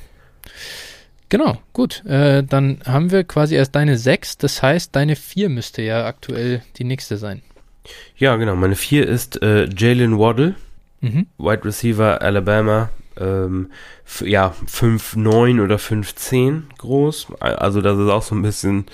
[1.28, 2.04] Genau, gut.
[2.04, 6.62] Äh, dann haben wir quasi erst deine 6, das heißt, deine 4 müsste ja aktuell
[6.76, 7.42] die nächste sein.
[8.16, 8.56] Ja, genau.
[8.56, 10.54] Meine 4 ist äh, Jalen Waddle,
[11.00, 11.26] mhm.
[11.38, 12.90] Wide Receiver Alabama.
[13.16, 13.70] Ähm,
[14.20, 17.28] ja, 5,9 oder 5,10 groß.
[17.40, 18.86] Also, das ist auch so ein bisschen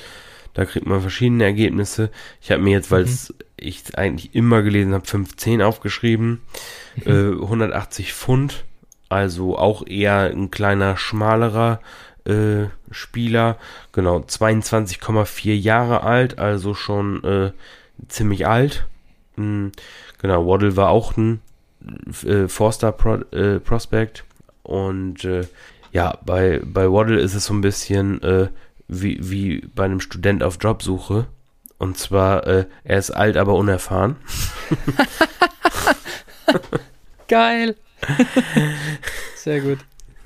[0.55, 2.11] da kriegt man verschiedene Ergebnisse.
[2.41, 3.19] Ich habe mir jetzt, weil mhm.
[3.57, 6.41] ich eigentlich immer gelesen habe, 510 aufgeschrieben.
[7.05, 7.39] Mhm.
[7.41, 8.65] Äh, 180 Pfund,
[9.09, 11.81] also auch eher ein kleiner, schmalerer
[12.25, 13.59] äh, Spieler.
[13.93, 17.53] Genau, 22,4 Jahre alt, also schon äh,
[18.09, 18.87] ziemlich alt.
[19.37, 19.73] Mhm,
[20.19, 21.41] genau, Waddle war auch ein
[22.25, 25.47] äh, Four-Star-Prospect äh, und äh,
[25.93, 28.49] ja, bei, bei Waddle ist es so ein bisschen äh,
[28.91, 31.27] wie, wie bei einem Student auf Jobsuche.
[31.79, 34.17] Und zwar, äh, er ist alt, aber unerfahren.
[37.29, 37.77] Geil.
[39.37, 39.79] Sehr gut.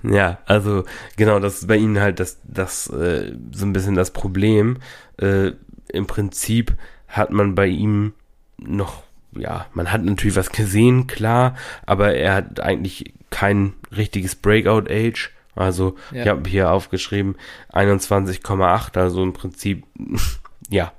[0.03, 0.85] Ja, also
[1.16, 4.78] genau, das ist bei ihnen halt das, das äh, so ein bisschen das Problem.
[5.19, 5.53] Äh,
[5.89, 6.74] Im Prinzip
[7.09, 8.15] hat man bei ihm
[8.59, 15.34] noch, ja, man hat natürlich was gesehen, klar, aber er hat eigentlich kein richtiges Breakout-Age.
[15.55, 16.22] Also ja.
[16.22, 17.36] ich habe hier aufgeschrieben
[17.72, 19.85] 21,8, also im Prinzip,
[20.70, 20.93] ja,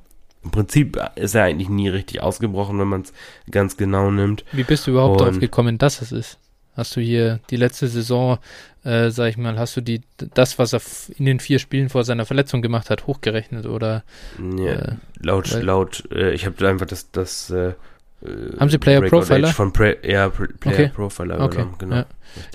[0.43, 3.13] im Prinzip ist er eigentlich nie richtig ausgebrochen, wenn man es
[3.49, 4.45] ganz genau nimmt.
[4.51, 6.39] Wie bist du überhaupt Und, darauf gekommen, dass es ist?
[6.75, 8.37] Hast du hier die letzte Saison,
[8.83, 10.81] äh, sag ich mal, hast du die das, was er
[11.17, 14.03] in den vier Spielen vor seiner Verletzung gemacht hat, hochgerechnet oder?
[14.57, 17.73] Ja, äh, laut, laut, äh, ich habe einfach das, das äh,
[18.59, 19.49] haben Sie Player Profiler?
[19.49, 20.87] Von Pre ja, Player okay.
[20.89, 21.57] Profiler okay.
[21.57, 21.95] Genommen, genau.
[21.95, 22.05] Ja.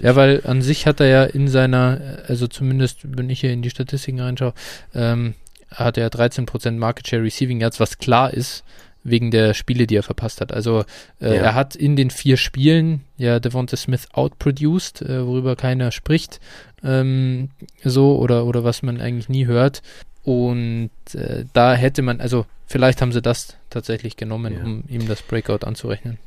[0.03, 0.17] ja.
[0.17, 3.71] weil an sich hat er ja in seiner, also zumindest, wenn ich hier in die
[3.71, 4.55] Statistiken reinschaue,
[4.95, 5.35] ähm,
[5.73, 8.65] hat er 13% Market Share Receiving Yards, was klar ist,
[9.03, 10.53] wegen der Spiele, die er verpasst hat.
[10.53, 10.85] Also
[11.21, 11.43] äh, ja.
[11.43, 16.41] er hat in den vier Spielen ja Devonta Smith outproduced, äh, worüber keiner spricht,
[16.83, 17.51] ähm,
[17.83, 19.83] so oder oder was man eigentlich nie hört.
[20.23, 24.65] Und äh, da hätte man, also vielleicht haben sie das tatsächlich genommen, ja.
[24.65, 26.19] um ihm das Breakout anzurechnen.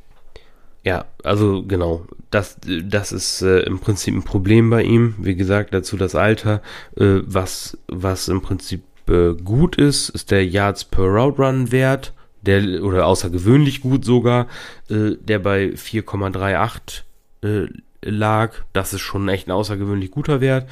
[0.84, 5.16] Ja, also genau, das, das ist äh, im Prinzip ein Problem bei ihm.
[5.18, 6.62] Wie gesagt, dazu das Alter,
[6.98, 12.14] äh, was, was im Prinzip äh, gut ist, ist der Yards per Route Run Wert
[12.44, 14.48] der oder außergewöhnlich gut sogar,
[14.90, 17.04] äh, der bei 4,38
[17.42, 17.68] äh,
[18.02, 18.54] lag.
[18.74, 20.70] Das ist schon echt ein außergewöhnlich guter Wert.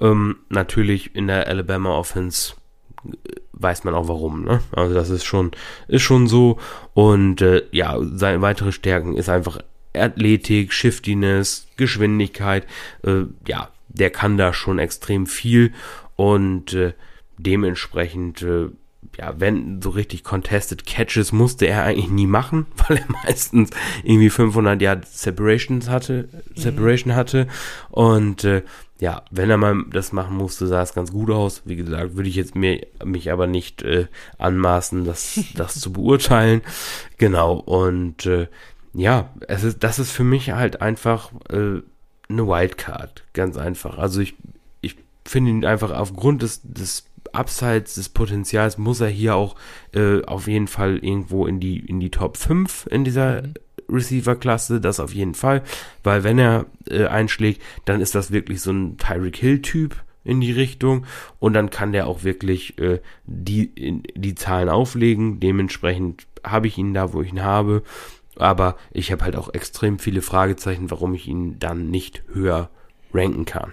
[0.00, 2.54] Ähm, natürlich in der Alabama Offense
[3.52, 4.44] weiß man auch warum.
[4.44, 4.60] Ne?
[4.72, 5.52] Also das ist schon
[5.88, 6.58] ist schon so
[6.92, 9.58] und äh, ja seine weitere Stärken ist einfach
[9.94, 12.66] Athletik, Shiftiness, Geschwindigkeit.
[13.02, 15.72] Äh, ja, der kann da schon extrem viel
[16.16, 16.94] und äh,
[17.38, 18.68] dementsprechend äh,
[19.18, 23.70] ja, wenn so richtig Contested Catches musste er eigentlich nie machen, weil er meistens
[24.02, 27.16] irgendwie 500 Yard Separations hatte, Separation mhm.
[27.16, 27.46] hatte
[27.90, 28.62] und äh,
[29.00, 31.62] ja, wenn er mal das machen musste, sah es ganz gut aus.
[31.64, 34.06] Wie gesagt, würde ich jetzt mir, mich aber nicht äh,
[34.38, 36.62] anmaßen, das, das zu beurteilen.
[37.18, 38.48] Genau, und äh,
[38.92, 41.82] ja, es ist, das ist für mich halt einfach äh,
[42.28, 43.98] eine Wildcard, ganz einfach.
[43.98, 44.36] Also ich,
[44.80, 49.56] ich finde ihn einfach aufgrund des, des abseits des Potenzials muss er hier auch
[49.92, 53.54] äh, auf jeden Fall irgendwo in die, in die Top 5 in dieser mhm.
[53.88, 55.62] Receiver-Klasse, das auf jeden Fall,
[56.02, 60.52] weil wenn er äh, einschlägt, dann ist das wirklich so ein Tyreek Hill-Typ in die
[60.52, 61.06] Richtung
[61.38, 65.38] und dann kann der auch wirklich äh, die, in, die Zahlen auflegen.
[65.38, 67.82] Dementsprechend habe ich ihn da, wo ich ihn habe,
[68.36, 72.70] aber ich habe halt auch extrem viele Fragezeichen, warum ich ihn dann nicht höher
[73.12, 73.72] ranken kann.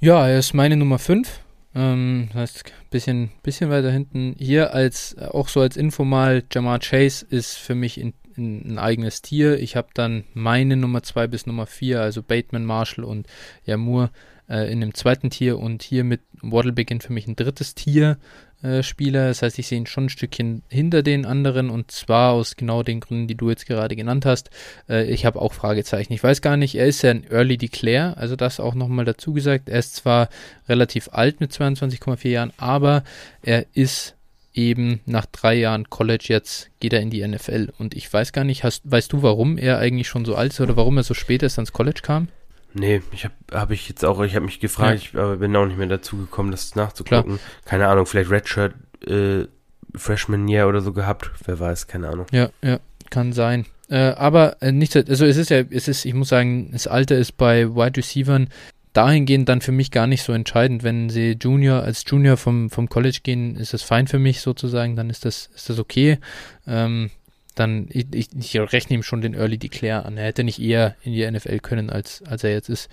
[0.00, 1.40] Ja, er ist meine Nummer 5.
[1.74, 4.34] Ähm, das heißt, bisschen, bisschen weiter hinten.
[4.38, 8.78] Hier als, auch so als Info mal, Jamar Chase ist für mich in, in, ein
[8.78, 9.58] eigenes Tier.
[9.60, 13.26] Ich habe dann meine Nummer 2 bis Nummer 4, also Bateman, Marshall und
[13.66, 14.10] Moore
[14.48, 18.18] äh, in dem zweiten Tier und hier mit Waddle beginnt für mich ein drittes Tier.
[18.62, 19.28] Äh, Spieler.
[19.28, 22.82] Das heißt, ich sehe ihn schon ein Stückchen hinter den anderen und zwar aus genau
[22.82, 24.50] den Gründen, die du jetzt gerade genannt hast.
[24.86, 26.12] Äh, ich habe auch Fragezeichen.
[26.12, 29.32] Ich weiß gar nicht, er ist ja ein Early Declare, also das auch nochmal dazu
[29.32, 29.70] gesagt.
[29.70, 30.28] Er ist zwar
[30.68, 33.02] relativ alt mit 22,4 Jahren, aber
[33.40, 34.14] er ist
[34.54, 38.44] eben nach drei Jahren College jetzt geht er in die NFL und ich weiß gar
[38.44, 41.14] nicht, hast, weißt du, warum er eigentlich schon so alt ist oder warum er so
[41.14, 42.28] spät erst ans College kam?
[42.72, 44.94] Nee, ich habe hab ich jetzt auch, ich habe mich gefragt, ja.
[44.94, 47.36] ich aber bin auch nicht mehr dazu gekommen, das nachzugucken.
[47.36, 47.50] Klar.
[47.64, 48.74] Keine Ahnung, vielleicht Redshirt
[49.06, 49.46] äh,
[49.94, 52.26] Freshman Year oder so gehabt, wer weiß, keine Ahnung.
[52.30, 52.78] Ja, ja,
[53.10, 53.66] kann sein.
[53.88, 57.18] Äh, aber äh, nicht, also es ist ja, es ist, ich muss sagen, das Alter
[57.18, 58.48] ist bei Wide Receivern
[58.92, 60.82] dahingehend dann für mich gar nicht so entscheidend.
[60.82, 64.96] Wenn sie Junior als Junior vom, vom College gehen, ist das fein für mich sozusagen,
[64.96, 66.18] dann ist das, ist das okay.
[66.66, 67.10] Ähm,
[67.54, 70.16] dann, ich, ich, rechne ihm schon den Early Declare an.
[70.16, 72.88] Er hätte nicht eher in die NFL können, als, als er jetzt ist.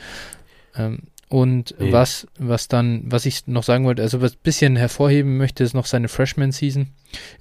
[0.76, 1.91] Ähm, und nee.
[1.91, 5.74] was, was dann, was ich noch sagen wollte, also was ein bisschen hervorheben möchte, ist
[5.74, 6.88] noch seine Freshman-Season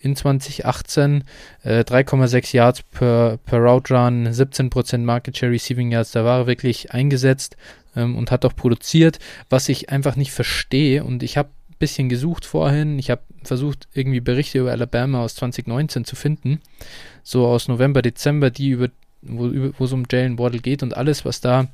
[0.01, 1.23] in 2018.
[1.63, 6.47] Äh, 3,6 Yards per, per Route Run, 17% Market Share Receiving Yards, da war er
[6.49, 7.57] wirklich eingesetzt
[7.95, 11.05] ähm, und hat auch produziert, was ich einfach nicht verstehe.
[11.05, 15.37] Und ich habe ein bisschen gesucht vorhin, ich habe versucht, irgendwie Berichte über Alabama aus
[15.37, 16.61] 2019 zu finden,
[17.23, 18.89] so aus November, Dezember, die über,
[19.23, 21.69] wo, es um Jalen Waddle geht und alles, was da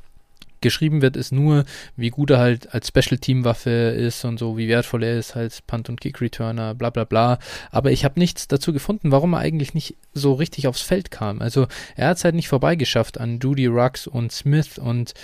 [0.62, 1.64] geschrieben wird, ist nur,
[1.96, 5.88] wie gut er halt als Special-Team-Waffe ist und so, wie wertvoll er ist als Punt-
[5.88, 7.38] und Kick-Returner, bla bla bla.
[7.70, 11.42] Aber ich habe nichts dazu gefunden, warum er eigentlich nicht so richtig aufs Feld kam.
[11.42, 11.66] Also
[11.96, 15.14] er hat es halt nicht vorbeigeschafft an Judy Rux und Smith und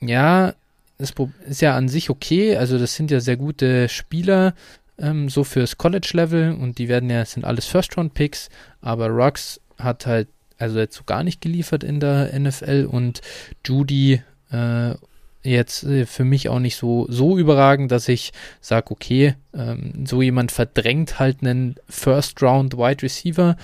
[0.00, 0.54] ja,
[0.98, 1.14] das
[1.46, 2.56] ist ja an sich okay.
[2.56, 4.54] Also das sind ja sehr gute Spieler,
[4.98, 8.48] ähm, so fürs College-Level und die werden ja, sind alles First-Round-Picks,
[8.80, 10.28] aber Rux hat halt
[10.62, 13.20] also jetzt so gar nicht geliefert in der NFL und
[13.66, 14.22] Judy
[14.52, 14.94] äh,
[15.42, 20.22] jetzt äh, für mich auch nicht so, so überragend, dass ich sage, okay, ähm, so
[20.22, 23.56] jemand verdrängt halt einen First-Round Wide Receiver.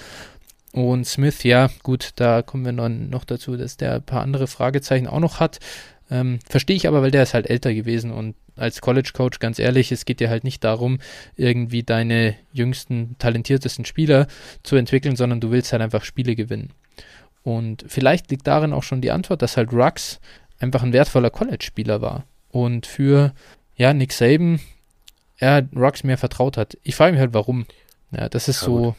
[0.72, 4.46] Und Smith, ja, gut, da kommen wir noch, noch dazu, dass der ein paar andere
[4.46, 5.60] Fragezeichen auch noch hat.
[6.10, 9.58] Ähm, Verstehe ich aber, weil der ist halt älter gewesen und als College Coach, ganz
[9.58, 10.98] ehrlich, es geht dir halt nicht darum,
[11.36, 14.26] irgendwie deine jüngsten, talentiertesten Spieler
[14.64, 16.72] zu entwickeln, sondern du willst halt einfach Spiele gewinnen.
[17.44, 20.18] Und vielleicht liegt darin auch schon die Antwort, dass halt Rux
[20.58, 22.24] einfach ein wertvoller College-Spieler war.
[22.50, 23.32] Und für,
[23.76, 24.60] ja, Nick Saban,
[25.38, 26.76] er Rux mehr vertraut hat.
[26.82, 27.66] Ich frage mich halt, warum.
[28.10, 28.94] Ja, das ist ja, so, gut.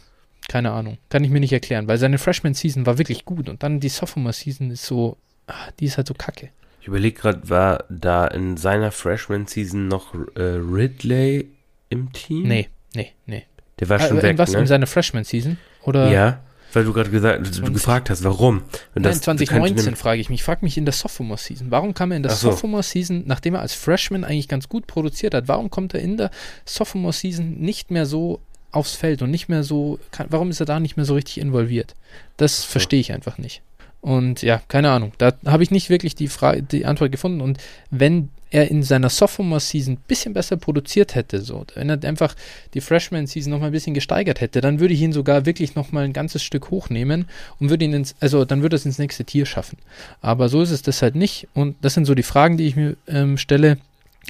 [0.47, 0.97] keine Ahnung.
[1.09, 4.71] Kann ich mir nicht erklären, weil seine Freshman-Season war wirklich gut und dann die Sophomore-Season
[4.71, 5.17] ist so,
[5.47, 6.49] ach, die ist halt so kacke.
[6.81, 11.49] Ich überlege gerade, war da in seiner Freshman-Season noch äh, Ridley
[11.89, 12.47] im Team?
[12.47, 13.45] Nee, nee, nee.
[13.79, 14.59] Der war schon äh, weg, was, ne?
[14.59, 15.57] in seiner Freshman-Season?
[15.83, 16.09] Oder?
[16.11, 16.41] Ja,
[16.73, 18.63] weil du gerade gesagt, du, du gefragt hast, warum?
[18.95, 20.41] Nein, das, 2019 frage ich mich.
[20.41, 21.71] Ich frage mich in der Sophomore-Season.
[21.71, 22.51] Warum kam er in der so.
[22.51, 26.31] Sophomore-Season, nachdem er als Freshman eigentlich ganz gut produziert hat, warum kommt er in der
[26.65, 28.39] Sophomore-Season nicht mehr so
[28.71, 31.39] aufs Feld und nicht mehr so, kann, warum ist er da nicht mehr so richtig
[31.39, 31.95] involviert?
[32.37, 32.67] Das so.
[32.67, 33.61] verstehe ich einfach nicht.
[34.01, 35.11] Und ja, keine Ahnung.
[35.17, 37.41] Da habe ich nicht wirklich die, Frage, die Antwort gefunden.
[37.41, 37.57] Und
[37.89, 42.35] wenn er in seiner Sophomore-Season ein bisschen besser produziert hätte, so, wenn er einfach
[42.73, 46.13] die Freshman-Season nochmal ein bisschen gesteigert hätte, dann würde ich ihn sogar wirklich nochmal ein
[46.13, 47.25] ganzes Stück hochnehmen
[47.59, 49.77] und würde ihn ins, also dann würde es ins nächste Tier schaffen.
[50.21, 51.47] Aber so ist es das halt nicht.
[51.53, 53.77] Und das sind so die Fragen, die ich mir ähm, stelle.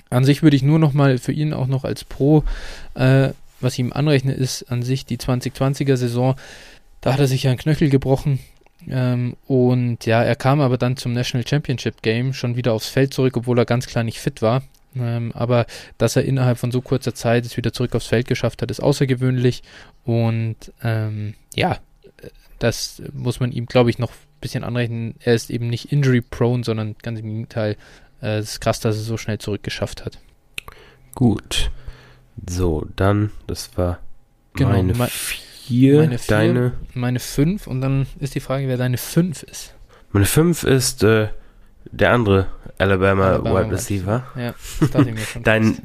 [0.09, 2.43] An sich würde ich nur nochmal für ihn auch noch als Pro,
[2.95, 3.29] äh,
[3.61, 6.35] was ich ihm anrechne, ist an sich die 2020er Saison.
[7.01, 8.39] Da hat er sich ja einen Knöchel gebrochen
[8.87, 13.13] ähm, und ja, er kam aber dann zum National Championship Game schon wieder aufs Feld
[13.13, 14.63] zurück, obwohl er ganz klar nicht fit war.
[14.95, 15.65] Ähm, aber
[15.97, 18.81] dass er innerhalb von so kurzer Zeit es wieder zurück aufs Feld geschafft hat, ist
[18.81, 19.63] außergewöhnlich.
[20.03, 21.77] Und ähm, ja,
[22.57, 25.15] das muss man ihm, glaube ich, noch ein bisschen anrechnen.
[25.19, 27.77] Er ist eben nicht injury-prone, sondern ganz im Gegenteil.
[28.21, 30.19] Äh, es ist krass, dass er so schnell zurückgeschafft hat.
[31.15, 31.71] Gut.
[32.47, 33.99] So, dann, das war
[34.53, 36.71] genau, meine vier vier, meine vier, deine.
[36.93, 39.75] Meine fünf und dann ist die Frage, wer deine fünf ist.
[40.11, 41.27] Meine fünf ist äh,
[41.91, 42.47] der andere
[42.77, 44.23] Alabama, Alabama Wide Receiver.
[44.35, 45.43] Ja, das dachte ich mir schon.
[45.43, 45.77] dein,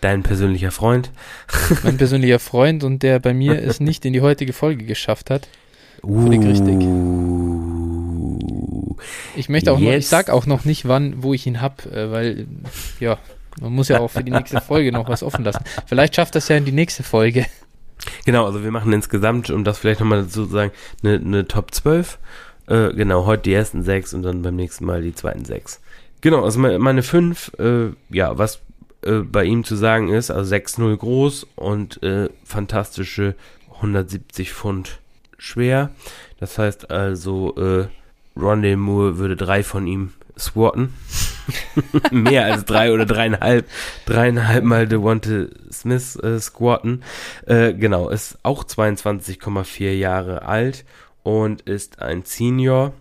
[0.00, 1.10] dein persönlicher Freund.
[1.84, 5.48] mein persönlicher Freund und der bei mir es nicht in die heutige Folge geschafft hat.
[6.02, 6.88] Völlig uh, richtig.
[9.36, 9.86] Ich möchte auch yes.
[9.86, 12.46] noch, ich sag auch noch nicht, wann, wo ich ihn hab, äh, weil,
[12.98, 13.18] ja,
[13.60, 15.64] man muss ja auch für die nächste Folge noch was offen lassen.
[15.86, 17.46] Vielleicht schafft das ja in die nächste Folge.
[18.24, 20.72] Genau, also wir machen insgesamt, um das vielleicht nochmal zu sagen,
[21.02, 22.18] eine, eine Top 12.
[22.66, 25.80] Äh, genau, heute die ersten sechs und dann beim nächsten Mal die zweiten sechs.
[26.20, 28.60] Genau, also meine, fünf, äh, ja, was
[29.02, 33.34] äh, bei ihm zu sagen ist, also 6-0 groß und äh, fantastische
[33.76, 35.00] 170 Pfund
[35.38, 35.90] schwer.
[36.38, 37.88] Das heißt also, äh,
[38.38, 40.94] Rondé Moore würde drei von ihm squatten.
[42.10, 43.68] Mehr als drei oder dreieinhalb,
[44.06, 47.02] dreieinhalb Mal Devonte Smith äh, squatten.
[47.46, 50.84] Äh, genau, ist auch 22,4 Jahre alt
[51.22, 52.92] und ist ein Senior.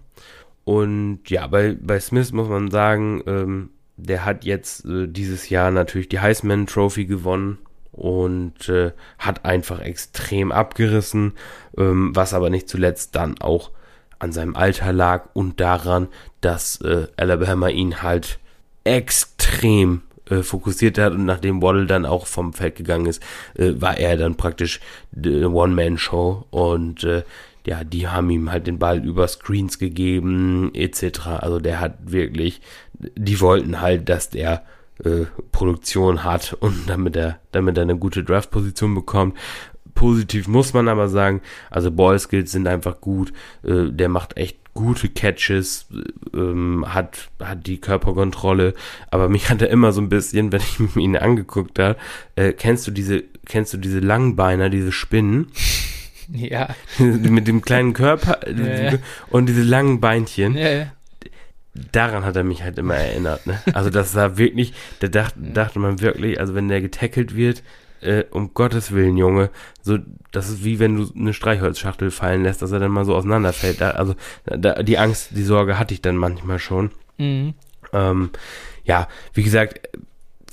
[0.63, 5.71] Und ja, bei, bei Smith muss man sagen, ähm, der hat jetzt äh, dieses Jahr
[5.71, 7.57] natürlich die Heisman Trophy gewonnen
[7.91, 11.33] und äh, hat einfach extrem abgerissen,
[11.77, 13.71] ähm, was aber nicht zuletzt dann auch
[14.19, 16.07] an seinem Alter lag und daran,
[16.41, 18.39] dass äh, Alabama ihn halt
[18.83, 23.23] extrem äh, fokussiert hat und nachdem Waddle dann auch vom Feld gegangen ist,
[23.55, 24.79] äh, war er dann praktisch
[25.15, 27.23] eine One-Man-Show und äh,
[27.65, 31.27] ja, die haben ihm halt den Ball über Screens gegeben, etc.
[31.39, 32.61] Also der hat wirklich,
[32.93, 34.63] die wollten halt, dass der
[35.03, 39.37] äh, Produktion hat und damit er, damit er eine gute Draft-Position bekommt.
[39.99, 43.33] Positiv muss man aber sagen, also Ballskills sind einfach gut.
[43.63, 45.87] Äh, der macht echt gute Catches,
[46.33, 48.75] ähm, hat, hat die Körperkontrolle,
[49.11, 51.97] aber mich hat er immer so ein bisschen, wenn ich ihn angeguckt habe,
[52.37, 55.47] äh, kennst du diese, kennst du diese Langbeiner, diese Spinnen?
[56.31, 56.75] Ja.
[56.99, 58.99] Mit dem kleinen Körper ja, ja.
[59.31, 60.55] und diese langen Beinchen.
[60.55, 60.91] Ja, ja.
[61.91, 63.47] Daran hat er mich halt immer erinnert.
[63.47, 63.59] Ne?
[63.73, 67.63] Also das war wirklich, da dachte, dachte man wirklich, also wenn der getackelt wird,
[68.01, 69.49] äh, um Gottes Willen, Junge,
[69.81, 69.97] so,
[70.31, 73.81] das ist wie wenn du eine Streichholzschachtel fallen lässt, dass er dann mal so auseinanderfällt.
[73.81, 74.15] Da, also
[74.45, 76.91] da, die Angst, die Sorge hatte ich dann manchmal schon.
[77.17, 77.53] Mhm.
[77.93, 78.29] Ähm,
[78.83, 79.89] ja, wie gesagt,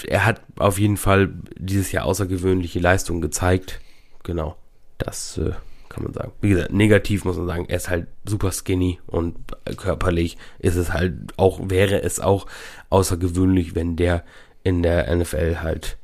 [0.06, 3.80] er hat auf jeden Fall dieses Jahr außergewöhnliche Leistungen gezeigt.
[4.22, 4.56] Genau,
[4.98, 5.52] das äh,
[5.88, 6.32] kann man sagen.
[6.40, 9.36] Wie gesagt, negativ muss man sagen, er ist halt super skinny und
[9.76, 12.46] körperlich ist es halt auch, wäre es auch
[12.90, 14.24] außergewöhnlich, wenn der
[14.62, 15.96] in der NFL halt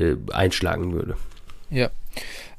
[0.00, 1.16] äh, einschlagen würde.
[1.70, 1.90] Ja.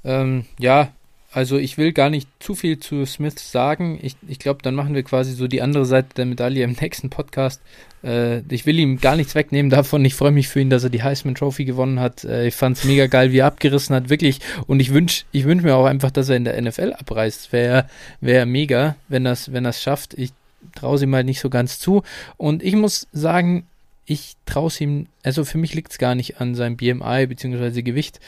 [0.04, 0.92] Ähm, ja,
[1.34, 4.00] also ich will gar nicht zu viel zu Smith sagen.
[4.02, 7.10] Ich, ich glaube, dann machen wir quasi so die andere Seite der Medaille im nächsten
[7.10, 7.62] Podcast.
[8.04, 10.04] Äh, ich will ihm gar nichts wegnehmen davon.
[10.04, 12.26] Ich freue mich für ihn, dass er die Heisman Trophy gewonnen hat.
[12.26, 14.40] Äh, ich fand es mega geil, wie er abgerissen hat, wirklich.
[14.68, 17.54] Und ich wünsche ich wünsch mir auch einfach, dass er in der NFL abreißt.
[17.54, 17.88] Wäre
[18.20, 20.14] wär mega, wenn das, wenn das schafft.
[20.16, 20.34] Ich
[20.76, 22.04] traue es ihm halt nicht so ganz zu.
[22.36, 23.66] Und ich muss sagen,
[24.06, 27.82] ich traue es ihm, also für mich liegt es gar nicht an seinem BMI bzw.
[27.82, 28.20] Gewicht.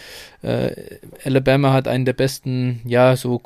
[0.42, 3.42] Äh, Alabama hat einen der besten, ja, so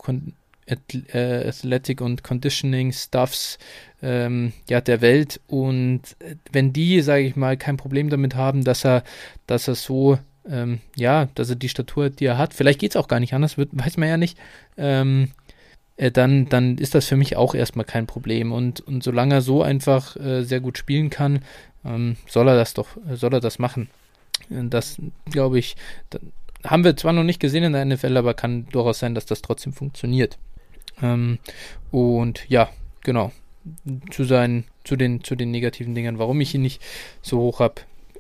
[0.68, 3.58] äh, Athletic und Conditioning Stuffs
[4.02, 5.40] ähm, ja, der Welt.
[5.48, 9.04] Und äh, wenn die, sage ich mal, kein Problem damit haben, dass er,
[9.48, 12.98] dass er so, ähm, ja, dass er die Statur, die er hat, vielleicht geht es
[12.98, 14.38] auch gar nicht anders, wird, weiß man ja nicht,
[14.78, 15.32] ähm,
[15.98, 18.52] äh, dann, dann ist das für mich auch erstmal kein Problem.
[18.52, 21.40] Und, und solange er so einfach äh, sehr gut spielen kann,
[21.86, 23.90] ähm, soll er das doch, soll er das machen.
[24.50, 24.98] Das
[25.30, 25.76] glaube ich,
[26.64, 29.42] haben wir zwar noch nicht gesehen in der NFL, aber kann durchaus sein, dass das
[29.42, 30.38] trotzdem funktioniert.
[31.02, 31.40] Ähm,
[31.92, 32.70] und ja,
[33.02, 33.32] genau.
[34.12, 36.82] Zu seinen, zu den, zu den negativen Dingen, warum ich ihn nicht
[37.22, 37.76] so hoch habe,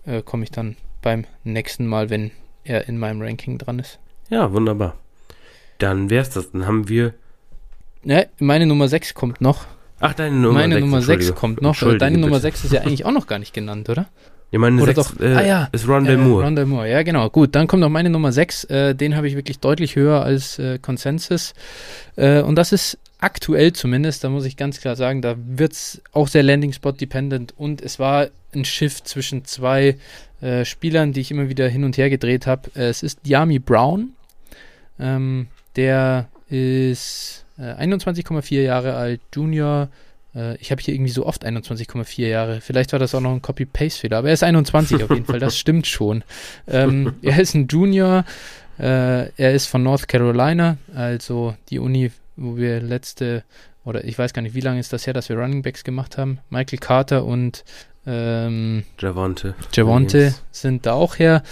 [0.06, 2.32] äh, komme ich dann beim nächsten Mal, wenn
[2.64, 4.00] er in meinem Ranking dran ist.
[4.30, 4.96] Ja, wunderbar.
[5.78, 6.52] Dann wär's das.
[6.52, 7.14] Dann haben wir.
[8.04, 9.66] Ne, meine Nummer 6 kommt noch.
[10.00, 11.76] Ach, deine Nummer Meine 6, Nummer 6 kommt noch.
[11.98, 14.08] Deine Nummer 6 ist ja eigentlich auch noch gar nicht genannt, oder?
[14.52, 16.46] Ja, meine Oder 6 doch, äh, ah, ja, ist Rondell äh, Moore.
[16.46, 17.30] Rondell Moore, ja genau.
[17.30, 18.66] Gut, dann kommt noch meine Nummer 6.
[18.66, 21.54] Äh, den habe ich wirklich deutlich höher als äh, Consensus.
[22.16, 26.02] Äh, und das ist aktuell zumindest, da muss ich ganz klar sagen, da wird es
[26.14, 27.56] auch sehr Landing-Spot-dependent.
[27.58, 29.98] Und es war ein Shift zwischen zwei
[30.40, 32.70] äh, Spielern, die ich immer wieder hin und her gedreht habe.
[32.76, 34.14] Äh, es ist Diami Brown.
[34.98, 39.90] Ähm, der ist 21,4 Jahre alt, Junior
[40.38, 42.62] äh, ich habe hier irgendwie so oft 21,4 Jahre.
[42.62, 45.58] Vielleicht war das auch noch ein Copy-Paste-Fehler, aber er ist 21 auf jeden Fall, das
[45.58, 46.24] stimmt schon.
[46.68, 48.24] Ähm, er ist ein Junior,
[48.80, 53.44] äh, er ist von North Carolina, also die Uni, wo wir letzte,
[53.84, 56.18] oder ich weiß gar nicht, wie lange ist das her, dass wir Running Backs gemacht
[56.18, 56.40] haben.
[56.50, 57.64] Michael Carter und
[58.06, 59.56] ähm, Javonte.
[59.74, 61.44] Javonte sind da auch her.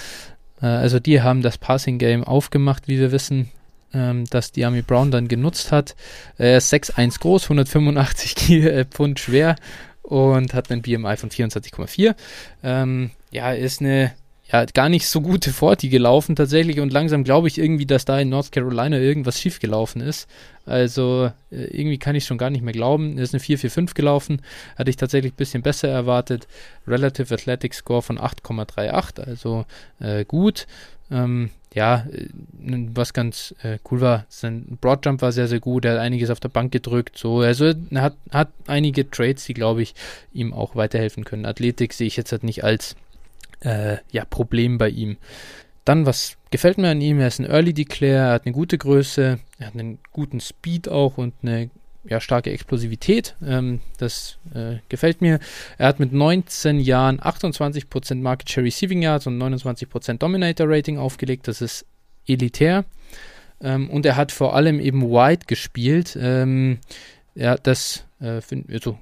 [0.61, 3.49] Äh, also die haben das Passing Game aufgemacht, wie wir wissen
[3.95, 5.95] ähm, das Diami Brown dann genutzt hat.
[6.37, 9.55] Er ist 6'1 groß, 185 äh, Pfund schwer
[10.01, 12.15] und hat einen BMI von 24,4.
[12.63, 14.13] Ähm, ja, ist eine
[14.51, 18.19] ja, gar nicht so gute Forti gelaufen tatsächlich und langsam glaube ich irgendwie, dass da
[18.19, 20.27] in North Carolina irgendwas schiefgelaufen ist.
[20.67, 23.17] Also äh, irgendwie kann ich schon gar nicht mehr glauben.
[23.17, 24.41] Er ist eine 445 gelaufen,
[24.77, 26.47] hatte ich tatsächlich ein bisschen besser erwartet.
[26.87, 29.65] Relative Athletic Score von 8,38, also
[29.99, 30.67] äh, gut.
[31.11, 32.29] Ähm, ja, äh,
[32.93, 36.39] was ganz äh, cool war, sein Broadjump war sehr, sehr gut, er hat einiges auf
[36.39, 39.93] der Bank gedrückt, so, also er hat, hat einige Trades, die, glaube ich,
[40.33, 41.45] ihm auch weiterhelfen können.
[41.45, 42.95] Athletik sehe ich jetzt halt nicht als
[43.59, 45.17] äh, ja, Problem bei ihm.
[45.83, 48.77] Dann, was gefällt mir an ihm, er ist ein Early Declare, er hat eine gute
[48.77, 51.69] Größe, er hat einen guten Speed auch und eine
[52.07, 53.35] ja, starke Explosivität.
[53.45, 55.39] Ähm, das äh, gefällt mir.
[55.77, 61.47] Er hat mit 19 Jahren 28% Market Share Receiving Yards und 29% Dominator Rating aufgelegt.
[61.47, 61.85] Das ist
[62.27, 62.85] elitär.
[63.61, 66.17] Ähm, und er hat vor allem eben Wide gespielt.
[66.19, 66.79] Ähm,
[67.33, 68.97] ja, das äh, find, also,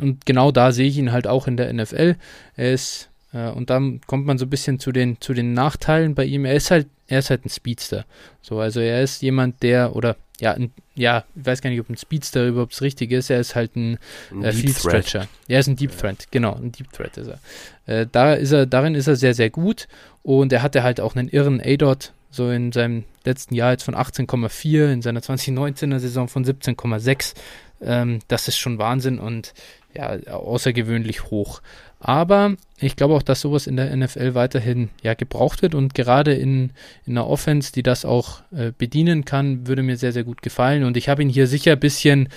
[0.00, 2.16] und genau da sehe ich ihn halt auch in der NFL.
[2.56, 6.14] Er ist äh, und dann kommt man so ein bisschen zu den, zu den Nachteilen
[6.14, 6.44] bei ihm.
[6.44, 8.06] Er ist halt, er ist halt ein Speedster.
[8.40, 11.88] So, also er ist jemand, der, oder ja, ein, ja, ich weiß gar nicht, ob
[11.88, 13.30] ein Speedster überhaupt das Richtige ist.
[13.30, 13.98] Er ist halt ein,
[14.32, 15.28] ein äh, Field Stretcher.
[15.48, 17.38] Er ist ein Deep Threat, genau, ein Deep Threat ist er.
[17.86, 19.86] Äh, da ist er, darin ist er sehr, sehr gut
[20.22, 23.94] und er hatte halt auch einen irren A-Dot, so in seinem letzten Jahr jetzt von
[23.94, 27.34] 18,4, in seiner 2019er Saison von 17,6.
[27.82, 29.54] Ähm, das ist schon Wahnsinn und
[29.94, 31.62] ja, außergewöhnlich hoch.
[32.06, 36.34] Aber ich glaube auch, dass sowas in der NFL weiterhin ja gebraucht wird und gerade
[36.34, 36.70] in,
[37.06, 40.84] in einer Offense, die das auch äh, bedienen kann, würde mir sehr, sehr gut gefallen.
[40.84, 42.28] Und ich habe ihn hier sicher ein bisschen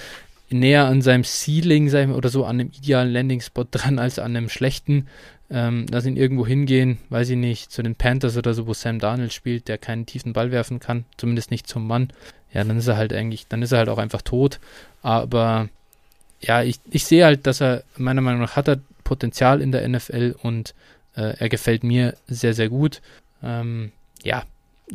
[0.50, 4.48] näher an seinem Ceiling sein oder so an einem idealen Landing-Spot dran als an einem
[4.48, 5.08] schlechten.
[5.50, 9.00] Ähm, lass ihn irgendwo hingehen, weiß ich nicht, zu den Panthers oder so, wo Sam
[9.00, 12.14] Darnold spielt, der keinen tiefen Ball werfen kann, zumindest nicht zum Mann.
[12.54, 14.62] Ja, dann ist er halt eigentlich, dann ist er halt auch einfach tot.
[15.02, 15.68] Aber
[16.40, 19.88] ja, ich, ich sehe halt, dass er, meiner Meinung nach, hat er Potenzial in der
[19.88, 20.74] NFL und
[21.16, 23.02] äh, er gefällt mir sehr, sehr gut.
[23.42, 23.92] Ähm,
[24.24, 24.44] ja,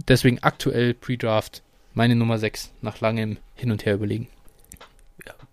[0.08, 1.62] deswegen aktuell Pre-Draft
[1.94, 4.28] meine Nummer 6 nach langem Hin und Her überlegen.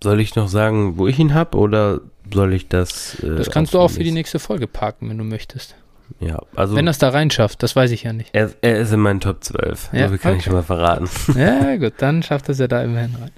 [0.02, 2.00] Soll ich noch sagen, wo ich ihn habe oder
[2.34, 3.20] soll ich das?
[3.22, 5.76] Äh, das kannst du auch für die nächste Folge parken, wenn du möchtest.
[6.20, 6.76] Ja, also.
[6.76, 8.30] Wenn er es da reinschafft, das weiß ich ja nicht.
[8.34, 9.90] Er, er ist in meinen Top 12.
[9.94, 10.40] Ja, so kann okay.
[10.40, 11.10] ich schon mal verraten.
[11.36, 13.32] Ja, gut, dann schafft er es ja da immerhin rein.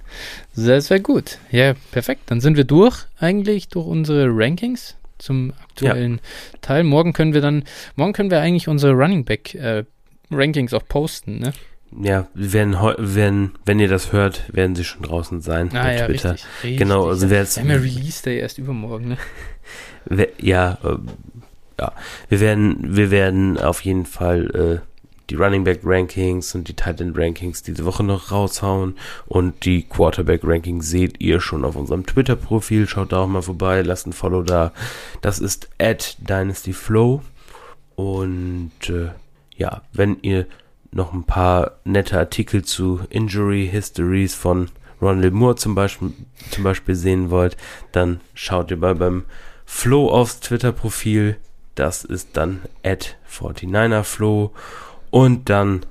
[0.56, 1.38] Das wäre gut.
[1.52, 2.23] Ja, perfekt.
[2.27, 6.60] Dann sind wir durch, eigentlich, durch unsere Rankings zum aktuellen ja.
[6.61, 6.84] Teil.
[6.84, 7.64] Morgen können wir dann,
[7.95, 9.84] morgen können wir eigentlich unsere Running Back äh,
[10.31, 11.53] Rankings auch posten, ne?
[11.99, 16.06] Ja, wenn, wenn, wenn ihr das hört, werden sie schon draußen sein ah, bei ja,
[16.06, 16.34] Twitter.
[16.34, 16.77] Richtig, richtig.
[16.77, 17.57] Genau, also wer jetzt.
[17.57, 19.18] Ja Release Day erst übermorgen,
[20.10, 20.27] ne?
[20.39, 20.98] ja, äh,
[21.81, 21.91] ja.
[22.29, 24.87] Wir werden, wir werden auf jeden Fall äh,
[25.29, 28.95] die Running Back Rankings und die Titan Rankings diese Woche noch raushauen
[29.27, 32.87] und die Quarterback Rankings seht ihr schon auf unserem Twitter Profil.
[32.87, 34.71] Schaut da auch mal vorbei, lasst ein Follow da.
[35.21, 37.21] Das ist DynastyFlow
[37.95, 39.09] und äh,
[39.55, 40.47] ja, wenn ihr
[40.91, 44.69] noch ein paar nette Artikel zu Injury Histories von
[45.01, 46.11] Ronald Moore zum Beispiel,
[46.51, 47.57] zum Beispiel sehen wollt,
[47.91, 49.23] dann schaut ihr mal beim
[49.65, 51.37] Flo aufs Twitter-Profil.
[51.81, 54.51] Das ist dann at 49erflo.
[55.09, 55.83] Und dann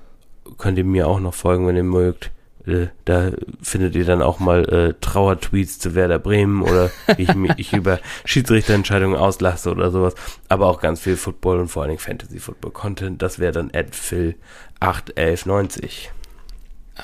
[0.57, 2.31] könnt ihr mir auch noch folgen, wenn ihr mögt.
[2.65, 7.35] Äh, da findet ihr dann auch mal äh, Trauertweets zu Werder Bremen oder wie ich
[7.35, 10.15] mich ich über Schiedsrichterentscheidungen auslasse oder sowas.
[10.49, 13.21] Aber auch ganz viel Football und vor allen Dingen Fantasy Football Content.
[13.21, 14.37] Das wäre dann Phil
[14.79, 16.13] 81190.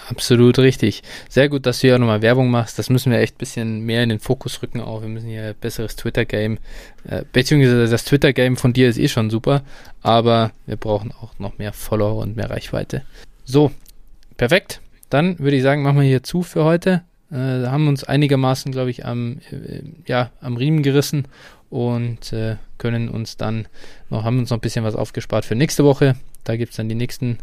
[0.09, 1.03] Absolut richtig.
[1.29, 2.79] Sehr gut, dass du ja nochmal Werbung machst.
[2.79, 5.03] Das müssen wir echt ein bisschen mehr in den Fokus rücken auch.
[5.03, 6.59] Wir müssen hier ein besseres Twitter-Game,
[7.09, 9.63] äh, beziehungsweise das Twitter-Game von dir ist eh schon super,
[10.03, 13.03] aber wir brauchen auch noch mehr Follower und mehr Reichweite.
[13.45, 13.73] So,
[14.37, 14.81] perfekt.
[15.11, 17.03] Dann würde ich sagen, machen wir hier zu für heute.
[17.31, 21.27] Äh, haben uns einigermaßen, glaube ich, am, äh, ja, am Riemen gerissen
[21.71, 23.67] und äh, können uns dann
[24.11, 26.17] noch, haben uns noch ein bisschen was aufgespart für nächste Woche.
[26.45, 27.39] Da gibt es dann die nächsten,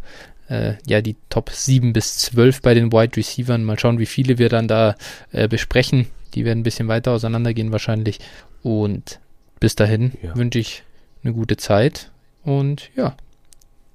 [0.49, 3.59] äh, ja, die Top 7 bis 12 bei den Wide Receivers.
[3.59, 4.95] Mal schauen, wie viele wir dann da
[5.31, 6.07] äh, besprechen.
[6.33, 8.19] Die werden ein bisschen weiter auseinandergehen wahrscheinlich.
[8.61, 9.19] Und
[9.59, 10.35] bis dahin ja.
[10.35, 10.83] wünsche ich
[11.23, 12.11] eine gute Zeit
[12.43, 13.15] und ja,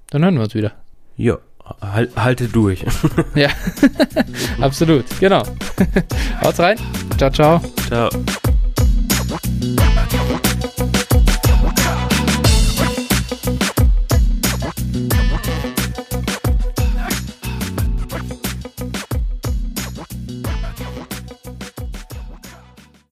[0.09, 0.73] dann hören wir uns wieder.
[1.17, 1.37] Ja.
[1.81, 2.83] Halt, halte durch.
[3.35, 3.49] ja,
[4.59, 5.05] absolut.
[5.19, 5.43] Genau.
[6.41, 6.77] Haut's rein.
[7.17, 7.61] Ciao, ciao.
[7.87, 8.09] Ciao.